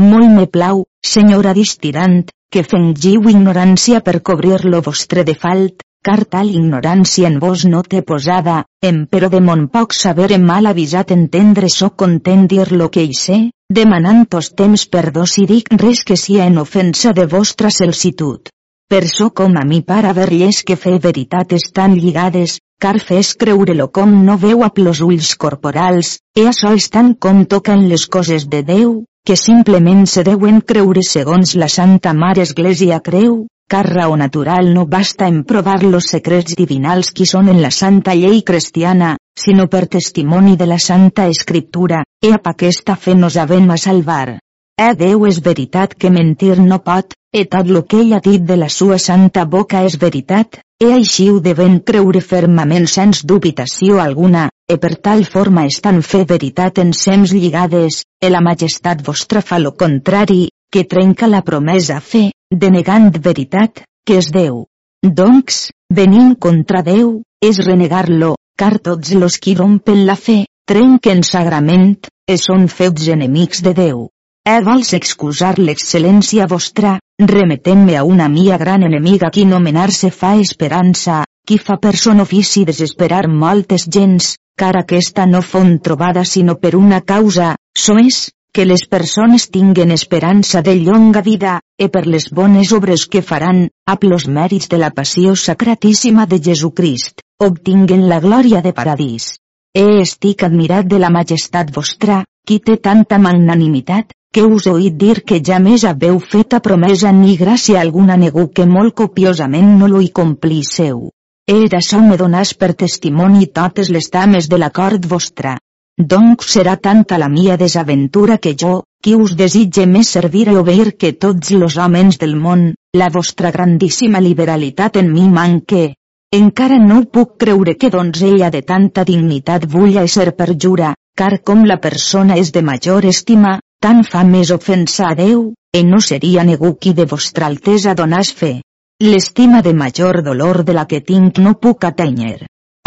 Molt 0.00 0.30
me 0.36 0.46
plau, 0.46 0.84
senyora 1.12 1.54
distirant, 1.56 2.20
que 2.54 2.62
fengiu 2.62 3.26
ignorància 3.32 4.00
per 4.06 4.20
cobrir-lo 4.28 4.80
vostre 4.86 5.24
de 5.26 5.34
falt, 5.34 5.82
car 6.08 6.22
tal 6.34 6.52
ignorància 6.54 7.26
en 7.28 7.40
vos 7.42 7.64
no 7.72 7.82
té 7.82 8.04
posada, 8.10 8.60
em 8.90 9.00
però 9.10 9.28
de 9.32 9.40
mon 9.48 9.66
poc 9.74 9.96
saber 10.00 10.30
em 10.36 10.46
mal 10.50 10.70
avisat 10.70 11.10
entendre 11.16 11.68
so 11.74 11.90
content 12.04 12.46
dir 12.52 12.68
lo 12.70 12.86
que 12.94 13.02
hi 13.02 13.18
sé, 13.22 13.40
demanant 13.80 14.22
tos 14.30 14.52
temps 14.62 14.86
perdó 14.86 15.26
si 15.26 15.48
dic 15.50 15.74
res 15.82 16.04
que 16.04 16.16
sia 16.16 16.46
en 16.46 16.62
ofensa 16.62 17.12
de 17.18 17.26
vostra 17.34 17.74
celsitud. 17.80 18.46
Per 18.88 19.06
so 19.06 19.34
com 19.36 19.52
a 19.60 19.66
mi 19.68 19.82
para 19.82 20.14
verlles 20.16 20.62
que 20.64 20.74
fe 20.82 20.94
veritat 21.06 21.50
estan 21.52 21.96
lligades, 22.00 22.54
car 22.80 22.96
fes 23.08 23.34
creure-lo 23.36 23.90
com 23.92 24.14
no 24.24 24.36
veu 24.44 24.62
a 24.64 24.70
plos 24.72 25.02
ulls 25.04 25.34
corporals, 25.42 26.14
e 26.32 26.46
això 26.48 26.70
estan 26.72 27.10
com 27.26 27.42
toquen 27.44 27.84
les 27.90 28.06
coses 28.08 28.46
de 28.48 28.62
Déu, 28.70 28.94
que 29.28 29.36
simplement 29.36 30.06
se 30.08 30.24
deuen 30.24 30.62
creure 30.72 31.02
segons 31.04 31.52
la 31.60 31.68
Santa 31.68 32.14
Mare 32.16 32.46
Església 32.48 33.02
creu, 33.10 33.36
car 33.68 33.84
raó 33.90 34.16
natural 34.16 34.72
no 34.72 34.86
basta 34.86 35.28
en 35.28 35.44
provar 35.44 35.82
los 35.84 36.08
secrets 36.14 36.56
divinals 36.56 37.12
qui 37.12 37.28
són 37.28 37.52
en 37.52 37.60
la 37.60 37.74
santa 37.82 38.16
llei 38.16 38.40
cristiana, 38.40 39.18
sinó 39.36 39.68
per 39.68 39.84
testimoni 39.98 40.56
de 40.56 40.72
la 40.72 40.80
Santa 40.80 41.28
Escriptura, 41.28 42.06
e 42.24 42.32
ap 42.32 42.48
aquesta 42.56 42.96
fe 42.96 43.12
nos 43.14 43.36
havem 43.36 43.68
a 43.68 43.76
salvar. 43.76 44.38
Eh 44.80 44.94
Déu 44.96 45.28
és 45.28 45.44
veritat 45.44 45.92
que 45.92 46.08
mentir 46.08 46.56
no 46.62 46.80
pot, 46.80 47.17
e 47.32 47.44
tot 47.44 47.68
lo 47.68 47.84
que 47.84 48.00
ell 48.00 48.14
ha 48.16 48.20
dit 48.24 48.42
de 48.42 48.56
la 48.56 48.68
sua 48.72 48.98
santa 48.98 49.44
boca 49.44 49.82
és 49.84 49.98
veritat, 50.00 50.60
e 50.80 50.92
així 50.94 51.28
ho 51.30 51.40
devem 51.44 51.78
creure 51.80 52.22
fermament 52.24 52.86
sens 52.88 53.24
dubitació 53.26 53.98
alguna, 54.00 54.48
e 54.68 54.78
per 54.78 54.94
tal 54.96 55.24
forma 55.24 55.66
estan 55.66 56.00
fe 56.02 56.24
veritat 56.24 56.78
en 56.78 56.92
sems 56.92 57.34
lligades, 57.34 58.04
e 58.22 58.30
la 58.30 58.40
majestat 58.40 59.02
vostra 59.04 59.42
fa 59.42 59.58
lo 59.58 59.74
contrari, 59.76 60.48
que 60.72 60.84
trenca 60.84 61.28
la 61.28 61.42
promesa 61.42 62.00
fe, 62.00 62.30
denegant 62.50 63.10
veritat, 63.24 63.82
que 64.06 64.18
és 64.22 64.30
Déu. 64.32 64.64
Doncs, 65.04 65.68
venint 65.94 66.34
contra 66.36 66.82
Déu, 66.82 67.22
és 67.44 67.58
renegar-lo, 67.64 68.36
car 68.58 68.78
tots 68.78 69.12
los 69.14 69.38
qui 69.38 69.54
rompen 69.54 70.06
la 70.06 70.16
fe, 70.16 70.44
trenquen 70.68 71.22
sagrament, 71.22 71.98
e 72.28 72.36
són 72.36 72.68
fets 72.68 73.08
enemics 73.08 73.62
de 73.64 73.74
Déu. 73.76 74.08
Eh 74.48 74.60
vols 74.64 74.94
excusar 74.96 75.54
l'excel·lència 75.58 76.46
vostra, 76.48 76.96
remetent-me 77.18 77.96
a 77.96 78.04
una 78.04 78.28
mia 78.28 78.56
gran 78.58 78.84
enemiga 78.86 79.30
qui 79.30 79.44
nomenar-se 79.44 80.10
fa 80.10 80.36
esperança, 80.38 81.24
qui 81.44 81.58
fa 81.58 81.76
per 81.76 81.96
son 81.96 82.20
ofici 82.20 82.64
desesperar 82.64 83.26
moltes 83.28 83.88
gens, 83.90 84.36
car 84.56 84.76
aquesta 84.78 85.26
no 85.26 85.42
fon 85.42 85.78
trobada 85.80 86.24
sinó 86.24 86.54
per 86.56 86.76
una 86.76 87.00
causa, 87.00 87.56
so 87.74 87.98
és, 87.98 88.30
que 88.52 88.64
les 88.66 88.86
persones 88.86 89.48
tinguen 89.50 89.90
esperança 89.90 90.62
de 90.62 90.74
llonga 90.76 91.22
vida, 91.22 91.58
e 91.78 91.88
per 91.88 92.06
les 92.06 92.30
bones 92.30 92.72
obres 92.72 93.06
que 93.06 93.22
faran, 93.22 93.68
a 93.86 93.96
plos 93.96 94.26
mèrits 94.26 94.68
de 94.68 94.78
la 94.78 94.90
passió 94.90 95.34
sacratíssima 95.36 96.26
de 96.26 96.40
Jesucrist, 96.42 97.22
obtinguen 97.38 98.08
la 98.08 98.20
glòria 98.20 98.62
de 98.62 98.72
paradís. 98.72 99.36
E 99.74 100.00
estic 100.02 100.42
admirat 100.42 100.86
de 100.90 100.98
la 100.98 101.10
majestat 101.10 101.70
vostra, 101.74 102.24
qui 102.46 102.58
té 102.58 102.78
tanta 102.82 103.18
magnanimitat, 103.18 104.14
que 104.32 104.42
us 104.44 104.66
he 104.66 104.72
oït 104.72 104.96
dir 105.00 105.20
que 105.28 105.38
ja 105.44 105.58
més 105.58 105.84
haveu 105.88 106.18
feta 106.32 106.60
promesa 106.64 107.12
ni 107.12 107.36
gràcia 107.40 107.80
alguna 107.80 108.16
negu 108.16 108.48
que 108.54 108.66
molt 108.66 108.94
copiosament 109.00 109.78
no 109.78 109.88
lo 109.88 110.02
hi 110.04 110.10
complísseu. 110.18 111.08
Era 111.48 111.78
això 111.78 112.00
me 112.04 112.18
donàs 112.20 112.52
per 112.54 112.74
testimoni 112.82 113.46
totes 113.58 113.88
les 113.88 114.10
dames 114.12 114.48
de 114.52 114.58
l'acord 114.60 115.06
vostra. 115.12 115.56
Doncs 115.98 116.50
serà 116.54 116.76
tanta 116.76 117.18
la 117.18 117.28
mia 117.28 117.56
desaventura 117.56 118.36
que 118.38 118.52
jo, 118.62 118.82
qui 119.02 119.14
us 119.16 119.32
desitge 119.34 119.86
més 119.86 120.10
servir 120.14 120.44
i 120.52 120.56
obeir 120.60 120.92
que 120.96 121.14
tots 121.24 121.50
los 121.50 121.78
homes 121.78 122.18
del 122.18 122.36
món, 122.36 122.74
la 122.94 123.08
vostra 123.14 123.50
grandíssima 123.50 124.20
liberalitat 124.20 125.00
en 125.00 125.10
mi 125.12 125.24
manque. 125.28 125.94
Encara 126.36 126.76
no 126.78 127.00
puc 127.16 127.38
creure 127.40 127.74
que 127.80 127.90
donzella 127.90 128.50
de 128.50 128.60
tanta 128.62 129.04
dignitat 129.08 129.64
vulla 129.72 130.06
ser 130.06 130.34
perjura, 130.36 130.92
car 131.16 131.40
com 131.42 131.64
la 131.64 131.80
persona 131.80 132.36
és 132.36 132.52
de 132.52 132.62
major 132.62 133.08
estima, 133.08 133.58
Tan 133.84 134.00
fa 134.02 134.24
més 134.26 134.50
ofensa 134.50 135.04
a 135.06 135.14
Déu, 135.18 135.42
e 135.78 135.80
no 135.86 136.00
seria 136.04 136.42
negu 136.46 136.72
qui 136.82 136.92
de 136.98 137.04
vostra 137.10 137.46
altesa 137.46 137.94
donàs 137.98 138.32
fe. 138.34 138.56
L'estima 139.04 139.60
de 139.62 139.72
major 139.80 140.18
dolor 140.26 140.64
de 140.66 140.74
la 140.74 140.84
que 140.90 140.98
tinc 141.10 141.38
no 141.44 141.52
puc 141.66 141.86
atènyer. 141.86 142.40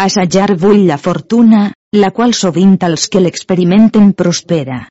Assajar 0.06 0.50
vull 0.64 0.82
la 0.90 0.98
fortuna, 0.98 1.62
la 1.96 2.10
qual 2.10 2.34
sovint 2.34 2.76
als 2.84 3.08
que 3.08 3.22
l'experimenten 3.24 4.12
prospera. 4.12 4.82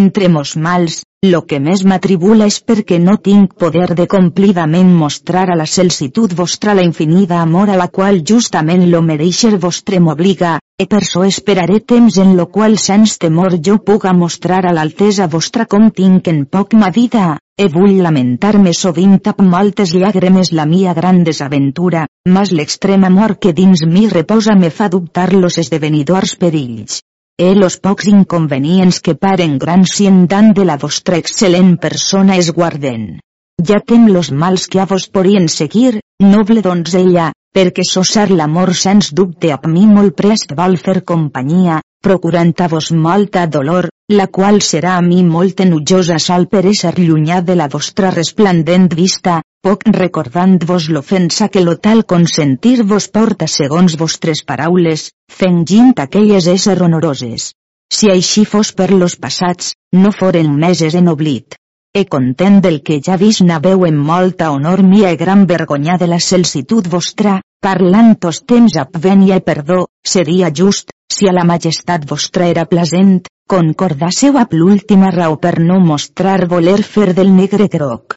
Entre 0.00 0.28
mos 0.28 0.56
mals, 0.60 1.00
lo 1.30 1.40
que 1.50 1.58
més 1.62 1.82
m'atribula 1.90 2.46
és 2.50 2.56
perquè 2.68 2.96
no 3.02 3.14
tinc 3.28 3.54
poder 3.62 3.88
de 3.98 4.06
complidament 4.14 4.92
mostrar 5.00 5.44
a 5.52 5.56
la 5.60 5.66
celsitud 5.72 6.34
vostra 6.40 6.74
la 6.78 6.84
infinida 6.86 7.40
amor 7.42 7.70
a 7.70 7.76
la 7.80 7.86
qual 7.98 8.20
justament 8.30 8.84
lo 8.90 9.00
mereixer 9.08 9.52
vostre 9.64 10.00
m'obliga, 10.00 10.56
e 10.82 10.86
per 10.92 11.02
so 11.08 11.24
esperaré 11.24 11.80
temps 11.94 12.18
en 12.24 12.36
lo 12.36 12.46
qual 12.56 12.78
sens 12.84 13.16
temor 13.22 13.56
jo 13.68 13.78
puga 13.90 14.12
mostrar 14.12 14.62
a 14.66 14.74
l'altesa 14.76 15.26
vostra 15.36 15.66
com 15.66 15.90
tinc 16.00 16.28
en 16.34 16.44
poc 16.44 16.74
ma 16.74 16.92
vida, 17.00 17.38
e 17.56 17.66
vull 17.78 18.02
lamentar-me 18.04 18.76
sovint 18.82 19.18
amb 19.32 19.42
moltes 19.56 19.96
llàgrimes 19.96 20.52
la 20.52 20.68
mia 20.74 20.94
gran 21.00 21.24
desaventura, 21.24 22.06
mas 22.36 22.52
l'extrem 22.52 23.04
amor 23.10 23.38
que 23.38 23.52
dins 23.52 23.86
mi 23.96 24.08
reposa 24.18 24.54
me 24.54 24.70
fa 24.70 24.88
dubtar 24.92 25.32
los 25.34 25.58
esdevenidors 25.64 26.36
perills 26.36 27.02
e 27.38 27.54
los 27.54 27.76
pocs 27.84 28.06
inconvenients 28.08 28.98
que 29.04 29.14
paren 29.14 29.58
en 29.60 30.26
tant 30.26 30.54
de 30.56 30.64
la 30.64 30.76
vostra 30.78 31.18
excel·lent 31.18 31.76
persona 31.78 32.36
es 32.36 32.50
guarden. 32.50 33.20
Ja 33.68 33.80
tem 33.80 34.06
los 34.08 34.30
mals 34.32 34.68
que 34.68 34.80
a 34.80 34.86
vos 34.86 35.08
podien 35.08 35.48
seguir, 35.48 36.00
noble 36.20 36.62
donzella, 36.62 37.32
perquè 37.52 37.84
sosar 37.84 38.30
l'amor 38.30 38.74
sens 38.74 39.12
dubte 39.12 39.52
a 39.52 39.60
mi 39.68 39.86
molt 39.86 40.16
prest 40.16 40.54
vol 40.56 40.78
fer 40.78 41.02
companyia, 41.04 41.82
procurant 42.00 42.54
a 42.58 42.68
vos 42.68 42.90
molta 42.92 43.46
dolor, 43.46 43.90
la 44.08 44.28
qual 44.28 44.60
serà 44.62 44.92
a 44.96 45.02
mi 45.02 45.24
molt 45.26 45.60
enutjosa 45.64 46.20
sol 46.22 46.44
per 46.46 46.62
ésser 46.70 46.92
llunyà 46.98 47.40
de 47.42 47.56
la 47.58 47.66
vostra 47.66 48.12
resplendent 48.14 48.86
vista, 48.94 49.40
poc 49.66 49.82
recordant-vos 49.96 50.86
l'ofensa 50.94 51.48
que 51.50 51.64
lo 51.64 51.74
tal 51.82 52.04
consentir-vos 52.06 53.08
porta 53.10 53.48
segons 53.50 53.96
vostres 53.98 54.44
paraules, 54.46 55.10
fengint 55.26 55.92
aquelles 55.98 56.46
ésser 56.46 56.78
honoroses. 56.86 57.50
Si 57.90 58.10
així 58.10 58.44
fos 58.44 58.72
per 58.78 58.92
los 58.94 59.16
passats, 59.18 59.74
no 59.92 60.14
foren 60.14 60.54
meses 60.54 60.94
en 60.94 61.10
oblit. 61.10 61.58
E 61.92 62.04
content 62.06 62.60
del 62.62 62.82
que 62.86 63.00
ja 63.02 63.16
vist 63.18 63.42
naveu 63.42 63.86
en 63.90 63.96
molta 63.98 64.52
honor 64.52 64.84
mia 64.86 65.10
e 65.10 65.16
gran 65.16 65.46
vergonya 65.50 65.96
de 65.98 66.06
la 66.06 66.20
celsitud 66.20 66.86
vostra, 66.86 67.40
parlant 67.60 68.14
tos 68.20 68.44
temps 68.46 68.78
venia 69.02 69.38
i 69.40 69.42
perdó, 69.42 69.86
seria 70.06 70.52
just, 70.54 70.92
si 71.10 71.26
a 71.26 71.32
la 71.32 71.46
majestat 71.48 72.06
vostra 72.06 72.46
era 72.46 72.66
plasent, 72.66 73.24
concordasseu 73.46 74.36
amb 74.40 74.54
l'última 74.58 75.10
raó 75.14 75.36
per 75.38 75.58
no 75.62 75.78
mostrar 75.80 76.46
voler 76.50 76.80
fer 76.82 77.12
del 77.14 77.30
negre 77.34 77.68
groc. 77.70 78.16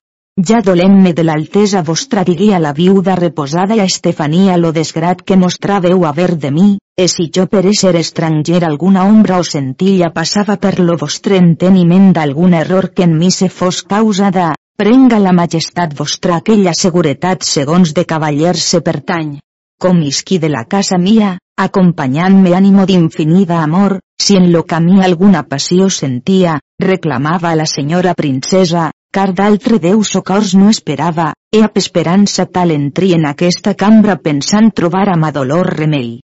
Ja 0.50 0.62
dolent-me 0.66 1.12
de 1.14 1.24
l'altesa 1.28 1.82
vostra 1.84 2.24
digui 2.24 2.54
a 2.56 2.60
la 2.64 2.72
viuda 2.74 3.16
reposada 3.20 3.76
i 3.76 3.82
a 3.84 3.88
Estefania 3.92 4.56
lo 4.58 4.72
desgrat 4.72 5.22
que 5.22 5.38
mostràveu 5.38 6.06
haver 6.08 6.38
de 6.46 6.52
mi, 6.56 6.70
e 6.98 7.08
si 7.08 7.28
jo 7.36 7.46
per 7.52 7.66
ser 7.80 7.96
estranger 8.00 8.64
alguna 8.64 9.04
ombra 9.06 9.38
o 9.38 9.44
sentilla 9.44 10.10
passava 10.16 10.56
per 10.58 10.80
lo 10.80 10.96
vostre 10.98 11.38
enteniment 11.38 12.14
d'algun 12.16 12.56
error 12.62 12.90
que 12.96 13.04
en 13.04 13.18
mi 13.18 13.32
se 13.32 13.50
fos 13.50 13.84
causada, 13.84 14.54
prenga 14.80 15.20
la 15.20 15.36
majestat 15.36 15.94
vostra 15.94 16.38
aquella 16.38 16.74
seguretat 16.74 17.44
segons 17.44 17.94
de 17.94 18.06
cavaller 18.06 18.56
se 18.56 18.82
pertany. 18.82 19.38
Com 19.80 20.02
isqui 20.02 20.40
de 20.40 20.50
la 20.50 20.64
casa 20.66 20.98
mia, 20.98 21.38
acompanyant-me 21.64 22.54
ànimo 22.56 22.86
d'infinida 22.88 23.60
amor, 23.64 24.00
si 24.20 24.38
en 24.40 24.52
lo 24.54 24.64
camí 24.64 25.02
alguna 25.04 25.44
passió 25.44 25.90
sentia, 25.90 26.60
reclamava 26.80 27.52
la 27.56 27.66
senyora 27.66 28.14
princesa, 28.16 28.90
car 29.12 29.34
d'altre 29.34 29.80
Déu 29.84 30.04
socors 30.04 30.54
no 30.56 30.70
esperava, 30.70 31.34
e 31.52 31.64
ap 31.66 31.78
esperança 31.82 32.46
tal 32.46 32.72
entri 32.72 33.14
en 33.18 33.26
aquesta 33.26 33.74
cambra 33.74 34.18
pensant 34.18 34.72
trobar 34.72 35.08
a 35.10 35.18
ma 35.18 35.32
dolor 35.36 35.72
remei. 35.82 36.20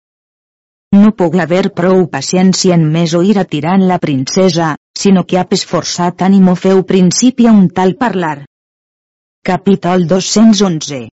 No 0.94 1.10
puc 1.18 1.34
haver 1.42 1.70
prou 1.74 2.04
paciència 2.10 2.76
en 2.78 2.84
més 2.96 3.14
oir 3.18 3.38
a 3.40 3.44
tirant 3.44 3.82
la 3.88 3.98
princesa, 3.98 4.74
sinó 4.94 5.24
que 5.26 5.40
ap 5.40 5.56
esforçat 5.56 6.22
ànimo 6.22 6.54
feu 6.54 6.84
principi 6.86 7.48
a 7.50 7.52
un 7.52 7.66
tal 7.68 7.96
parlar. 7.98 8.44
Capítol 9.44 10.06
211 10.06 11.08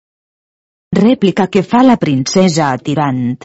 Rèplica 0.96 1.48
que 1.48 1.64
fa 1.64 1.82
la 1.88 1.98
princesa 1.98 2.70
a 2.70 2.78
tirant. 2.78 3.40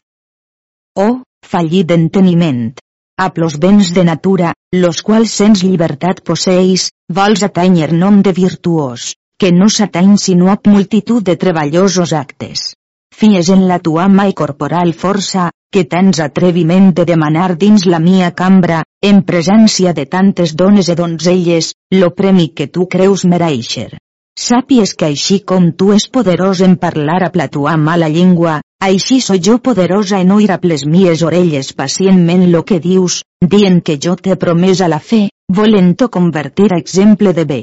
Oh, 0.96 1.22
fallit 1.44 1.86
d'enteniment! 1.92 2.74
a 3.18 3.32
los 3.34 3.58
béns 3.58 3.94
de 3.96 4.04
natura, 4.04 4.52
los 4.72 5.02
quals 5.02 5.32
sens 5.40 5.62
llibertat 5.64 6.20
posseïs, 6.28 6.90
vols 7.18 7.42
atanyer 7.46 7.88
nom 7.92 8.20
de 8.24 8.32
virtuós, 8.36 9.14
que 9.40 9.52
no 9.52 9.68
s'atany 9.72 10.16
sinó 10.20 10.50
a 10.52 10.58
multitud 10.68 11.24
de 11.24 11.36
treballosos 11.36 12.12
actes. 12.12 12.74
Fies 13.14 13.48
en 13.48 13.66
la 13.68 13.78
tua 13.78 14.08
mà 14.12 14.26
i 14.28 14.34
corporal 14.36 14.92
força, 14.92 15.50
que 15.72 15.84
tens 15.84 16.20
atreviment 16.20 16.92
de 16.92 17.06
demanar 17.08 17.56
dins 17.56 17.86
la 17.88 18.00
mia 18.00 18.32
cambra, 18.42 18.82
en 19.00 19.22
presència 19.30 19.94
de 19.96 20.04
tantes 20.04 20.52
dones 20.54 20.88
e 20.92 20.96
donzelles, 21.00 21.72
lo 21.92 22.12
premi 22.20 22.48
que 22.48 22.68
tu 22.68 22.86
creus 22.86 23.24
mereixer. 23.24 23.90
Sàpies 24.36 24.92
que 24.92 25.06
així 25.08 25.38
com 25.50 25.70
tu 25.72 25.94
és 25.94 26.04
poderós 26.12 26.60
en 26.64 26.74
parlar 26.76 27.22
a 27.24 27.30
la 27.40 27.46
tua 27.48 27.76
mala 27.80 28.08
llengua, 28.12 28.58
així 28.84 29.20
so 29.24 29.36
jo 29.46 29.56
poderosa 29.58 30.20
en 30.20 30.32
oir 30.34 30.50
a 30.52 30.58
les 30.62 30.84
mies 30.84 31.22
orelles 31.24 31.72
pacientment 31.72 32.44
lo 32.52 32.62
que 32.62 32.78
dius, 32.78 33.22
dient 33.40 33.80
que 33.80 33.96
jo 33.96 34.14
t'he 34.16 34.36
promès 34.36 34.82
a 34.82 34.88
la 34.92 35.00
fe, 35.00 35.30
volent-ho 35.48 36.10
convertir 36.10 36.68
a 36.72 36.78
exemple 36.84 37.32
de 37.32 37.44
bé. 37.44 37.62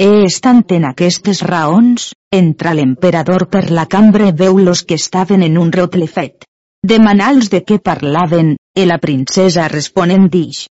E 0.00 0.24
estant 0.24 0.64
en 0.74 0.88
aquestes 0.90 1.42
raons, 1.46 2.10
entra 2.34 2.74
l'emperador 2.74 3.46
per 3.46 3.70
la 3.70 3.86
cambra 3.86 4.28
i 4.32 4.32
veu 4.32 4.58
los 4.58 4.82
que 4.82 4.98
estaven 4.98 5.42
en 5.46 5.58
un 5.58 5.70
rotle 5.70 6.08
fet. 6.08 6.46
Demanals 6.82 7.50
de 7.52 7.62
què 7.62 7.78
parlaven, 7.78 8.56
e 8.74 8.86
la 8.86 8.98
princesa 8.98 9.68
responent 9.68 10.30
dix. 10.32 10.64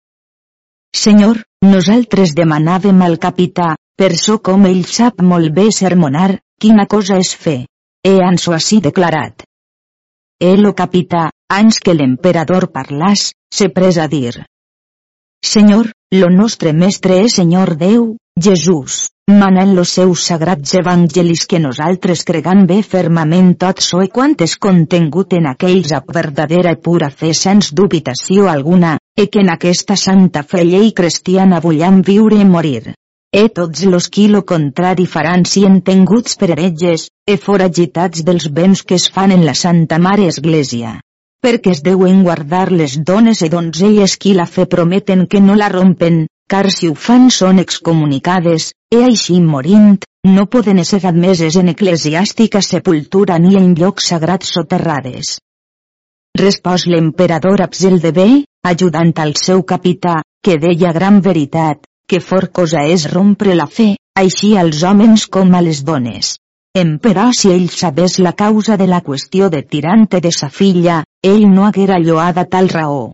Senyor, 0.92 1.44
nosaltres 1.64 2.34
demanàvem 2.34 3.00
al 3.06 3.16
capità, 3.22 3.76
per 4.00 4.14
so 4.16 4.38
com 4.40 4.62
ell 4.64 4.86
sap 4.88 5.18
molt 5.20 5.52
bé 5.52 5.66
sermonar, 5.76 6.38
quina 6.64 6.86
cosa 6.88 7.18
és 7.20 7.34
fer. 7.36 7.66
He 8.00 8.14
anso 8.24 8.54
així 8.56 8.78
declarat. 8.80 9.42
Elo 10.40 10.70
capità, 10.72 11.26
anys 11.52 11.78
que 11.84 11.92
l'emperador 11.92 12.70
parlàs, 12.72 13.26
se 13.52 13.68
pres 13.68 13.98
a 14.00 14.06
dir. 14.08 14.38
Senyor, 15.44 15.90
lo 16.16 16.30
nostre 16.32 16.72
mestre 16.72 17.18
és 17.26 17.36
Senyor 17.36 17.74
Déu, 17.82 18.06
Jesús, 18.40 19.10
mana 19.28 19.66
en 19.66 19.74
los 19.76 19.92
seus 19.98 20.24
sagrats 20.30 20.72
evangelis 20.80 21.44
que 21.50 21.60
nosaltres 21.60 22.24
cregam 22.24 22.64
bé 22.70 22.80
fermament 22.94 23.52
tot 23.60 23.84
so 23.84 24.00
i 24.00 24.08
quantes 24.08 24.56
contengut 24.56 25.36
en 25.36 25.50
aquells 25.52 25.92
a 25.92 26.00
verdadera 26.00 26.72
i 26.72 26.80
pura 26.88 27.10
fe 27.10 27.34
sens 27.42 27.68
dubitació 27.76 28.48
alguna, 28.48 28.96
e 29.12 29.28
que 29.28 29.44
en 29.44 29.52
aquesta 29.58 30.00
santa 30.06 30.42
fe 30.54 30.64
llei 30.64 30.94
cristiana 30.96 31.60
vollam 31.60 32.00
viure 32.00 32.40
i 32.40 32.48
morir. 32.48 32.94
E 33.32 33.48
tots 33.48 33.84
los 33.86 34.08
qui 34.10 34.26
lo 34.26 34.42
contrari 34.42 35.04
faran 35.06 35.44
si 35.46 35.60
entenguts 35.62 36.34
per 36.34 36.48
heretges, 36.50 37.04
e 37.30 37.36
foragitats 37.38 38.24
dels 38.26 38.48
béns 38.50 38.82
que 38.82 38.96
es 38.98 39.06
fan 39.14 39.30
en 39.30 39.44
la 39.46 39.54
Santa 39.54 39.98
Mare 40.02 40.26
Església. 40.26 40.96
Perquè 41.40 41.70
es 41.70 41.82
deuen 41.86 42.24
guardar 42.26 42.72
les 42.72 42.96
dones 43.10 43.42
e 43.46 43.48
donzelles 43.52 44.16
qui 44.18 44.32
la 44.34 44.48
fe 44.50 44.66
prometen 44.66 45.28
que 45.30 45.40
no 45.40 45.54
la 45.54 45.68
rompen, 45.70 46.24
car 46.50 46.66
si 46.74 46.90
ho 46.90 46.96
fan 46.98 47.30
són 47.30 47.62
excomunicades, 47.62 48.72
e 48.90 49.04
així 49.06 49.38
morint, 49.40 50.00
no 50.26 50.48
poden 50.50 50.82
ser 50.84 51.00
admeses 51.06 51.56
en 51.56 51.70
eclesiàstica 51.70 52.60
sepultura 52.60 53.38
ni 53.38 53.54
en 53.60 53.76
llocs 53.78 54.10
sagrats 54.10 54.50
soterrades. 54.56 55.38
Respòs 56.40 56.88
l'emperador 56.90 57.62
Absel 57.62 58.00
de 58.02 58.10
B, 58.10 58.26
ajudant 58.66 59.14
al 59.22 59.36
seu 59.38 59.62
capità, 59.62 60.18
que 60.42 60.58
deia 60.58 60.90
gran 60.92 61.22
veritat, 61.22 61.86
que 62.10 62.18
for 62.18 62.50
cosa 62.50 62.80
és 62.90 63.06
rompre 63.12 63.54
la 63.54 63.68
fe, 63.70 63.92
així 64.18 64.56
als 64.58 64.82
homes 64.82 65.28
com 65.30 65.54
a 65.54 65.60
les 65.62 65.84
dones. 65.86 66.34
Emperò 66.80 67.28
si 67.34 67.52
ell 67.54 67.68
sabés 67.70 68.18
la 68.18 68.32
causa 68.40 68.76
de 68.80 68.88
la 68.90 68.98
qüestió 69.06 69.50
de 69.50 69.62
tirante 69.62 70.20
de 70.24 70.32
sa 70.34 70.48
filla, 70.50 71.04
ell 71.22 71.46
no 71.52 71.66
haguera 71.66 71.98
lloada 72.02 72.44
tal 72.50 72.68
raó. 72.74 73.12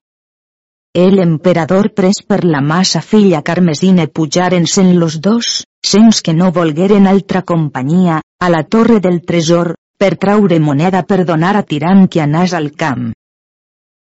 El 0.97 1.19
emperador 1.21 1.91
pres 1.93 2.23
per 2.27 2.41
la 2.45 2.63
massa 2.65 3.03
filla 3.05 3.43
carmesina 3.43 4.07
pujaren-se'n 4.07 4.95
los 4.99 5.21
dos, 5.21 5.67
sens 5.85 6.23
que 6.23 6.33
no 6.33 6.51
volgueren 6.53 7.07
altra 7.07 7.43
companyia, 7.43 8.23
a 8.41 8.49
la 8.49 8.63
torre 8.65 8.99
del 9.01 9.21
tresor, 9.29 9.75
per 9.99 10.17
traure 10.17 10.59
moneda 10.61 11.03
per 11.05 11.25
donar 11.29 11.55
a 11.57 11.65
tirant 11.69 12.07
que 12.09 12.25
anàs 12.25 12.57
al 12.57 12.73
camp. 12.73 13.11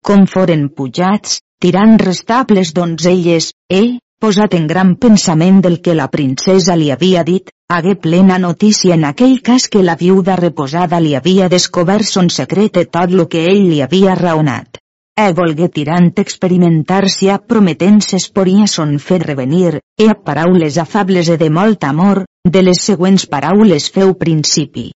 Com 0.02 0.26
foren 0.26 0.70
pujats, 0.74 1.42
tirant 1.62 2.00
restables 2.02 2.74
donzelles, 2.74 3.54
eh, 3.70 4.00
posat 4.20 4.53
en 4.57 4.67
gran 4.67 4.95
pensament 4.99 5.61
del 5.63 5.80
que 5.82 5.95
la 5.95 6.09
princesa 6.11 6.76
li 6.76 6.89
havia 6.91 7.24
dit, 7.24 7.51
hagué 7.72 7.95
plena 7.95 8.38
notícia 8.38 8.95
en 8.95 9.05
aquell 9.07 9.38
cas 9.41 9.67
que 9.72 9.84
la 9.84 9.95
viuda 9.95 10.36
reposada 10.36 10.99
li 10.99 11.15
havia 11.15 11.47
descobert 11.53 12.07
son 12.07 12.28
secret 12.30 12.78
i 12.82 12.86
tot 12.97 13.15
lo 13.15 13.30
que 13.32 13.45
ell 13.47 13.63
li 13.70 13.80
havia 13.82 14.15
raonat. 14.20 14.80
E 15.20 15.32
volgué 15.36 15.67
tirant 15.67 16.09
experimentar 16.24 17.09
si 17.13 17.30
a 17.30 17.38
prometent 17.39 17.99
s'esporia 18.03 18.67
son 18.67 18.97
fet 18.99 19.24
revenir, 19.28 19.80
e 19.97 20.07
a 20.11 20.15
paraules 20.15 20.78
afables 20.84 21.30
e 21.30 21.38
de 21.38 21.49
molt 21.49 21.84
amor, 21.84 22.24
de 22.43 22.63
les 22.63 22.82
següents 22.89 23.26
paraules 23.26 23.89
feu 23.91 24.13
principi. 24.15 24.89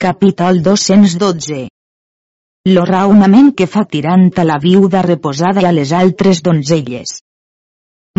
Capítol 0.00 0.62
212 0.62 1.62
Lo 2.74 2.84
raonament 2.84 3.54
que 3.56 3.66
fa 3.66 3.84
tirant 3.84 4.28
a 4.36 4.44
la 4.44 4.58
viuda 4.60 5.02
reposada 5.02 5.64
i 5.64 5.68
a 5.68 5.72
les 5.72 5.92
altres 5.92 6.42
donzelles. 6.44 7.20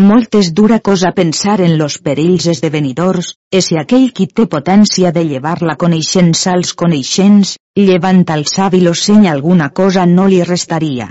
Molt 0.00 0.36
és 0.38 0.48
dura 0.58 0.78
cosa 0.88 1.12
pensar 1.16 1.60
en 1.64 1.76
los 1.78 1.98
perills 2.06 2.46
esdevenidors, 2.52 3.34
e 3.50 3.60
si 3.66 3.78
aquell 3.80 4.10
qui 4.16 4.26
té 4.26 4.46
potència 4.54 5.12
de 5.16 5.22
llevar 5.28 5.58
la 5.62 5.76
coneixença 5.82 6.52
als 6.56 6.74
coneixents, 6.82 7.56
llevant 7.76 8.24
al 8.34 8.44
savi 8.52 8.80
l'oceny 8.84 9.28
alguna 9.28 9.70
cosa 9.70 10.06
no 10.06 10.26
li 10.26 10.42
restaria. 10.42 11.08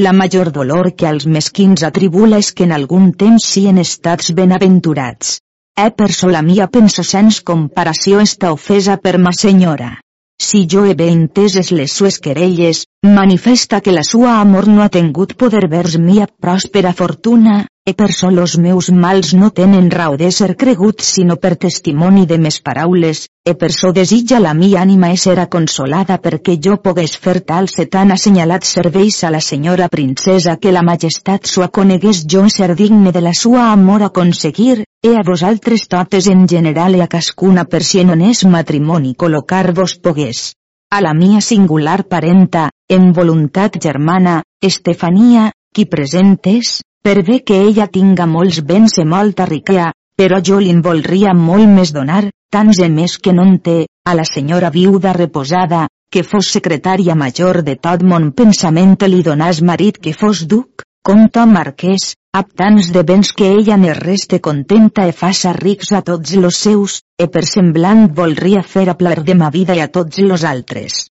La 0.00 0.12
major 0.12 0.52
dolor 0.52 0.92
que 0.96 1.06
als 1.08 1.26
mesquins 1.26 1.82
atribula 1.88 2.38
és 2.44 2.52
que 2.52 2.64
en 2.68 2.72
algun 2.72 3.10
temps 3.24 3.48
sien 3.54 3.80
estats 3.82 4.30
benaventurats. 4.38 5.34
E 5.76 5.90
per 5.90 6.12
sola 6.12 6.40
mia 6.42 6.68
penso 6.68 7.02
sens 7.04 7.40
comparació 7.40 8.20
esta 8.20 8.52
ofesa 8.52 8.96
per 8.96 9.18
ma 9.18 9.32
senyora. 9.32 9.90
Si 10.42 10.66
jo 10.66 10.84
he 10.84 10.94
ben 10.98 11.12
enteses 11.18 11.70
les 11.70 11.92
sues 11.92 12.18
querelles, 12.18 12.86
manifesta 13.04 13.80
que 13.80 13.92
la 13.92 14.02
sua 14.02 14.40
amor 14.40 14.66
no 14.68 14.82
ha 14.82 14.88
tingut 14.88 15.36
poder 15.42 15.68
vers 15.68 15.98
mia 15.98 16.26
pròspera 16.46 16.92
fortuna, 16.98 17.66
e 17.84 17.94
per 17.94 18.12
sol 18.12 18.36
los 18.36 18.58
meus 18.58 18.90
mals 18.92 19.32
no 19.34 19.50
tenen 19.50 19.90
raó 19.90 20.16
de 20.16 20.30
ser 20.30 20.54
creguts 20.56 21.04
sinó 21.16 21.34
per 21.36 21.56
testimoni 21.56 22.26
de 22.26 22.38
mes 22.38 22.60
paraules, 22.62 23.26
e 23.44 23.56
per 23.58 23.72
so 23.72 23.90
desitja 23.90 24.38
la 24.38 24.52
mi 24.54 24.76
ànima 24.78 25.08
serà 25.18 25.48
consolada 25.50 26.20
perquè 26.22 26.54
jo 26.62 26.76
pogués 26.84 27.16
fer 27.18 27.40
tal 27.40 27.66
se 27.68 27.86
tan 27.86 28.12
assenyalat 28.14 28.62
serveis 28.62 29.24
a 29.24 29.32
la 29.34 29.40
senyora 29.40 29.88
princesa 29.88 30.56
que 30.62 30.70
la 30.70 30.84
majestat 30.86 31.50
sua 31.50 31.68
conegués 31.68 32.22
jo 32.24 32.44
ser 32.48 32.76
digne 32.76 33.10
de 33.10 33.20
la 33.20 33.34
sua 33.34 33.72
amor 33.72 34.04
aconseguir, 34.06 34.84
e 35.02 35.16
a 35.18 35.26
vosaltres 35.26 35.88
totes 35.88 36.28
en 36.30 36.46
general 36.46 36.94
e 36.94 37.02
a 37.02 37.08
cascuna 37.08 37.64
per 37.64 37.82
si 37.82 37.98
en 37.98 38.14
honest 38.14 38.46
matrimoni 38.46 39.16
col·locar-vos 39.18 39.98
pogués. 39.98 40.52
A 40.92 41.00
la 41.00 41.14
mia 41.14 41.40
singular 41.40 42.04
parenta, 42.06 42.70
en 42.88 43.12
voluntat 43.12 43.82
germana, 43.82 44.44
Estefania, 44.60 45.50
qui 45.74 45.86
presentes, 45.86 46.82
per 47.02 47.22
bé 47.26 47.40
que 47.42 47.56
ella 47.66 47.88
tinga 47.90 48.28
molts 48.30 48.60
béns 48.62 49.00
i 49.02 49.04
molta 49.04 49.44
riquea, 49.48 49.90
però 50.16 50.38
jo 50.48 50.60
li'n 50.62 50.82
voldria 50.86 51.34
molt 51.34 51.66
més 51.68 51.90
donar, 51.92 52.28
tants 52.52 52.78
e 52.78 52.88
més 52.88 53.16
que 53.18 53.34
no 53.34 53.46
en 53.48 53.58
té, 53.58 53.78
a 54.06 54.14
la 54.14 54.24
senyora 54.28 54.70
viuda 54.70 55.12
reposada, 55.16 55.88
que 56.12 56.22
fos 56.22 56.50
secretària 56.54 57.16
major 57.18 57.62
de 57.66 57.74
tot 57.86 58.02
mon 58.06 58.30
pensament 58.38 58.96
li 59.08 59.22
donàs 59.26 59.62
marit 59.62 59.98
que 59.98 60.12
fos 60.12 60.44
duc, 60.46 60.84
comte 61.02 61.46
marquès, 61.46 62.12
ab 62.32 62.52
tants 62.54 62.92
de 62.94 63.02
béns 63.02 63.32
que 63.32 63.50
ella 63.50 63.76
ne 63.76 63.94
reste 63.98 64.38
contenta 64.40 65.08
e 65.08 65.12
faça 65.12 65.52
rics 65.58 65.92
a 65.92 66.02
tots 66.02 66.36
los 66.36 66.56
seus, 66.56 67.00
e 67.18 67.26
per 67.26 67.44
semblant 67.44 68.06
voldria 68.14 68.62
fer 68.62 68.88
a 68.88 68.94
plaer 68.94 69.24
de 69.24 69.34
ma 69.34 69.50
vida 69.50 69.74
i 69.74 69.82
a 69.82 69.88
tots 69.88 70.22
los 70.22 70.44
altres. 70.44 71.11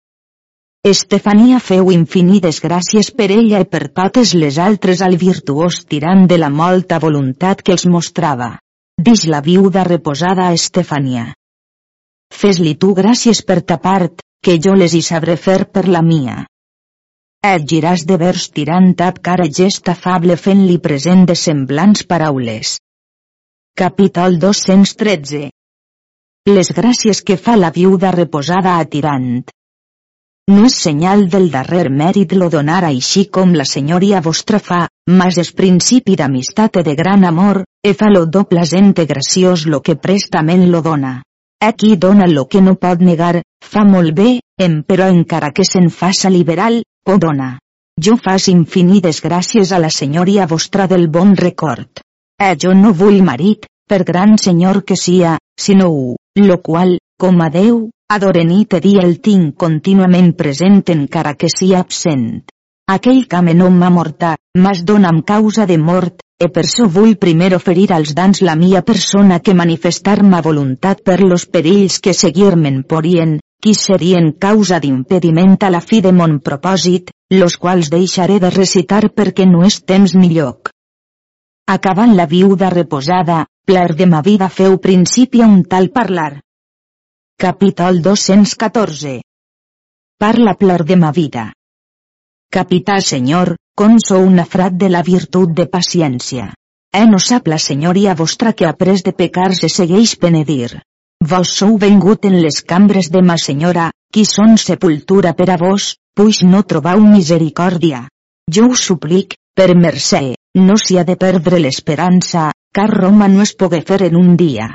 Estefania 0.91 1.61
feu 1.63 1.93
infinides 1.95 2.57
gràcies 2.63 3.13
per 3.19 3.29
ella 3.31 3.61
i 3.63 3.67
per 3.73 3.85
totes 3.99 4.33
les 4.35 4.57
altres 4.63 5.03
al 5.07 5.15
virtuós 5.19 5.77
tirant 5.93 6.25
de 6.33 6.39
la 6.43 6.49
molta 6.51 6.99
voluntat 7.05 7.63
que 7.63 7.71
els 7.77 7.85
mostrava. 7.87 8.49
Dix 9.09 9.23
la 9.35 9.41
viuda 9.45 9.85
reposada 9.87 10.49
a 10.49 10.57
Estefania. 10.57 11.29
Fes-li 12.35 12.75
tu 12.83 12.91
gràcies 12.99 13.45
per 13.47 13.61
ta 13.63 13.79
part, 13.79 14.27
que 14.43 14.59
jo 14.59 14.75
les 14.75 14.99
hi 14.99 15.05
sabré 15.07 15.39
fer 15.45 15.61
per 15.71 15.87
la 15.87 16.03
mia. 16.03 16.37
Et 17.53 17.71
giràs 17.75 18.03
de 18.11 18.19
vers 18.19 18.51
tirant 18.51 18.91
ab 19.07 19.23
cara 19.23 19.47
gest 19.47 19.95
afable 19.95 20.35
fent-li 20.35 20.83
present 20.83 21.25
de 21.31 21.39
semblants 21.47 22.03
paraules. 22.11 22.75
Capítol 23.79 24.43
213 24.51 25.47
Les 26.51 26.75
gràcies 26.75 27.23
que 27.23 27.39
fa 27.39 27.55
la 27.57 27.71
viuda 27.71 28.11
reposada 28.11 28.81
a 28.83 28.85
Tirant. 28.85 29.45
No 30.51 30.65
és 30.67 30.75
senyal 30.75 31.29
del 31.31 31.53
darrer 31.53 31.85
mèrit 31.89 32.33
lo 32.35 32.49
donar 32.51 32.81
així 32.87 33.29
com 33.37 33.53
la 33.55 33.67
senyoria 33.73 34.21
vostra 34.21 34.59
fa, 34.59 34.89
mas 35.07 35.37
és 35.39 35.53
principi 35.55 36.17
d'amistat 36.19 36.81
de 36.83 36.95
gran 36.99 37.23
amor, 37.29 37.63
e 37.87 37.93
fa 37.95 38.09
lo 38.11 38.25
do 38.27 38.43
plasente 38.51 39.07
graciós 39.07 39.67
lo 39.67 39.81
que 39.81 39.95
prestament 39.95 40.67
lo 40.73 40.83
dona. 40.83 41.23
Aquí 41.63 41.95
dona 41.95 42.27
lo 42.27 42.49
que 42.49 42.61
no 42.61 42.75
pot 42.75 42.99
negar, 42.99 43.43
fa 43.63 43.85
molt 43.85 44.17
bé, 44.19 44.41
em 44.59 44.83
però 44.83 45.07
encara 45.15 45.53
que 45.55 45.63
se'n 45.63 45.91
faça 45.91 46.29
liberal, 46.29 46.83
po 47.07 47.19
dona. 47.23 47.61
Jo 48.03 48.17
fas 48.19 48.49
infinides 48.49 49.23
gràcies 49.23 49.71
a 49.71 49.79
la 49.79 49.91
senyoria 49.91 50.49
vostra 50.51 50.89
del 50.89 51.07
bon 51.07 51.37
record. 51.37 52.03
Eh 52.41 52.57
jo 52.59 52.75
no 52.75 52.93
vull 52.93 53.23
marit, 53.23 53.71
per 53.87 54.03
gran 54.03 54.39
senyor 54.39 54.83
que 54.83 54.97
sia, 54.97 55.39
sinó 55.55 55.93
u, 55.93 56.17
lo 56.35 56.59
qual, 56.63 56.99
com 57.17 57.41
a 57.41 57.49
Déu, 57.49 57.91
Adore 58.13 58.43
nit 58.45 58.75
i 58.77 58.79
dia 58.85 59.03
el 59.09 59.15
tinc 59.25 59.55
contínuament 59.63 60.27
present 60.41 60.83
encara 60.95 61.31
que 61.43 61.49
sia 61.49 61.79
absent. 61.85 62.43
Aquell 62.95 63.23
came 63.35 63.55
no 63.57 63.71
m'ha 63.73 63.89
morta, 63.95 64.33
mas 64.65 64.83
dona'm 64.91 65.23
causa 65.31 65.65
de 65.71 65.79
mort, 65.85 66.21
e 66.45 66.49
per 66.57 66.65
so 66.73 66.89
vull 66.97 67.15
primer 67.23 67.49
oferir 67.59 67.87
als 67.97 68.13
dans 68.19 68.43
la 68.49 68.57
mia 68.65 68.83
persona 68.91 69.39
que 69.41 69.55
manifestar 69.63 70.19
ma 70.35 70.43
voluntat 70.49 71.01
per 71.07 71.17
los 71.23 71.47
perills 71.57 71.99
que 72.05 72.13
seguir-me'n 72.21 72.83
porien, 72.93 73.39
qui 73.63 73.73
serien 73.81 74.31
causa 74.47 74.83
d'impediment 74.85 75.57
a 75.63 75.73
la 75.73 75.81
fi 75.81 76.05
de 76.05 76.13
mon 76.13 76.37
propòsit, 76.51 77.17
los 77.41 77.57
quals 77.57 77.89
deixaré 77.97 78.39
de 78.45 78.53
recitar 78.59 79.07
perquè 79.09 79.49
no 79.49 79.65
és 79.73 79.81
temps 79.89 80.19
ni 80.21 80.35
lloc. 80.37 80.69
Acabant 81.81 82.13
la 82.21 82.29
viuda 82.37 82.69
reposada, 82.79 83.47
pler 83.65 83.91
de 83.97 84.13
ma 84.15 84.21
vida 84.21 84.53
feu 84.61 84.77
principi 84.77 85.41
a 85.41 85.49
un 85.49 85.63
tal 85.65 85.89
parlar, 85.97 86.33
Capítol 87.43 88.03
214 88.03 89.21
Parla 90.17 90.53
plor 90.55 90.85
de 90.85 90.97
ma 90.97 91.09
vida. 91.11 91.43
Capità 92.57 93.01
senyor, 93.03 93.57
com 93.75 93.97
sou 93.99 94.23
una 94.23 94.45
frat 94.53 94.77
de 94.83 94.87
la 94.95 95.01
virtut 95.03 95.51
de 95.51 95.67
paciència. 95.73 96.45
Eh 96.95 97.03
no 97.13 97.19
sap 97.19 97.51
la 97.51 97.59
senyoria 97.65 98.15
vostra 98.21 98.53
que 98.53 98.69
après 98.69 99.03
de 99.03 99.13
pecar 99.23 99.49
se 99.59 99.67
segueix 99.77 100.13
penedir. 100.25 100.69
Vos 101.33 101.57
sou 101.63 101.75
vengut 101.85 102.29
en 102.31 102.39
les 102.45 102.63
cambres 102.75 103.11
de 103.11 103.25
ma 103.31 103.37
senyora, 103.47 103.89
qui 104.15 104.23
són 104.35 104.55
sepultura 104.67 105.35
per 105.35 105.49
a 105.51 105.59
vos, 105.65 105.97
puix 106.15 106.45
no 106.53 106.63
trobau 106.63 107.03
misericòrdia. 107.09 108.05
Jo 108.59 108.69
us 108.77 108.87
suplic, 108.87 109.35
per 109.59 109.75
mercè, 109.75 110.23
no 110.69 110.79
s'hi 110.79 111.03
ha 111.03 111.05
de 111.11 111.19
perdre 111.27 111.59
l'esperança, 111.59 112.53
car 112.71 112.87
Roma 112.95 113.27
no 113.27 113.43
es 113.43 113.57
pogué 113.65 113.83
fer 113.91 114.05
en 114.13 114.23
un 114.23 114.37
dia. 114.37 114.71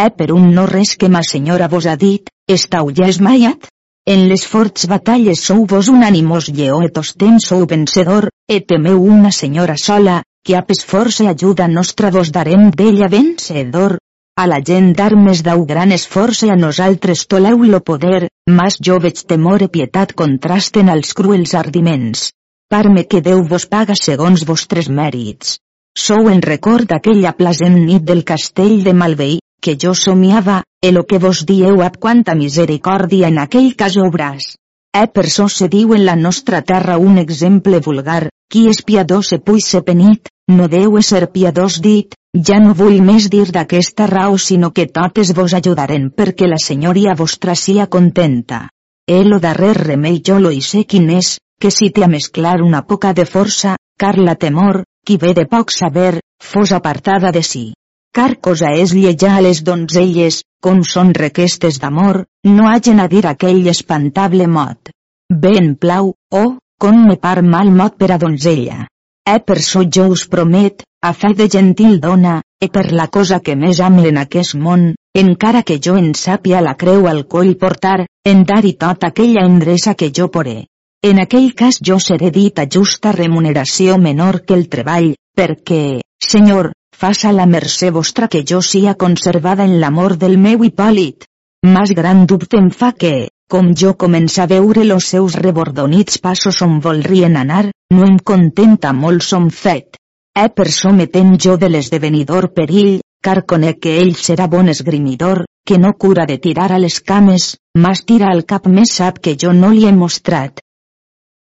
Eh 0.00 0.10
per 0.16 0.32
un 0.32 0.54
no 0.56 0.64
res 0.68 0.94
que 0.96 1.08
ma 1.12 1.20
senyora 1.22 1.68
vos 1.68 1.86
ha 1.86 1.96
dit, 2.00 2.30
estau 2.48 2.88
ja 2.96 3.08
esmaiat? 3.12 3.66
En 4.08 4.22
les 4.28 4.44
forts 4.52 4.86
batalles 4.88 5.42
sou 5.48 5.66
vos 5.72 5.90
un 5.92 6.02
animós 6.02 6.48
lleó 6.48 6.80
et 6.86 6.96
ostem 6.96 7.36
sou 7.44 7.66
vencedor, 7.68 8.30
et 8.48 8.64
temeu 8.66 9.02
una 9.04 9.30
senyora 9.30 9.76
sola, 9.76 10.22
que 10.44 10.56
a 10.56 10.62
pes 10.62 10.80
força 10.92 11.28
ajuda 11.30 11.68
nostra 11.68 12.10
vos 12.10 12.32
darem 12.32 12.70
d'ella 12.70 13.10
vencedor. 13.12 13.98
A 14.40 14.46
la 14.48 14.62
gent 14.64 14.94
d'armes 14.96 15.44
dau 15.44 15.66
gran 15.68 15.92
esforç 15.92 16.42
i 16.46 16.50
a 16.50 16.56
nosaltres 16.56 17.26
toleu 17.28 17.62
lo 17.68 17.82
poder, 17.84 18.30
mas 18.48 18.80
jo 18.80 18.96
veig 18.98 19.20
temor 19.28 19.62
i 19.62 19.68
pietat 19.68 20.16
contrasten 20.16 20.88
als 20.88 21.12
cruels 21.12 21.52
ardiments. 21.54 22.30
Parme 22.72 23.04
que 23.04 23.20
Déu 23.20 23.44
vos 23.44 23.68
paga 23.68 23.94
segons 23.94 24.48
vostres 24.48 24.88
mèrits. 24.88 25.58
Sou 25.94 26.32
en 26.32 26.40
record 26.40 26.88
d'aquella 26.88 27.36
plasent 27.36 27.76
nit 27.84 28.02
del 28.08 28.24
castell 28.24 28.80
de 28.82 28.96
Malveí, 28.96 29.38
que 29.62 29.78
jo 29.82 29.94
somiava, 29.94 30.64
e 30.82 30.90
lo 30.90 31.06
que 31.06 31.18
vos 31.22 31.46
dieu 31.46 31.80
ab 31.86 31.96
quanta 32.02 32.34
misericòrdia 32.34 33.28
en 33.30 33.38
aquell 33.38 33.70
cas 33.78 33.94
obràs. 33.96 34.56
Eh 34.92 35.06
per 35.14 35.28
so 35.30 35.46
se 35.48 35.68
diu 35.72 35.94
en 35.94 36.04
la 36.04 36.16
nostra 36.16 36.60
terra 36.70 36.98
un 36.98 37.16
exemple 37.16 37.78
vulgar, 37.86 38.28
qui 38.50 38.66
és 38.68 38.82
piadós 38.82 39.30
se 39.30 39.38
puix 39.38 39.64
se 39.64 39.80
penit, 39.86 40.28
no 40.56 40.66
deu 40.68 41.00
ser 41.00 41.30
piadós 41.36 41.78
dit, 41.80 42.16
ja 42.48 42.58
no 42.60 42.74
vull 42.74 42.98
més 43.00 43.30
dir 43.30 43.46
d'aquesta 43.54 44.08
raó 44.10 44.36
sinó 44.36 44.72
que 44.76 44.86
totes 44.98 45.32
vos 45.38 45.54
ajudaren 45.54 46.10
perquè 46.10 46.48
la 46.50 46.58
senyoria 46.58 47.14
vostra 47.14 47.54
sia 47.54 47.86
contenta. 47.86 48.68
E 49.08 49.22
lo 49.24 49.38
darrer 49.40 49.76
remei 49.78 50.20
jo 50.26 50.40
lo 50.40 50.50
hi 50.50 50.60
sé 50.60 50.84
quin 50.84 51.08
és, 51.10 51.38
que 51.60 51.70
si 51.70 51.90
te 51.90 52.04
a 52.04 52.08
mesclar 52.08 52.60
una 52.62 52.82
poca 52.82 53.14
de 53.14 53.24
força, 53.24 53.76
car 53.96 54.18
la 54.18 54.34
temor, 54.34 54.82
qui 55.06 55.16
ve 55.16 55.32
de 55.38 55.46
poc 55.46 55.70
saber, 55.70 56.18
fos 56.42 56.72
apartada 56.72 57.30
de 57.30 57.42
si 57.42 57.72
car 58.12 58.36
cosa 58.40 58.70
és 58.76 58.92
llejar 58.92 59.36
a 59.38 59.42
les 59.44 59.62
donzelles, 59.64 60.42
com 60.62 60.82
són 60.84 61.12
requestes 61.16 61.80
d'amor, 61.80 62.24
no 62.44 62.68
hagen 62.68 63.00
a 63.00 63.08
dir 63.08 63.24
aquell 63.26 63.66
espantable 63.72 64.46
mot. 64.46 64.92
Ben 65.32 65.74
plau, 65.80 66.12
oh, 66.30 66.56
com 66.78 67.04
me 67.08 67.16
par 67.16 67.40
mal 67.42 67.70
mot 67.72 67.96
per 67.96 68.12
a 68.12 68.18
donzella. 68.18 68.86
Eh 69.24 69.38
per 69.46 69.60
so 69.62 69.84
jo 69.96 70.08
us 70.12 70.26
promet, 70.28 70.82
a 71.02 71.12
fe 71.14 71.32
de 71.38 71.48
gentil 71.48 72.00
dona, 72.00 72.40
e 72.60 72.68
per 72.68 72.92
la 72.92 73.06
cosa 73.08 73.40
que 73.40 73.56
més 73.56 73.80
ame 73.80 74.08
en 74.08 74.18
aquest 74.18 74.54
món, 74.54 74.92
encara 75.14 75.62
que 75.62 75.78
jo 75.78 75.96
en 75.96 76.12
sàpia 76.14 76.60
la 76.60 76.74
creu 76.74 77.08
al 77.08 77.24
coll 77.26 77.54
portar, 77.56 78.04
en 78.26 78.44
dar-hi 78.44 78.74
tot 78.84 79.04
aquella 79.08 79.46
endreça 79.46 79.94
que 79.94 80.10
jo 80.10 80.28
poré. 80.28 80.66
En 81.02 81.18
aquell 81.18 81.52
cas 81.54 81.80
jo 81.82 81.98
seré 81.98 82.30
dit 82.30 82.58
a 82.58 82.68
justa 82.70 83.12
remuneració 83.12 83.96
menor 83.98 84.42
que 84.46 84.54
el 84.54 84.68
treball, 84.68 85.14
perquè, 85.38 86.00
senyor, 86.22 86.70
faça 87.02 87.32
la 87.32 87.46
mercè 87.46 87.90
vostra 87.90 88.28
que 88.28 88.44
jo 88.48 88.60
sia 88.62 88.94
conservada 88.94 89.64
en 89.64 89.80
l'amor 89.80 90.16
del 90.16 90.36
meu 90.38 90.64
Hipòlit. 90.64 91.24
Mas 91.66 91.90
gran 91.98 92.26
dubte 92.26 92.58
em 92.58 92.70
fa 92.70 92.92
que, 92.92 93.28
com 93.52 93.72
jo 93.74 93.94
comença 93.94 94.44
a 94.44 94.46
veure 94.50 94.84
los 94.84 95.06
seus 95.12 95.34
rebordonits 95.34 96.18
passos 96.18 96.62
on 96.62 96.80
volrien 96.80 97.36
anar, 97.36 97.70
no 97.94 98.06
em 98.06 98.18
contenta 98.30 98.92
molt 98.92 99.22
som 99.26 99.50
fet. 99.50 99.98
E 100.34 100.48
per 100.48 100.70
so 100.72 100.92
metent 100.96 101.36
jo 101.44 101.58
de 101.60 101.68
l'esdevenidor 101.68 102.48
perill, 102.56 103.00
car 103.22 103.42
conec 103.44 103.82
que 103.84 103.98
ell 104.00 104.14
serà 104.16 104.48
bon 104.48 104.72
esgrimidor, 104.72 105.44
que 105.66 105.78
no 105.78 105.92
cura 105.94 106.24
de 106.26 106.38
tirar 106.38 106.72
a 106.72 106.78
les 106.78 106.98
cames, 107.00 107.52
mas 107.76 108.02
tira 108.08 108.32
al 108.32 108.42
cap 108.44 108.66
més 108.66 108.96
sap 108.98 109.20
que 109.20 109.36
jo 109.38 109.52
no 109.52 109.70
li 109.70 109.86
he 109.86 109.92
mostrat. 109.92 110.62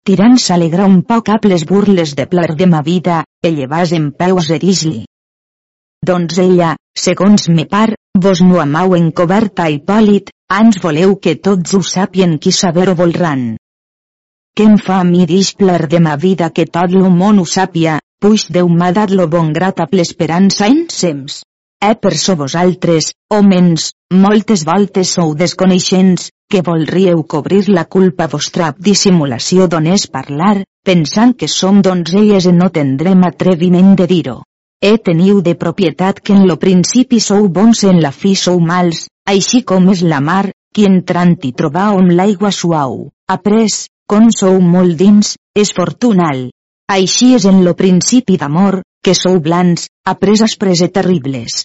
Tirant 0.09 0.39
s'alegra 0.41 0.87
un 0.89 1.03
poc 1.03 1.29
amb 1.35 1.45
les 1.51 1.67
burles 1.69 2.15
de 2.17 2.25
plar 2.27 2.55
de 2.57 2.67
ma 2.67 2.81
vida, 2.83 3.25
ell 3.45 3.67
vas 3.69 3.93
en 3.93 4.13
peus 4.13 4.49
e 4.55 4.59
dis-li. 4.63 5.05
Doncs 6.09 6.39
ella, 6.41 6.75
segons 6.97 7.49
me 7.53 7.65
par, 7.73 7.89
vos 8.25 8.41
no 8.41 8.61
amau 8.63 8.95
encoberta 8.97 9.67
Hipòlit, 9.69 10.31
ans 10.59 10.79
voleu 10.85 11.17
que 11.25 11.35
tots 11.49 11.75
ho 11.77 11.81
sàpien 11.89 12.39
qui 12.39 12.53
saber-ho 12.59 12.95
volran. 13.01 13.43
Què 14.57 14.65
em 14.71 14.79
fa 14.87 15.01
a 15.03 15.05
mi 15.05 15.27
plar 15.59 15.83
de 15.87 16.01
ma 16.01 16.17
vida 16.17 16.49
que 16.51 16.65
tot 16.67 16.95
lo 16.95 17.11
món 17.11 17.39
ho 17.39 17.45
sàpia, 17.45 17.99
puix 18.23 18.47
Déu 18.57 18.69
m'ha 18.69 18.91
dat 18.93 19.11
lo 19.11 19.29
bon 19.29 19.53
grat 19.53 19.85
amb 19.85 19.93
l'esperança 19.93 20.67
en 20.67 20.87
sems. 20.89 21.43
E 21.85 21.95
per 21.95 22.17
so 22.17 22.35
vosaltres, 22.35 23.13
homens, 23.31 23.93
moltes 24.11 24.65
voltes 24.65 25.13
sou 25.15 25.35
desconeixents, 25.35 26.31
que 26.51 26.63
volríeu 26.63 27.23
cobrir 27.23 27.69
la 27.69 27.85
culpa 27.85 28.27
vostra 28.27 28.75
dissimulació 28.79 29.69
d'on 29.69 29.93
parlar, 30.11 30.65
pensant 30.83 31.37
que 31.37 31.47
som 31.47 31.83
donzelles 31.83 32.47
i 32.47 32.53
no 32.53 32.71
tendrem 32.71 33.23
atreviment 33.23 33.95
de 33.95 34.07
dir-ho. 34.07 34.43
E 34.81 34.95
teniu 35.03 35.41
de 35.43 35.57
propietat 35.59 36.21
que 36.23 36.33
en 36.33 36.45
lo 36.47 36.55
principi 36.63 37.19
sou 37.19 37.49
bons 37.51 37.83
en 37.83 37.97
la 38.03 38.13
fi 38.15 38.37
sou 38.39 38.61
mals, 38.63 39.09
així 39.27 39.65
com 39.67 39.89
és 39.91 40.05
la 40.07 40.21
mar, 40.23 40.53
qui 40.73 40.85
entrant 40.87 41.35
hi 41.43 41.51
troba 41.61 41.89
on 41.99 42.13
l'aigua 42.15 42.53
suau, 42.55 43.09
après, 43.27 43.67
com 44.07 44.29
sou 44.31 44.61
molt 44.63 44.95
dins, 45.01 45.35
és 45.59 45.73
fortunal. 45.75 46.45
Així 46.95 47.33
és 47.35 47.49
en 47.51 47.65
lo 47.67 47.75
principi 47.75 48.39
d'amor, 48.39 48.79
que 49.03 49.17
sou 49.19 49.41
blans, 49.43 49.89
après 50.07 50.45
aspres 50.47 50.85
i 50.87 50.89
terribles. 50.95 51.65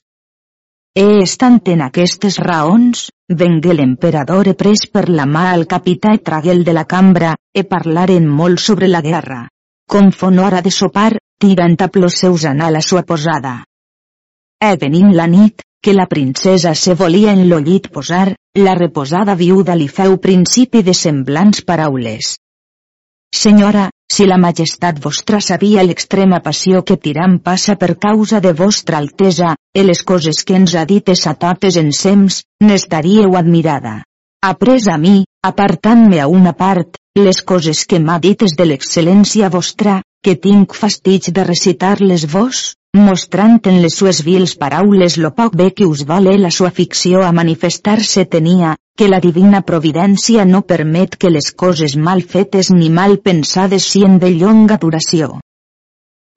E 0.97 1.05
estant 1.21 1.61
en 1.69 1.83
aquestes 1.85 2.39
raons, 2.41 3.07
vengué 3.29 3.77
l'emperador 3.77 4.49
e 4.49 4.55
pres 4.57 4.87
per 4.91 5.05
la 5.09 5.25
mà 5.29 5.51
al 5.51 5.67
capità 5.69 6.15
e 6.17 6.23
traguel 6.25 6.65
de 6.65 6.73
la 6.73 6.85
cambra, 6.89 7.35
e 7.53 7.63
parlaren 7.63 8.25
molt 8.41 8.59
sobre 8.59 8.89
la 8.89 9.01
guerra. 9.05 9.43
Com 9.89 10.09
fon 10.11 10.39
hora 10.39 10.61
de 10.65 10.73
sopar, 10.73 11.11
tirant 11.43 11.75
a 11.83 11.89
plos 11.91 12.15
seus 12.23 12.47
anar 12.47 12.71
a 12.71 12.75
la 12.77 12.81
sua 12.81 13.03
posada. 13.03 13.53
E 14.63 14.75
venint 14.79 15.11
la 15.17 15.27
nit, 15.27 15.59
que 15.83 15.93
la 15.93 16.07
princesa 16.07 16.71
se 16.73 16.93
volia 16.95 17.33
en 17.35 17.49
lo 17.49 17.59
llit 17.59 17.89
posar, 17.91 18.37
la 18.55 18.75
reposada 18.79 19.35
viuda 19.35 19.75
li 19.75 19.89
feu 19.91 20.15
principi 20.23 20.83
de 20.87 20.93
semblants 20.95 21.65
paraules. 21.67 22.37
Senyora, 23.35 23.89
si 24.13 24.27
la 24.29 24.37
majestat 24.37 25.01
vostra 25.03 25.41
sabia 25.41 25.83
l'extrema 25.83 26.39
passió 26.45 26.83
que 26.87 26.95
tiram 27.07 27.39
passa 27.49 27.75
per 27.81 27.97
causa 28.05 28.39
de 28.39 28.53
vostra 28.53 29.01
altesa, 29.03 29.55
e 29.75 29.83
les 29.83 30.03
coses 30.03 30.43
que 30.45 30.55
ens 30.55 30.75
ha 30.75 30.85
dit 30.85 31.09
a 31.11 31.33
totes 31.33 31.75
ensems, 31.81 32.43
n'estaríeu 32.61 33.35
admirada. 33.35 34.03
Après 34.41 34.87
a 34.87 34.97
mi, 34.97 35.25
apartant-me 35.43 36.21
a 36.21 36.27
una 36.27 36.53
part, 36.53 36.95
les 37.19 37.41
coses 37.41 37.85
que 37.85 37.99
m'ha 37.99 38.19
dit 38.19 38.41
és 38.43 38.55
de 38.55 38.65
l'excel·lència 38.69 39.49
vostra, 39.49 40.01
que 40.23 40.37
tinc 40.39 40.73
fastig 40.79 41.27
de 41.35 41.43
recitar-les 41.43 42.23
vos, 42.31 42.59
mostrant 42.95 43.59
en 43.69 43.81
les 43.83 43.97
sues 43.99 44.21
vils 44.23 44.53
paraules 44.61 45.17
lo 45.19 45.33
poc 45.35 45.57
bé 45.59 45.71
que 45.75 45.85
us 45.89 46.05
vale 46.11 46.37
la 46.37 46.51
sua 46.57 46.71
ficció 46.71 47.23
a 47.27 47.31
manifestar-se 47.39 48.23
tenia, 48.35 48.75
que 48.95 49.09
la 49.09 49.19
divina 49.19 49.63
providència 49.65 50.45
no 50.45 50.61
permet 50.61 51.17
que 51.17 51.31
les 51.33 51.51
coses 51.63 51.97
mal 51.97 52.21
fetes 52.35 52.69
ni 52.71 52.89
mal 52.89 53.17
pensades 53.19 53.89
sien 53.95 54.19
de 54.21 54.29
llonga 54.37 54.77
duració. 54.77 55.39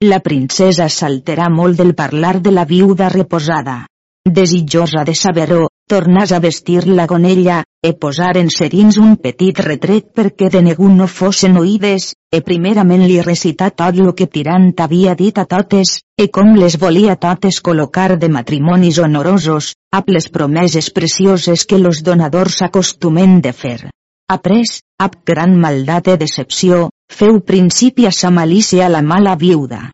La 0.03 0.19
princesa 0.25 0.89
s'alterà 0.89 1.47
molt 1.49 1.77
del 1.77 1.95
parlar 1.95 2.41
de 2.41 2.51
la 2.51 2.65
viuda 2.65 3.07
reposada. 3.13 3.85
Desitjosa 4.27 5.05
de 5.07 5.15
saber-ho, 5.15 5.69
tornàs 5.87 6.33
a 6.35 6.41
vestir 6.43 6.83
la 6.87 7.07
gonella, 7.07 7.63
e 7.81 7.93
posar 7.93 8.35
en 8.37 8.49
serins 8.51 8.97
un 8.97 9.15
petit 9.15 9.59
retret 9.63 10.11
perquè 10.13 10.49
de 10.51 10.61
negu 10.65 10.89
no 10.91 11.07
fossin 11.07 11.55
oïdes, 11.61 12.11
e 12.31 12.41
primerament 12.43 13.03
li 13.07 13.21
recitar 13.23 13.69
tot 13.71 13.95
lo 13.95 14.13
que 14.13 14.27
Tirant 14.27 14.73
havia 14.83 15.13
dit 15.15 15.37
a 15.39 15.45
totes, 15.45 15.99
e 16.19 16.27
com 16.27 16.55
les 16.59 16.75
volia 16.81 17.15
totes 17.15 17.61
col·locar 17.63 18.17
de 18.19 18.27
matrimonis 18.27 18.99
honorosos, 18.99 19.73
amb 19.95 20.11
les 20.11 20.27
promeses 20.29 20.89
precioses 20.91 21.65
que 21.65 21.79
los 21.79 22.03
donadors 22.03 22.61
acostumen 22.67 23.39
de 23.41 23.53
fer. 23.53 23.79
Après, 24.27 24.67
amb 24.99 25.15
gran 25.23 25.55
maldat 25.55 26.11
e 26.11 26.17
decepció, 26.19 26.89
feu 27.07 27.39
principi 27.39 28.05
a 28.05 28.11
sa 28.11 28.29
malícia 28.29 28.89
la 28.91 29.01
mala 29.01 29.37
viuda. 29.39 29.85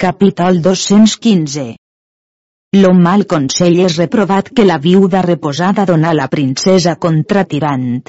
Capítol 0.00 0.62
215 0.64 1.74
Lo 2.80 2.92
mal 2.96 3.24
consell 3.28 3.78
és 3.84 4.00
reprovat 4.00 4.48
que 4.56 4.64
la 4.64 4.76
viuda 4.78 5.22
reposada 5.24 5.84
dona 5.88 6.12
la 6.16 6.26
princesa 6.32 6.96
contra 6.96 7.44
tirant. 7.44 8.08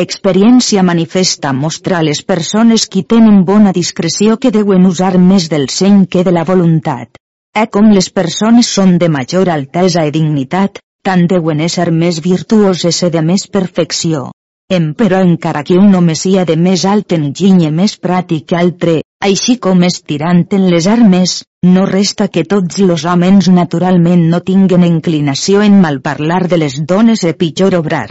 Experiència 0.00 0.82
manifesta 0.84 1.54
mostra 1.56 1.94
a 1.98 2.04
les 2.04 2.18
persones 2.30 2.82
qui 2.94 3.02
tenen 3.12 3.38
bona 3.50 3.70
discreció 3.72 4.34
que 4.36 4.50
deuen 4.56 4.84
usar 4.84 5.14
més 5.28 5.46
del 5.48 5.70
seny 5.74 6.02
que 6.14 6.24
de 6.26 6.34
la 6.36 6.42
voluntat. 6.50 7.16
E 7.56 7.62
com 7.76 7.88
les 7.94 8.10
persones 8.18 8.68
són 8.78 8.92
de 9.00 9.08
major 9.14 9.48
altesa 9.54 10.04
i 10.04 10.12
dignitat, 10.18 10.82
tant 11.08 11.24
deuen 11.30 11.64
ésser 11.68 11.88
més 12.02 12.20
virtuoses 12.28 13.00
i 13.08 13.10
de 13.16 13.24
més 13.30 13.46
perfecció. 13.56 14.26
Em 14.68 14.92
però 15.00 15.22
encara 15.30 15.64
que 15.64 15.80
un 15.86 15.96
home 15.96 16.18
sia 16.26 16.44
de 16.44 16.58
més 16.68 16.84
alt 16.92 17.16
enginy 17.16 17.64
i 17.70 17.72
més 17.80 17.96
pràctic 17.96 18.50
que 18.52 18.60
altre, 18.60 19.00
així 19.32 19.56
com 19.56 19.80
estirant 19.88 20.44
en 20.60 20.70
les 20.76 20.92
armes, 20.98 21.40
no 21.72 21.88
resta 21.88 22.28
que 22.28 22.44
tots 22.44 22.84
los 22.84 23.08
homes 23.08 23.48
naturalment 23.48 24.28
no 24.28 24.44
tinguen 24.44 24.84
inclinació 24.84 25.64
en 25.64 25.80
malparlar 25.80 26.46
de 26.52 26.64
les 26.66 26.82
dones 26.84 27.24
e 27.24 27.32
pitjor 27.32 27.80
obrar. 27.80 28.10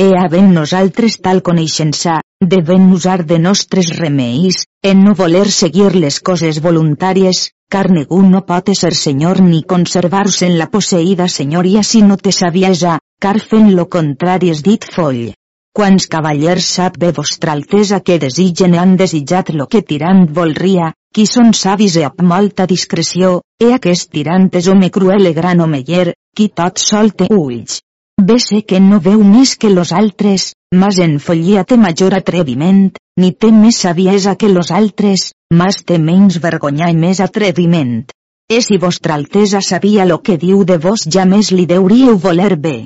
E 0.00 0.06
havent 0.16 0.54
nosaltres 0.56 1.18
tal 1.20 1.42
coneixença, 1.44 2.20
devem 2.52 2.92
usar 2.96 3.24
de 3.28 3.38
nostres 3.38 3.90
remeis, 3.98 4.62
en 4.82 5.02
no 5.04 5.12
voler 5.18 5.50
seguir 5.52 5.90
les 6.04 6.16
coses 6.28 6.60
voluntàries, 6.64 7.50
car 7.68 7.90
ningú 7.92 8.22
no 8.28 8.40
pot 8.48 8.72
ser 8.78 8.94
senyor 8.96 9.42
ni 9.44 9.60
conservar-se 9.74 10.48
en 10.48 10.56
la 10.62 10.70
posseïda 10.72 11.28
senyoria 11.28 11.84
si 11.90 12.00
no 12.08 12.16
té 12.16 12.32
saviesa, 12.32 12.96
car 13.20 13.36
fent 13.52 13.70
lo 13.76 13.86
contrari 13.98 14.50
és 14.54 14.64
dit 14.70 14.88
foll. 14.96 15.34
Quants 15.76 16.08
cavallers 16.08 16.72
sap 16.78 16.96
bé 17.04 17.12
vostra 17.20 17.52
altesa 17.52 18.00
que 18.00 18.18
desitgen 18.24 18.80
han 18.80 18.96
desitjat 18.96 19.52
lo 19.52 19.68
que 19.68 19.84
tirant 19.92 20.26
volria, 20.40 20.90
qui 21.12 21.28
són 21.28 21.52
savis 21.52 22.00
e 22.00 22.08
amb 22.08 22.24
molta 22.34 22.64
discreció, 22.66 23.38
e 23.60 23.72
aquest 23.76 24.10
tirant 24.16 24.50
és 24.56 24.72
home 24.72 24.88
cruel 24.88 25.28
e 25.28 25.36
gran 25.36 25.60
homeller, 25.60 26.12
qui 26.36 26.48
tot 26.48 26.80
sol 26.80 27.12
té 27.12 27.28
ulls. 27.28 27.82
Sé 28.22 28.62
que 28.62 28.78
no 28.80 29.00
veu 29.00 29.22
més 29.24 29.56
que 29.58 29.68
los 29.70 29.90
altres, 29.92 30.52
mas 30.72 30.98
en 31.02 31.18
follia 31.18 31.64
té 31.64 31.76
major 31.76 32.14
atreviment, 32.14 32.92
ni 33.18 33.32
té 33.32 33.50
més 33.52 33.78
saviesa 33.84 34.36
que 34.36 34.48
los 34.48 34.70
altres, 34.70 35.32
mas 35.52 35.82
té 35.84 35.98
menys 35.98 36.38
vergonya 36.44 36.90
i 36.92 36.96
més 36.96 37.20
atreviment. 37.20 38.04
E 38.48 38.60
si 38.62 38.78
vostra 38.78 39.14
altesa 39.14 39.60
sabia 39.60 40.04
lo 40.04 40.20
que 40.22 40.36
diu 40.38 40.62
de 40.64 40.78
vos 40.78 41.06
ja 41.16 41.24
més 41.24 41.50
li 41.50 41.66
deuríeu 41.66 42.16
voler 42.16 42.56
bé. 42.56 42.76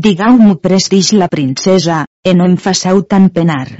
Digau-m'ho 0.00 0.56
pres 0.56 0.90
dix 0.90 1.12
la 1.12 1.28
princesa, 1.28 2.04
e 2.24 2.34
no 2.34 2.48
em 2.50 2.56
fasseu 2.56 3.02
tan 3.02 3.30
penar. 3.30 3.78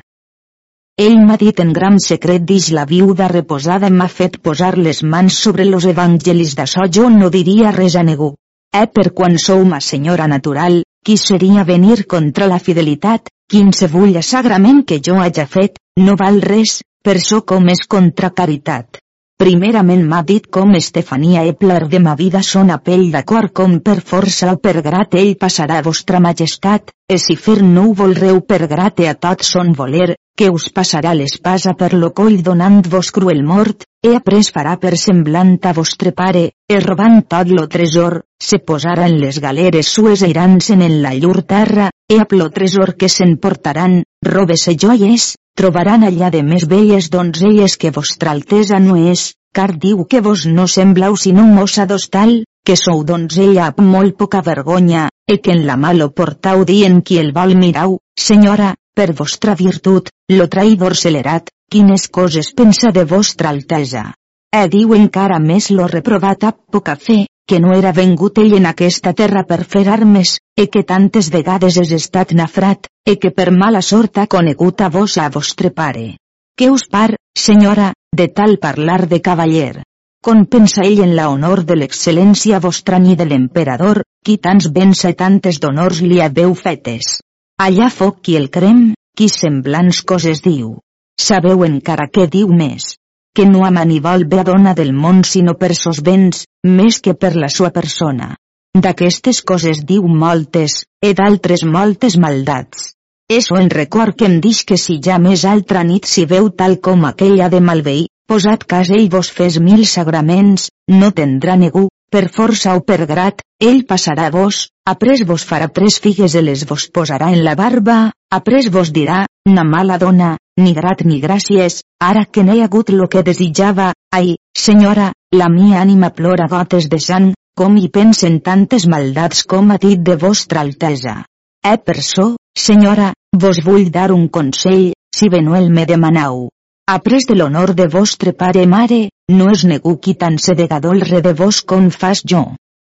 Ell 0.94 1.18
m'ha 1.26 1.36
dit 1.40 1.58
en 1.58 1.72
gran 1.72 1.98
secret 1.98 2.44
dix 2.46 2.70
la 2.70 2.84
viuda 2.86 3.26
reposada 3.32 3.90
m'ha 3.90 4.06
fet 4.06 4.38
posar 4.38 4.76
les 4.78 5.02
mans 5.02 5.34
sobre 5.34 5.64
los 5.64 5.84
evangelis 5.90 6.54
d'açò 6.54 6.86
jo 6.86 7.10
no 7.10 7.30
diria 7.34 7.74
res 7.74 7.96
a 7.96 8.04
ningú. 8.06 8.34
Eh 8.74 8.88
per 8.90 9.12
quan 9.14 9.36
sou 9.38 9.60
ma 9.70 9.78
senyora 9.78 10.26
natural, 10.26 10.80
qui 11.06 11.14
seria 11.16 11.62
venir 11.68 12.06
contra 12.10 12.48
la 12.50 12.58
fidelitat, 12.58 13.30
quin 13.46 13.70
se 13.72 13.86
vull 13.92 14.18
sagrament 14.22 14.82
que 14.88 14.98
jo 14.98 15.20
haja 15.22 15.46
fet, 15.46 15.78
no 16.00 16.16
val 16.18 16.40
res, 16.42 16.80
per 17.04 17.20
so 17.20 17.42
com 17.46 17.70
és 17.70 17.86
contra 17.86 18.32
caritat. 18.34 19.03
Primerament 19.42 20.04
m'ha 20.06 20.20
dit 20.22 20.44
com 20.56 20.76
Estefania 20.78 21.40
Epler 21.52 21.88
de 21.92 21.98
ma 22.02 22.12
vida 22.20 22.40
són 22.48 22.68
a 22.70 22.76
pell 22.88 23.08
d'acord 23.10 23.50
com 23.60 23.72
per 23.88 23.96
força 24.10 24.52
o 24.52 24.60
per 24.66 24.74
grat 24.86 25.16
ell 25.18 25.32
passarà 25.40 25.80
a 25.80 25.84
vostra 25.86 26.20
majestat, 26.26 26.92
e 27.10 27.18
si 27.18 27.34
fer 27.34 27.56
no 27.64 27.88
ho 27.88 27.96
volreu 27.98 28.38
per 28.52 28.60
grat 28.70 29.02
e 29.02 29.08
a 29.10 29.16
tot 29.26 29.42
son 29.42 29.74
voler, 29.80 30.14
que 30.38 30.52
us 30.54 30.68
passarà 30.78 31.16
l'espasa 31.18 31.74
per 31.74 31.90
lo 31.98 32.12
coll 32.14 32.38
donant-vos 32.46 33.10
cruel 33.10 33.42
mort, 33.42 33.82
e 34.06 34.14
après 34.14 34.46
farà 34.54 34.78
per 34.78 34.94
semblant 35.02 35.58
a 35.66 35.74
vostre 35.74 36.14
pare, 36.14 36.46
e 36.70 36.80
robant 36.86 37.24
tot 37.26 37.50
lo 37.50 37.66
tresor, 37.66 38.20
se 38.38 38.62
posarà 38.62 39.10
en 39.10 39.18
les 39.18 39.42
galeres 39.42 39.90
sues 39.98 40.22
e 40.22 40.30
iran-se'n 40.30 40.82
en 40.82 41.00
la 41.02 41.14
llur 41.18 41.42
terra, 41.42 41.90
e 42.06 42.22
a 42.22 42.26
lo 42.30 42.52
tresor 42.54 42.94
que 42.94 43.08
se'n 43.08 43.38
portaran, 43.42 44.04
robes 44.22 44.68
e 44.68 44.76
joies, 44.78 45.34
trobaran 45.54 46.02
allà 46.04 46.30
de 46.34 46.42
més 46.42 46.66
belles 46.70 47.08
donzelles 47.10 47.76
que 47.80 47.92
vostra 47.94 48.32
altesa 48.34 48.80
no 48.82 48.96
és, 49.12 49.32
car 49.54 49.70
diu 49.84 50.04
que 50.10 50.20
vos 50.20 50.46
no 50.46 50.66
semblau 50.66 51.16
sinó 51.16 51.44
mossa 51.46 51.86
d'hostal, 51.86 52.42
que 52.66 52.76
sou 52.80 53.04
donzella 53.04 53.68
amb 53.70 53.84
molt 53.94 54.16
poca 54.18 54.42
vergonya, 54.42 55.08
e 55.30 55.38
que 55.38 55.52
en 55.54 55.62
la 55.68 55.76
mà 55.76 55.92
lo 55.94 56.10
portau 56.10 56.64
dient 56.64 57.02
qui 57.06 57.20
el 57.22 57.32
vol 57.36 57.54
mirau, 57.60 57.98
senyora, 58.18 58.74
per 58.94 59.12
vostra 59.12 59.54
virtut, 59.54 60.10
lo 60.28 60.48
traïdor 60.48 60.96
celerat, 60.96 61.50
quines 61.70 62.08
coses 62.08 62.52
pensa 62.56 62.90
de 62.90 63.04
vostra 63.04 63.50
altesa. 63.54 64.10
E 64.54 64.66
diu 64.70 64.92
encara 64.94 65.40
més 65.42 65.66
lo 65.74 65.86
reprovat 65.90 66.44
a 66.46 66.52
poca 66.54 66.94
fe, 67.06 67.24
que 67.48 67.58
no 67.62 67.72
era 67.76 67.90
vengut 67.96 68.38
ell 68.38 68.52
en 68.58 68.68
aquesta 68.70 69.12
terra 69.20 69.42
per 69.48 69.64
fer 69.72 69.82
armes, 69.94 70.36
e 70.62 70.68
que 70.70 70.84
tantes 70.90 71.30
vegades 71.34 71.78
és 71.82 71.90
estat 71.96 72.36
nafrat, 72.38 72.86
e 73.04 73.16
que 73.18 73.32
per 73.34 73.48
mala 73.50 73.82
sort 73.82 74.22
ha 74.22 74.28
conegut 74.36 74.84
a 74.86 74.92
vos 74.94 75.18
a 75.18 75.26
vostre 75.38 75.72
pare. 75.82 76.06
Què 76.54 76.70
us 76.70 76.86
par, 76.86 77.16
senyora, 77.46 77.90
de 78.14 78.28
tal 78.30 78.56
parlar 78.62 79.02
de 79.10 79.18
cavaller? 79.18 79.82
Com 80.24 80.46
pensa 80.46 80.86
ell 80.86 81.02
en 81.02 81.18
la 81.18 81.28
honor 81.34 81.66
de 81.66 81.74
l'excel·lència 81.74 82.62
vostra 82.62 83.02
ni 83.02 83.18
de 83.18 83.26
l'emperador, 83.26 84.04
qui 84.24 84.38
tants 84.38 84.70
béns 84.70 85.02
i 85.10 85.16
tantes 85.18 85.58
d'honors 85.60 86.00
li 86.00 86.22
haveu 86.22 86.54
fetes? 86.54 87.18
Allà 87.58 87.90
foc 87.90 88.22
qui 88.22 88.38
el 88.38 88.52
crem, 88.54 88.92
qui 89.18 89.28
semblants 89.28 90.04
coses 90.06 90.46
diu. 90.46 90.76
Sabeu 91.20 91.66
encara 91.66 92.06
què 92.06 92.30
diu 92.30 92.54
més? 92.54 92.94
Que 93.34 93.44
no 93.50 93.64
ama 93.66 93.84
ni 93.84 93.98
bé 94.00 94.38
a 94.40 94.44
dona 94.44 94.74
del 94.74 94.92
món 94.92 95.24
sinó 95.24 95.54
per 95.58 95.74
sos 95.74 96.00
béns, 96.00 96.44
més 96.64 97.00
que 97.00 97.14
per 97.14 97.34
la 97.34 97.48
sua 97.48 97.70
persona. 97.70 98.36
D'aquestes 98.74 99.42
coses 99.42 99.84
diu 99.86 100.06
moltes, 100.08 100.84
e 101.02 101.12
d'altres 101.14 101.64
moltes 101.64 102.16
maldats. 102.16 102.94
Eso 103.28 103.56
en 103.56 103.70
record 103.70 104.16
que 104.16 104.26
em 104.26 104.40
dix 104.40 104.64
que 104.68 104.76
si 104.76 105.00
ja 105.04 105.18
més 105.18 105.44
altra 105.44 105.82
nit 105.82 106.06
si 106.06 106.26
veu 106.26 106.50
tal 106.50 106.78
com 106.80 107.04
aquella 107.08 107.48
de 107.48 107.60
malveí, 107.60 108.06
posat 108.28 108.64
cas 108.68 108.90
ell 108.90 109.08
vos 109.10 109.30
fes 109.30 109.58
mil 109.60 109.86
sagraments, 109.86 110.68
no 110.88 111.10
tendrà 111.10 111.56
negu, 111.56 111.88
per 112.10 112.28
força 112.30 112.76
o 112.78 112.82
per 112.86 113.06
grat, 113.10 113.42
ell 113.60 113.82
passarà 113.88 114.30
vos, 114.30 114.68
après 114.86 115.24
vos 115.26 115.44
farà 115.48 115.70
tres 115.72 115.98
figues 116.04 116.36
i 116.38 116.42
les 116.44 116.66
vos 116.68 116.86
posarà 116.94 117.32
en 117.34 117.42
la 117.44 117.56
barba, 117.58 118.12
après 118.30 118.68
vos 118.70 118.92
dirà, 118.92 119.24
na 119.48 119.64
mala 119.64 119.98
dona, 119.98 120.36
ni 120.56 120.72
grat 120.74 121.02
ni 121.04 121.20
gràcies, 121.20 121.82
ara 122.00 122.24
que 122.24 122.44
n'he 122.44 122.62
hagut 122.62 122.90
lo 122.90 123.08
que 123.08 123.22
desitjava, 123.26 123.92
ai, 124.14 124.36
senyora, 124.56 125.12
la 125.34 125.48
mia 125.50 125.80
ànima 125.82 126.10
plora 126.10 126.46
gotes 126.48 126.88
de 126.88 127.00
sang, 127.02 127.32
com 127.58 127.76
hi 127.76 127.88
pensen 127.90 128.40
tantes 128.40 128.86
maldats 128.86 129.44
com 129.50 129.70
a 129.70 129.78
dit 129.78 130.00
de 130.00 130.16
vostra 130.16 130.60
altesa. 130.60 131.22
Eh 131.64 131.78
per 131.78 132.00
so, 132.02 132.34
senyora, 132.66 133.12
vos 133.32 133.62
vull 133.66 133.90
dar 133.90 134.10
un 134.12 134.28
consell, 134.28 134.92
si 135.14 135.28
venuel 135.28 135.70
me 135.70 135.86
demanau. 135.86 136.48
Après 136.86 137.24
de 137.26 137.34
l'honor 137.34 137.74
de 137.74 137.86
vostre 137.88 138.32
pare 138.32 138.66
mare, 138.66 139.08
no 139.32 139.50
es 139.50 139.64
negu 139.64 139.96
qui 139.98 140.14
tan 140.14 140.36
se 140.38 140.54
de 140.54 140.66
gadolre 140.68 141.22
de 141.22 141.32
vos 141.32 141.62
com 141.62 141.88
fas 141.90 142.20
jo. 142.22 142.44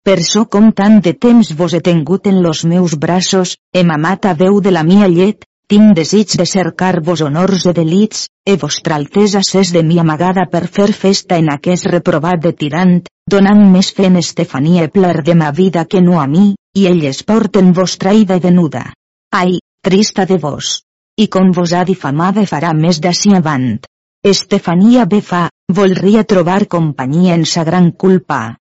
Per 0.03 0.19
so 0.25 0.47
com 0.47 0.73
tant 0.73 0.99
de 1.05 1.13
temps 1.13 1.53
vos 1.55 1.75
he 1.75 1.81
tingut 1.81 2.27
en 2.27 2.41
los 2.43 2.65
meus 2.65 2.97
braços, 2.99 3.57
he 3.73 3.85
mamat 3.85 4.27
a 4.27 4.33
veu 4.35 4.61
de 4.61 4.73
la 4.73 4.83
mia 4.83 5.07
llet, 5.07 5.45
tinc 5.73 5.95
desig 5.97 6.35
de 6.37 6.45
cercar-vos 6.45 7.23
honors 7.25 7.63
e 7.71 7.73
delits, 7.73 8.27
e 8.45 8.59
vostra 8.61 8.99
altesa 9.01 9.41
s'és 9.41 9.71
de 9.73 9.81
mi 9.83 9.97
amagada 10.03 10.43
per 10.53 10.67
fer 10.69 10.91
festa 10.93 11.39
en 11.41 11.49
aquest 11.49 11.87
reprovat 11.89 12.43
de 12.45 12.53
tirant, 12.53 12.99
donant 13.35 13.63
més 13.73 13.89
fe 13.97 14.11
en 14.11 14.19
Estefania 14.21 14.85
e 14.85 14.91
plar 14.93 15.23
de 15.25 15.35
ma 15.43 15.49
vida 15.51 15.87
que 15.87 16.03
no 16.05 16.19
a 16.21 16.27
mi, 16.29 16.51
i 16.77 16.85
elles 16.91 17.23
porten 17.31 17.73
vostra 17.79 18.13
ida 18.13 18.37
venuda. 18.39 18.83
Ai, 19.33 19.63
trista 19.81 20.27
de 20.29 20.37
vos! 20.43 20.83
I 21.17 21.29
com 21.33 21.55
vos 21.57 21.73
ha 21.73 21.87
difamada 21.89 22.45
farà 22.53 22.75
més 22.77 23.01
d'ací 23.01 23.33
avant. 23.33 23.81
Estefania 24.35 25.07
bé 25.09 25.23
fa, 25.25 25.47
volria 25.73 26.27
trobar 26.29 26.67
companyia 26.77 27.33
en 27.41 27.49
sa 27.49 27.65
gran 27.65 27.91
culpa. 28.05 28.59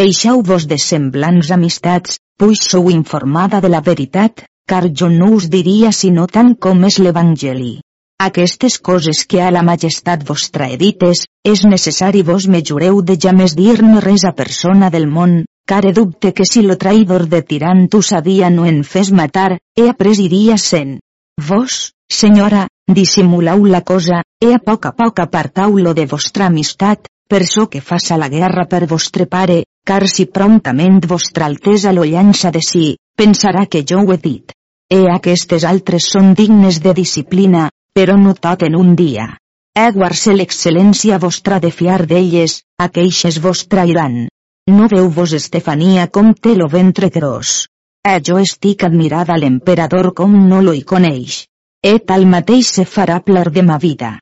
Deixeu-vos 0.00 0.64
de 0.64 0.80
semblants 0.80 1.52
amistats, 1.52 2.16
puix 2.40 2.64
sou 2.72 2.88
informada 2.88 3.60
de 3.60 3.68
la 3.68 3.84
veritat, 3.84 4.46
car 4.66 4.88
jo 4.98 5.08
no 5.12 5.30
us 5.36 5.48
diria 5.52 5.90
sinó 5.92 6.26
tant 6.26 6.54
com 6.56 6.84
és 6.88 6.98
l'Evangeli. 6.98 7.80
Aquestes 8.24 8.78
coses 8.78 9.24
que 9.28 9.42
a 9.42 9.50
la 9.50 9.62
majestat 9.66 10.22
vostra 10.24 10.68
edites, 10.72 11.24
és 11.44 11.64
necessari 11.68 12.22
vos 12.22 12.46
me 12.48 12.62
jureu 12.62 13.02
de 13.02 13.16
més 13.32 13.54
dir-ne 13.58 14.00
res 14.00 14.24
a 14.24 14.32
persona 14.32 14.88
del 14.90 15.06
món, 15.06 15.44
car 15.66 15.84
he 15.84 15.92
dubte 15.92 16.32
que 16.32 16.46
si 16.46 16.62
lo 16.62 16.76
traïdor 16.76 17.26
de 17.26 17.42
tirant 17.42 17.88
tu 17.88 18.00
sabia 18.02 18.50
no 18.50 18.64
en 18.66 18.82
fes 18.84 19.10
matar, 19.12 19.58
he 19.76 19.88
après 19.88 20.20
iria 20.20 20.56
sent. 20.56 21.00
Vos, 21.48 21.92
senyora, 22.08 22.68
dissimuleu 22.86 23.66
la 23.66 23.82
cosa, 23.82 24.22
e 24.40 24.54
a 24.54 24.58
poc 24.58 24.86
a 24.86 24.92
poc 24.92 25.20
apartau-lo 25.20 25.92
de 25.92 26.06
vostra 26.06 26.46
amistat, 26.46 27.08
per 27.28 27.44
so 27.44 27.66
que 27.68 27.80
faça 27.80 28.16
la 28.16 28.28
guerra 28.28 28.66
per 28.68 28.86
vostre 28.86 29.26
pare, 29.26 29.64
car 29.84 30.06
si 30.08 30.26
promptament 30.26 31.00
vostra 31.08 31.46
altesa 31.46 31.92
lo 31.92 32.04
llança 32.04 32.50
de 32.50 32.60
si, 32.62 32.94
pensarà 33.16 33.66
que 33.66 33.84
jo 33.90 34.02
ho 34.02 34.12
he 34.12 34.18
dit. 34.18 34.52
E 34.90 35.00
aquestes 35.10 35.64
altres 35.64 36.10
són 36.12 36.34
dignes 36.38 36.80
de 36.84 36.92
disciplina, 36.94 37.70
però 37.94 38.16
no 38.20 38.34
tot 38.34 38.62
en 38.66 38.76
un 38.76 38.94
dia. 38.98 39.26
Eguar-se 39.74 40.34
l'excel·lència 40.34 41.18
vostra 41.18 41.58
de 41.62 41.70
fiar 41.74 42.04
d'elles, 42.10 42.60
aqueixes 42.78 43.40
vos 43.42 43.64
trairan. 43.66 44.26
No 44.70 44.88
veu 44.92 45.08
vos 45.16 45.32
Estefania 45.38 46.06
com 46.08 46.34
té 46.34 46.54
lo 46.54 46.68
ventre 46.68 47.10
gros. 47.10 47.66
E 48.06 48.20
jo 48.20 48.38
estic 48.38 48.84
admirada 48.84 49.36
l'emperador 49.40 50.12
com 50.14 50.36
no 50.48 50.60
lo 50.62 50.74
hi 50.76 50.84
coneix. 50.84 51.44
E 51.82 51.98
tal 51.98 52.26
mateix 52.26 52.70
se 52.78 52.84
farà 52.84 53.18
plar 53.24 53.50
de 53.50 53.62
ma 53.62 53.78
vida. 53.78 54.18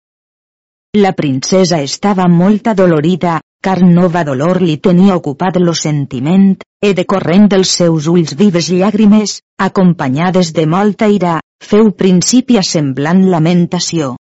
La 0.97 1.13
princesa 1.13 1.81
estava 1.81 2.29
molt 2.29 2.67
adolorida, 2.73 3.41
car 3.63 3.79
nova 3.87 4.25
dolor 4.27 4.59
li 4.61 4.75
tenia 4.83 5.15
ocupat 5.21 5.59
lo 5.63 5.73
sentiment, 5.79 6.57
e 6.83 6.91
decorrent 6.99 7.47
dels 7.53 7.75
seus 7.79 8.09
ulls 8.11 8.35
vives 8.41 8.71
llàgrimes, 8.75 9.37
acompanyades 9.69 10.51
de 10.57 10.65
molta 10.67 11.07
ira, 11.07 11.37
feu 11.63 11.93
principi 12.03 12.59
a 12.59 12.65
semblant 12.67 13.23
lamentació. 13.31 14.17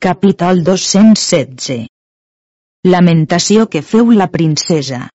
Capítol 0.00 0.64
216 0.64 1.86
Lamentació 2.88 3.66
que 3.68 3.82
feu 3.82 4.12
la 4.16 4.30
princesa. 4.32 5.08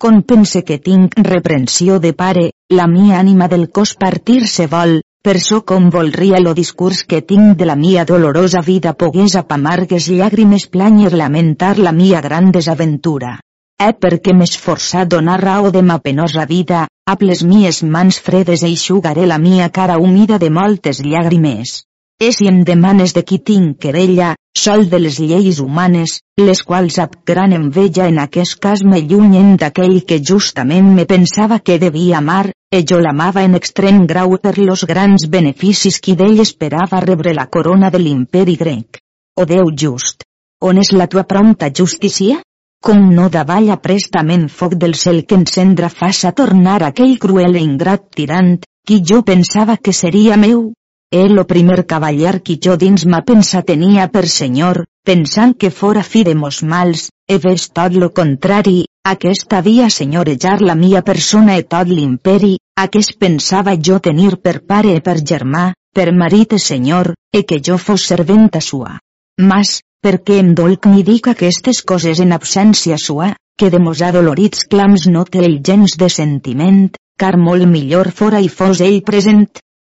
Con 0.00 0.22
pense 0.22 0.62
que 0.64 0.78
tinc 0.80 1.18
reprensió 1.26 1.98
de 2.00 2.14
pare, 2.16 2.46
la 2.70 2.86
mia 2.88 3.18
ànima 3.20 3.50
del 3.52 3.68
cos 3.68 3.92
partir-se 4.00 4.68
vol, 4.70 5.00
per 5.22 5.38
so 5.38 5.60
com 5.68 5.90
volria 5.92 6.38
lo 6.40 6.54
discurs 6.56 7.02
que 7.04 7.20
tinc 7.20 7.58
de 7.60 7.66
la 7.68 7.76
mia 7.76 8.06
dolorosa 8.08 8.62
vida 8.64 8.94
pogués 8.96 9.34
apamargues 9.36 10.06
llàgrimes 10.08 10.64
planyer 10.72 11.12
lamentar 11.12 11.76
la 11.78 11.92
mia 11.92 12.22
gran 12.24 12.48
desaventura. 12.56 13.34
Eh 13.80 13.92
perquè 13.92 14.32
m'esforçar 14.36 15.06
donar 15.08 15.36
raó 15.42 15.70
de 15.70 15.82
ma 15.82 15.98
penosa 15.98 16.46
vida, 16.48 16.86
amb 17.04 17.22
les 17.28 17.44
mies 17.44 17.82
mans 17.82 18.20
fredes 18.20 18.64
eixugaré 18.64 19.26
la 19.26 19.38
mia 19.38 19.68
cara 19.68 19.98
humida 19.98 20.38
de 20.38 20.50
moltes 20.50 21.04
llàgrimes. 21.04 21.82
És 22.20 22.40
si 22.40 22.48
em 22.48 22.64
demanes 22.64 23.12
de 23.16 23.22
qui 23.24 23.38
tinc 23.38 23.78
querella, 23.80 24.34
sol 24.60 24.88
de 24.92 24.98
les 25.00 25.16
lleis 25.18 25.58
humanes, 25.64 26.18
les 26.36 26.60
quals 26.68 26.98
ab 27.00 27.14
gran 27.26 27.52
enveja 27.56 28.08
en 28.12 28.18
aquest 28.20 28.58
cas 28.64 28.82
me 28.84 28.98
llunyen 29.00 29.54
d'aquell 29.60 30.00
que 30.08 30.18
justament 30.30 30.90
me 30.96 31.06
pensava 31.12 31.58
que 31.64 31.78
devia 31.84 32.18
amar, 32.18 32.50
e 32.76 32.82
jo 32.90 32.98
l'amava 33.00 33.44
en 33.48 33.56
extrem 33.58 34.02
grau 34.10 34.36
per 34.42 34.58
los 34.58 34.84
grans 34.90 35.24
beneficis 35.34 36.00
qui 36.04 36.16
d'ell 36.18 36.42
esperava 36.44 37.00
rebre 37.04 37.32
la 37.38 37.46
corona 37.46 37.90
de 37.94 38.00
l'imperi 38.02 38.56
grec. 38.60 39.00
O 39.40 39.46
Déu 39.48 39.72
just! 39.84 40.26
On 40.60 40.76
és 40.76 40.92
la 40.92 41.06
tua 41.08 41.24
prompta 41.24 41.70
justícia? 41.72 42.42
Com 42.84 43.06
no 43.16 43.30
davalla 43.32 43.78
prestament 43.80 44.48
foc 44.58 44.76
del 44.82 44.94
cel 45.04 45.22
que 45.24 45.38
encendra 45.40 45.88
faça 45.88 46.34
tornar 46.36 46.82
aquell 46.82 47.16
cruel 47.22 47.56
e 47.56 47.64
ingrat 47.64 48.10
tirant, 48.16 48.58
qui 48.86 49.00
jo 49.00 49.22
pensava 49.22 49.78
que 49.78 49.92
seria 49.96 50.36
meu, 50.36 50.68
el 51.10 51.34
lo 51.34 51.44
primer 51.44 51.86
cavaller 51.86 52.38
qui 52.40 52.60
jo 52.64 52.76
dins 52.78 53.04
ma 53.04 53.20
pensa 53.26 53.62
tenia 53.66 54.06
per 54.14 54.28
senyor, 54.30 54.84
pensant 55.02 55.56
que 55.58 55.70
fora 55.70 56.04
fi 56.06 56.22
de 56.22 56.36
mos 56.38 56.62
mals, 56.62 57.08
he 57.26 57.38
vist 57.42 57.72
tot 57.74 57.96
lo 57.98 58.12
contrari, 58.14 58.84
aquest 59.02 59.52
havia 59.58 59.90
senyorejar 59.90 60.60
la 60.62 60.76
mia 60.78 61.02
persona 61.02 61.56
e 61.58 61.66
tot 61.74 61.90
l'imperi, 61.90 62.58
aquest 62.78 63.18
pensava 63.18 63.74
jo 63.76 63.98
tenir 63.98 64.36
per 64.38 64.60
pare 64.62 64.94
e 64.94 65.00
per 65.00 65.18
germà, 65.32 65.72
per 65.92 66.12
marit 66.14 66.54
e 66.54 66.58
senyor, 66.58 67.14
e 67.34 67.42
que 67.42 67.58
jo 67.58 67.76
fos 67.76 68.06
serventa 68.06 68.60
sua. 68.60 68.98
Mas, 69.40 69.80
perquè 70.04 70.38
em 70.38 70.54
dolc 70.54 70.86
ni 70.86 71.02
dic 71.02 71.26
aquestes 71.28 71.82
coses 71.82 72.20
en 72.20 72.32
absència 72.32 72.98
sua, 72.98 73.34
que 73.58 73.68
de 73.68 73.82
mos 73.82 74.00
adolorits 74.00 74.62
clams 74.70 75.08
no 75.10 75.24
té 75.26 75.42
el 75.42 75.58
gens 75.66 75.98
de 75.98 76.08
sentiment, 76.08 76.84
car 77.18 77.36
molt 77.36 77.66
millor 77.66 78.12
fora 78.14 78.38
i 78.40 78.48
fos 78.48 78.80
ell 78.80 79.02
present. 79.02 79.48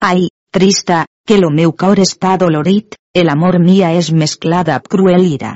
Ai, 0.03 0.25
trista, 0.53 1.03
que 1.27 1.39
lo 1.41 1.49
meu 1.49 1.73
cor 1.73 1.99
està 2.03 2.37
dolorit, 2.37 2.95
el 3.13 3.29
amor 3.33 3.57
mia 3.59 3.91
és 3.97 4.11
mesclada 4.13 4.75
amb 4.77 4.89
cruel 4.93 5.25
ira. 5.25 5.53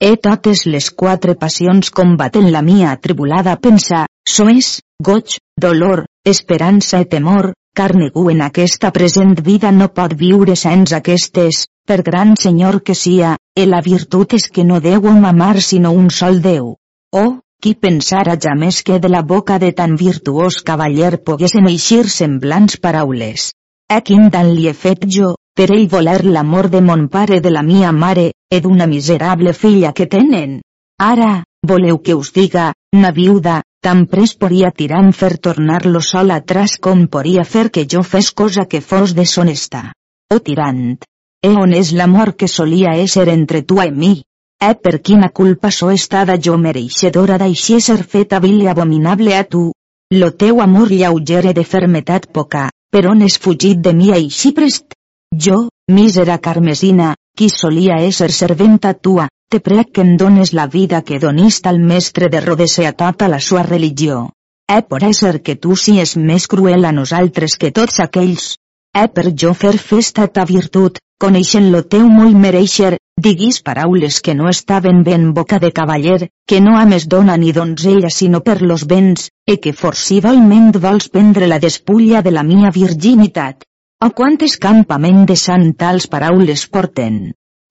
E 0.00 0.16
totes 0.16 0.64
les 0.66 0.88
quatre 1.02 1.34
passions 1.40 1.90
combaten 1.92 2.50
la 2.52 2.62
mia 2.66 2.92
atribulada 2.96 3.56
pensa, 3.60 4.06
soes, 4.26 4.78
goig, 5.08 5.36
dolor, 5.60 6.06
esperança 6.24 7.02
i 7.04 7.08
temor, 7.14 7.52
car 7.76 7.92
ningú 7.94 8.30
en 8.32 8.40
aquesta 8.46 8.90
present 8.96 9.36
vida 9.50 9.70
no 9.76 9.90
pot 9.98 10.16
viure 10.22 10.56
sense 10.56 10.96
aquestes, 10.96 11.66
per 11.86 12.00
gran 12.02 12.34
senyor 12.40 12.80
que 12.82 12.94
sia, 12.94 13.36
e 13.54 13.68
la 13.68 13.82
virtut 13.84 14.34
és 14.40 14.48
que 14.48 14.64
no 14.64 14.80
deu 14.80 15.06
un 15.12 15.24
amar 15.28 15.60
sinó 15.60 15.92
un 15.92 16.10
sol 16.10 16.40
Déu. 16.40 16.74
Oh, 17.12 17.30
qui 17.60 17.74
pensara 17.74 18.38
ja 18.40 18.56
més 18.56 18.82
que 18.82 18.98
de 18.98 19.08
la 19.12 19.22
boca 19.22 19.58
de 19.58 19.72
tan 19.76 19.96
virtuós 20.00 20.62
cavaller 20.64 21.18
poguessin 21.28 21.68
eixir 21.68 22.06
semblants 22.08 22.80
paraules. 22.80 23.50
A 23.90 23.96
quin 24.06 24.28
tant 24.30 24.48
li 24.54 24.68
he 24.70 24.72
fet 24.80 25.00
jo, 25.14 25.32
per 25.58 25.64
ell 25.76 25.88
voler 25.92 26.20
l'amor 26.34 26.68
de 26.70 26.80
mon 26.88 27.08
pare 27.14 27.40
de 27.42 27.50
la 27.50 27.62
mia 27.70 27.90
mare, 27.90 28.28
e 28.54 28.60
d'una 28.62 28.86
miserable 28.86 29.52
filla 29.52 29.90
que 29.92 30.06
tenen? 30.12 30.60
Ara, 31.06 31.30
voleu 31.66 31.98
que 31.98 32.14
us 32.14 32.30
diga, 32.36 32.68
na 32.94 33.10
viuda, 33.16 33.56
tan 33.82 34.04
pres 34.12 34.36
poria 34.44 34.70
tirant 34.70 35.10
fer 35.22 35.32
tornar-lo 35.48 36.04
sol 36.10 36.30
atrás 36.36 36.76
com 36.78 37.04
poria 37.16 37.42
fer 37.56 37.66
que 37.74 37.86
jo 37.96 38.04
fes 38.12 38.30
cosa 38.30 38.68
que 38.70 38.80
fos 38.80 39.16
deshonesta. 39.18 39.82
O 40.30 40.38
oh, 40.38 40.38
tirant! 40.38 41.02
E 41.42 41.50
on 41.50 41.74
és 41.74 41.90
l'amor 41.90 42.36
que 42.38 42.46
solia 42.46 42.94
ésser 43.02 43.28
entre 43.34 43.66
tu 43.66 43.82
i 43.82 43.90
mi? 43.90 44.16
Eh 44.62 44.74
per 44.78 45.00
quina 45.02 45.34
culpa 45.34 45.74
so 45.74 45.90
estada 45.90 46.38
jo 46.38 46.58
mereixedora 46.58 47.42
d'així 47.42 47.80
ser 47.80 48.04
feta 48.04 48.38
vil 48.38 48.60
i 48.62 48.68
abominable 48.70 49.34
a 49.34 49.42
tu? 49.42 49.70
Lo 50.14 50.30
teu 50.30 50.60
amor 50.60 50.92
lleugere 50.92 51.54
de 51.58 51.64
fermetat 51.64 52.30
poca, 52.30 52.68
per 52.90 53.06
on 53.06 53.22
és 53.22 53.38
fugit 53.38 53.78
de 53.78 53.92
mi 53.94 54.10
així 54.12 54.50
prest? 54.52 54.96
Jo, 55.44 55.68
mísera 55.96 56.38
carmesina, 56.42 57.14
qui 57.38 57.48
solia 57.48 58.00
ésser 58.06 58.30
serventa 58.34 58.92
tua, 58.94 59.28
te 59.50 59.60
prec 59.62 59.92
que 59.94 60.02
em 60.06 60.16
dones 60.16 60.52
la 60.52 60.66
vida 60.66 61.02
que 61.02 61.20
donist 61.22 61.66
al 61.66 61.78
mestre 61.80 62.28
de 62.28 62.40
Rodes 62.40 62.78
a 62.80 62.92
tota 62.92 63.28
la 63.28 63.40
sua 63.40 63.62
religió. 63.62 64.30
Eh 64.70 64.82
per 64.82 65.02
ésser 65.06 65.40
que 65.42 65.56
tu 65.56 65.76
sies 65.76 66.16
més 66.16 66.46
cruel 66.46 66.84
a 66.84 66.92
nosaltres 66.92 67.56
que 67.56 67.70
tots 67.70 68.00
aquells. 68.00 68.56
Eh 68.94 69.08
per 69.14 69.32
jo 69.42 69.54
fer 69.54 69.76
festa 69.78 70.26
ta 70.26 70.44
virtut, 70.44 70.98
coneixent 71.18 71.70
lo 71.70 71.82
teu 71.82 72.06
molt 72.08 72.36
mereixer, 72.36 72.96
diguis 73.26 73.60
paraules 73.62 74.20
que 74.24 74.34
no 74.34 74.48
estaven 74.48 75.02
ben 75.08 75.32
boca 75.38 75.58
de 75.64 75.70
cavaller, 75.78 76.28
que 76.48 76.60
no 76.60 76.76
ames 76.78 77.08
dona 77.08 77.36
ni 77.36 77.52
donzella 77.52 78.10
sinó 78.10 78.40
per 78.46 78.60
los 78.62 78.86
béns, 78.92 79.28
e 79.46 79.58
que 79.62 79.72
forcivalment 79.72 80.72
vols 80.84 81.10
prendre 81.14 81.46
la 81.52 81.60
despulla 81.66 82.22
de 82.22 82.32
la 82.36 82.42
mia 82.42 82.70
virginitat. 82.70 83.66
O 84.06 84.08
quantes 84.16 84.56
campament 84.56 85.26
de 85.28 85.36
sant 85.36 85.74
tals 85.76 86.08
paraules 86.08 86.66
porten. 86.66 87.20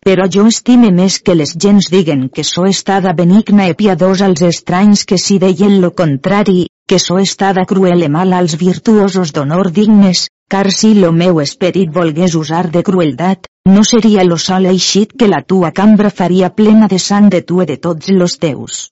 Però 0.05 0.25
jo 0.31 0.45
estime 0.47 0.91
més 0.95 1.19
que 1.19 1.35
les 1.35 1.55
gens 1.63 1.89
diguen 1.91 2.27
que 2.35 2.43
so 2.47 2.65
estada 2.69 3.13
benigna 3.17 3.65
i 3.71 3.75
piadós 3.79 4.21
als 4.27 4.43
estranys 4.47 5.03
que 5.09 5.17
si 5.17 5.39
deien 5.43 5.81
lo 5.81 5.89
contrari, 6.01 6.67
que 6.87 6.99
so 7.03 7.17
estada 7.19 7.65
cruel 7.71 8.05
i 8.05 8.09
mal 8.13 8.31
als 8.37 8.55
virtuosos 8.61 9.33
d'honor 9.35 9.71
dignes, 9.75 10.27
car 10.49 10.71
si 10.71 10.93
lo 11.01 11.11
meu 11.11 11.41
esperit 11.43 11.91
volgués 11.93 12.37
usar 12.39 12.63
de 12.71 12.81
crueldat, 12.83 13.49
no 13.69 13.83
seria 13.87 14.23
lo 14.25 14.37
sol 14.37 14.65
eixit 14.71 15.13
que 15.19 15.27
la 15.27 15.41
tua 15.41 15.71
cambra 15.79 16.09
faria 16.09 16.49
plena 16.55 16.87
de 16.91 16.99
sang 16.99 17.29
de 17.29 17.41
tu 17.41 17.61
i 17.63 17.67
de 17.69 17.77
tots 17.77 18.09
los 18.09 18.37
teus. 18.39 18.89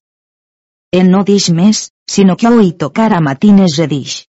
E 0.94 1.04
no 1.04 1.24
dix 1.28 1.50
més, 1.52 1.90
sinó 2.10 2.38
que 2.38 2.48
ho 2.48 2.64
tocar 2.84 3.12
a 3.14 3.22
matines 3.22 3.80
e 3.80 3.88
dix. 3.88 4.24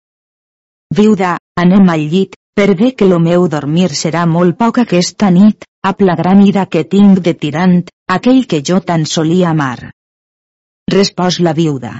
Viuda, 0.95 1.37
anem 1.61 1.89
al 1.93 2.05
llit, 2.13 2.35
per 2.57 2.75
bé 2.75 2.95
que 2.97 3.07
lo 3.07 3.19
meu 3.21 3.47
dormir 3.49 3.91
serà 3.95 4.25
molt 4.27 4.57
poc 4.59 4.79
aquesta 4.83 5.31
nit, 5.31 5.65
amb 5.87 6.01
la 6.03 6.17
gran 6.17 6.41
ira 6.43 6.67
que 6.67 6.85
tinc 6.85 7.21
de 7.27 7.35
tirant, 7.35 7.85
aquell 8.11 8.47
que 8.51 8.63
jo 8.69 8.81
tan 8.81 9.05
solia 9.07 9.51
amar. 9.51 9.93
Respòs 10.91 11.39
la 11.45 11.53
viuda. 11.53 11.93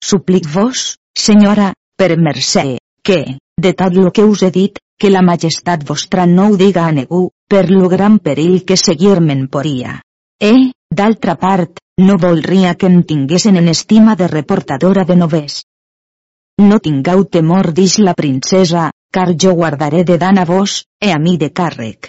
Suplic 0.00 0.46
vos, 0.48 0.96
senyora, 1.18 1.74
per 1.98 2.16
mercè, 2.16 2.78
que, 3.04 3.36
de 3.60 3.72
tot 3.74 3.98
lo 3.98 4.12
que 4.16 4.24
us 4.24 4.46
he 4.46 4.50
dit, 4.54 4.78
que 5.00 5.10
la 5.10 5.20
majestat 5.26 5.84
vostra 5.84 6.24
no 6.26 6.48
ho 6.48 6.56
diga 6.56 6.86
a 6.86 6.92
negu, 6.92 7.28
per 7.50 7.66
lo 7.70 7.88
gran 7.90 8.20
perill 8.22 8.60
que 8.66 8.76
seguir-me'n 8.78 9.48
poria. 9.54 9.96
Eh, 10.38 10.70
d'altra 11.00 11.34
part, 11.34 11.80
no 11.98 12.16
voldria 12.16 12.76
que 12.78 12.86
em 12.86 13.02
tinguessin 13.02 13.58
en 13.58 13.66
estima 13.72 14.14
de 14.20 14.28
reportadora 14.30 15.04
de 15.08 15.16
noves. 15.22 15.64
No 16.62 16.78
tingueu 16.84 17.24
temor 17.36 17.72
dix 17.74 17.98
la 17.98 18.14
princesa, 18.14 18.90
car 19.10 19.34
jo 19.34 19.56
guardaré 19.58 20.04
de 20.04 20.16
dan 20.22 20.38
a 20.38 20.44
vos, 20.44 20.84
e 21.00 21.10
a 21.10 21.18
mi 21.18 21.36
de 21.42 21.50
càrrec. 21.50 22.08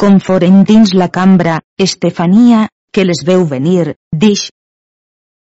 Com 0.00 0.16
foren 0.24 0.64
dins 0.64 0.94
la 0.94 1.10
cambra, 1.12 1.58
Estefania, 1.76 2.68
que 2.92 3.04
les 3.04 3.20
veu 3.26 3.44
venir, 3.44 3.96
dix. 4.24 4.48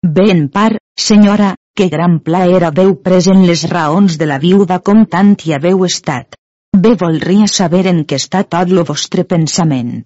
Bé 0.02 0.32
en 0.34 0.48
part, 0.50 0.82
senyora, 0.98 1.54
que 1.78 1.90
gran 1.94 2.18
pla 2.26 2.48
era 2.50 2.74
veu 2.82 2.96
present 3.06 3.46
les 3.46 3.68
raons 3.70 4.18
de 4.18 4.26
la 4.26 4.42
viuda 4.42 4.80
com 4.80 5.06
tant 5.06 5.36
hi 5.44 5.54
haveu 5.54 5.86
estat. 5.86 6.40
Bé 6.78 6.94
voldria 7.02 7.48
saber 7.50 7.88
en 7.90 8.04
què 8.06 8.18
està 8.22 8.44
tot 8.46 8.70
lo 8.70 8.84
vostre 8.86 9.24
pensament. 9.26 10.04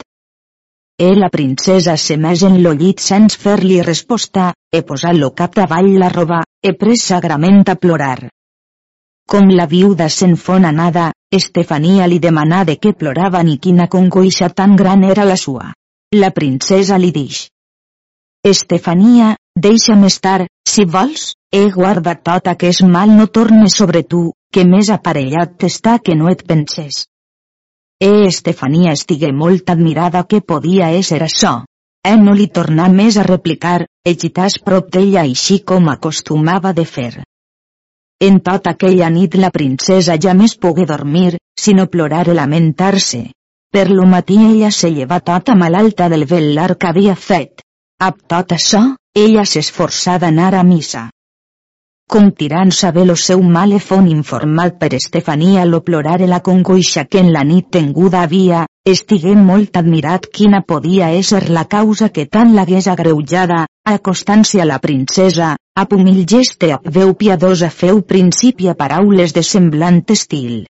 E 1.05 1.09
la 1.17 1.27
princesa 1.33 1.97
se 1.97 2.15
més 2.25 2.43
en 2.47 2.55
lo 2.63 2.71
llit 2.81 3.03
sense 3.03 3.39
fer-li 3.41 3.81
resposta, 3.87 4.51
e 4.71 4.81
posar 4.91 5.11
lo 5.17 5.31
cap 5.41 5.57
davall 5.57 5.89
la 5.99 6.11
roba, 6.13 6.39
e 6.63 6.71
pres 6.83 7.03
sagrament 7.11 7.63
a 7.73 7.75
plorar. 7.75 8.29
Com 9.27 9.51
la 9.57 9.67
viuda 9.73 10.07
se'n 10.09 10.37
fon 10.45 10.69
anada, 10.69 11.11
Estefania 11.41 12.07
li 12.07 12.19
demanà 12.23 12.63
de 12.69 12.77
què 12.79 12.95
plorava 13.03 13.43
ni 13.43 13.57
quina 13.57 13.91
congoixa 13.91 14.49
tan 14.49 14.75
gran 14.79 15.03
era 15.03 15.27
la 15.27 15.39
sua. 15.43 15.73
La 16.15 16.31
princesa 16.31 16.97
li 16.97 17.11
dix. 17.11 17.47
Estefania, 18.47 19.35
deixa'm 19.67 20.05
estar, 20.07 20.45
si 20.67 20.85
vols, 20.85 21.33
he 21.51 21.67
guardat 21.71 22.23
tot 22.23 22.47
aquest 22.53 22.83
mal 22.83 23.11
no 23.17 23.27
torne 23.27 23.67
sobre 23.69 24.03
tu, 24.03 24.29
que 24.51 24.65
més 24.67 24.89
aparellat 24.91 25.55
t'està 25.57 25.97
que 26.03 26.15
no 26.19 26.29
et 26.29 26.43
penses. 26.47 27.05
E 28.01 28.11
Estefania 28.27 28.93
estigué 28.97 29.31
molt 29.31 29.69
admirada 29.69 30.23
que 30.27 30.41
podia 30.41 30.91
ésser 30.99 31.21
això. 31.23 31.61
E 32.03 32.15
no 32.17 32.33
li 32.33 32.47
tornà 32.49 32.87
més 32.89 33.17
a 33.21 33.25
replicar, 33.27 33.83
egitàs 34.11 34.57
prop 34.65 34.87
d'ella 34.93 35.21
així 35.21 35.59
com 35.71 35.89
acostumava 35.91 36.71
de 36.73 36.85
fer. 36.93 37.11
En 38.27 38.39
tota 38.47 38.73
aquella 38.73 39.09
nit 39.13 39.37
la 39.43 39.51
princesa 39.53 40.17
ja 40.25 40.33
més 40.37 40.57
pogué 40.65 40.87
dormir, 40.89 41.37
sinó 41.65 41.85
plorar 41.93 42.25
i 42.27 42.35
lamentar-se. 42.37 43.21
Per 43.71 43.87
lo 43.89 44.05
matí 44.09 44.37
ella 44.47 44.71
se 44.71 44.89
lleva 44.91 45.21
tota 45.29 45.55
malalta 45.55 46.09
del 46.09 46.25
velar 46.25 46.75
que 46.75 46.89
havia 46.89 47.15
fet. 47.15 47.61
Ab 48.01 48.17
tot 48.33 48.57
això, 48.57 48.81
ella 49.15 49.45
s'esforçà 49.45 50.17
d'anar 50.19 50.53
a 50.57 50.63
missa. 50.63 51.07
Com 52.11 52.25
tirant 52.39 52.71
saber 52.75 53.05
lo 53.07 53.13
seu 53.15 53.41
mal 53.55 53.71
e 53.71 53.77
fon 53.79 54.07
informat 54.13 54.73
per 54.79 54.89
Estefania 54.97 55.61
lo 55.65 55.79
plorar 55.89 56.17
e 56.21 56.27
la 56.27 56.41
congoixa 56.47 57.05
que 57.05 57.21
en 57.23 57.29
la 57.31 57.43
nit 57.51 57.69
tenguda 57.71 58.23
havia, 58.25 58.65
estigué 58.93 59.35
molt 59.43 59.79
admirat 59.81 60.27
quina 60.39 60.59
podia 60.71 61.07
ésser 61.19 61.41
la 61.57 61.63
causa 61.75 62.09
que 62.09 62.25
tant 62.25 62.51
l'hagués 62.57 62.89
agreujada, 62.91 63.61
acostant-se 63.93 64.59
a 64.59 64.67
la 64.67 64.81
princesa, 64.87 65.53
a 65.55 65.87
humil 65.95 66.25
geste 66.27 66.73
a 66.75 66.81
veu 66.99 67.15
piadosa 67.15 67.71
feu 67.71 68.03
principi 68.13 68.67
a 68.67 68.75
paraules 68.75 69.31
de 69.31 69.47
semblant 69.53 70.03
estil. 70.11 70.65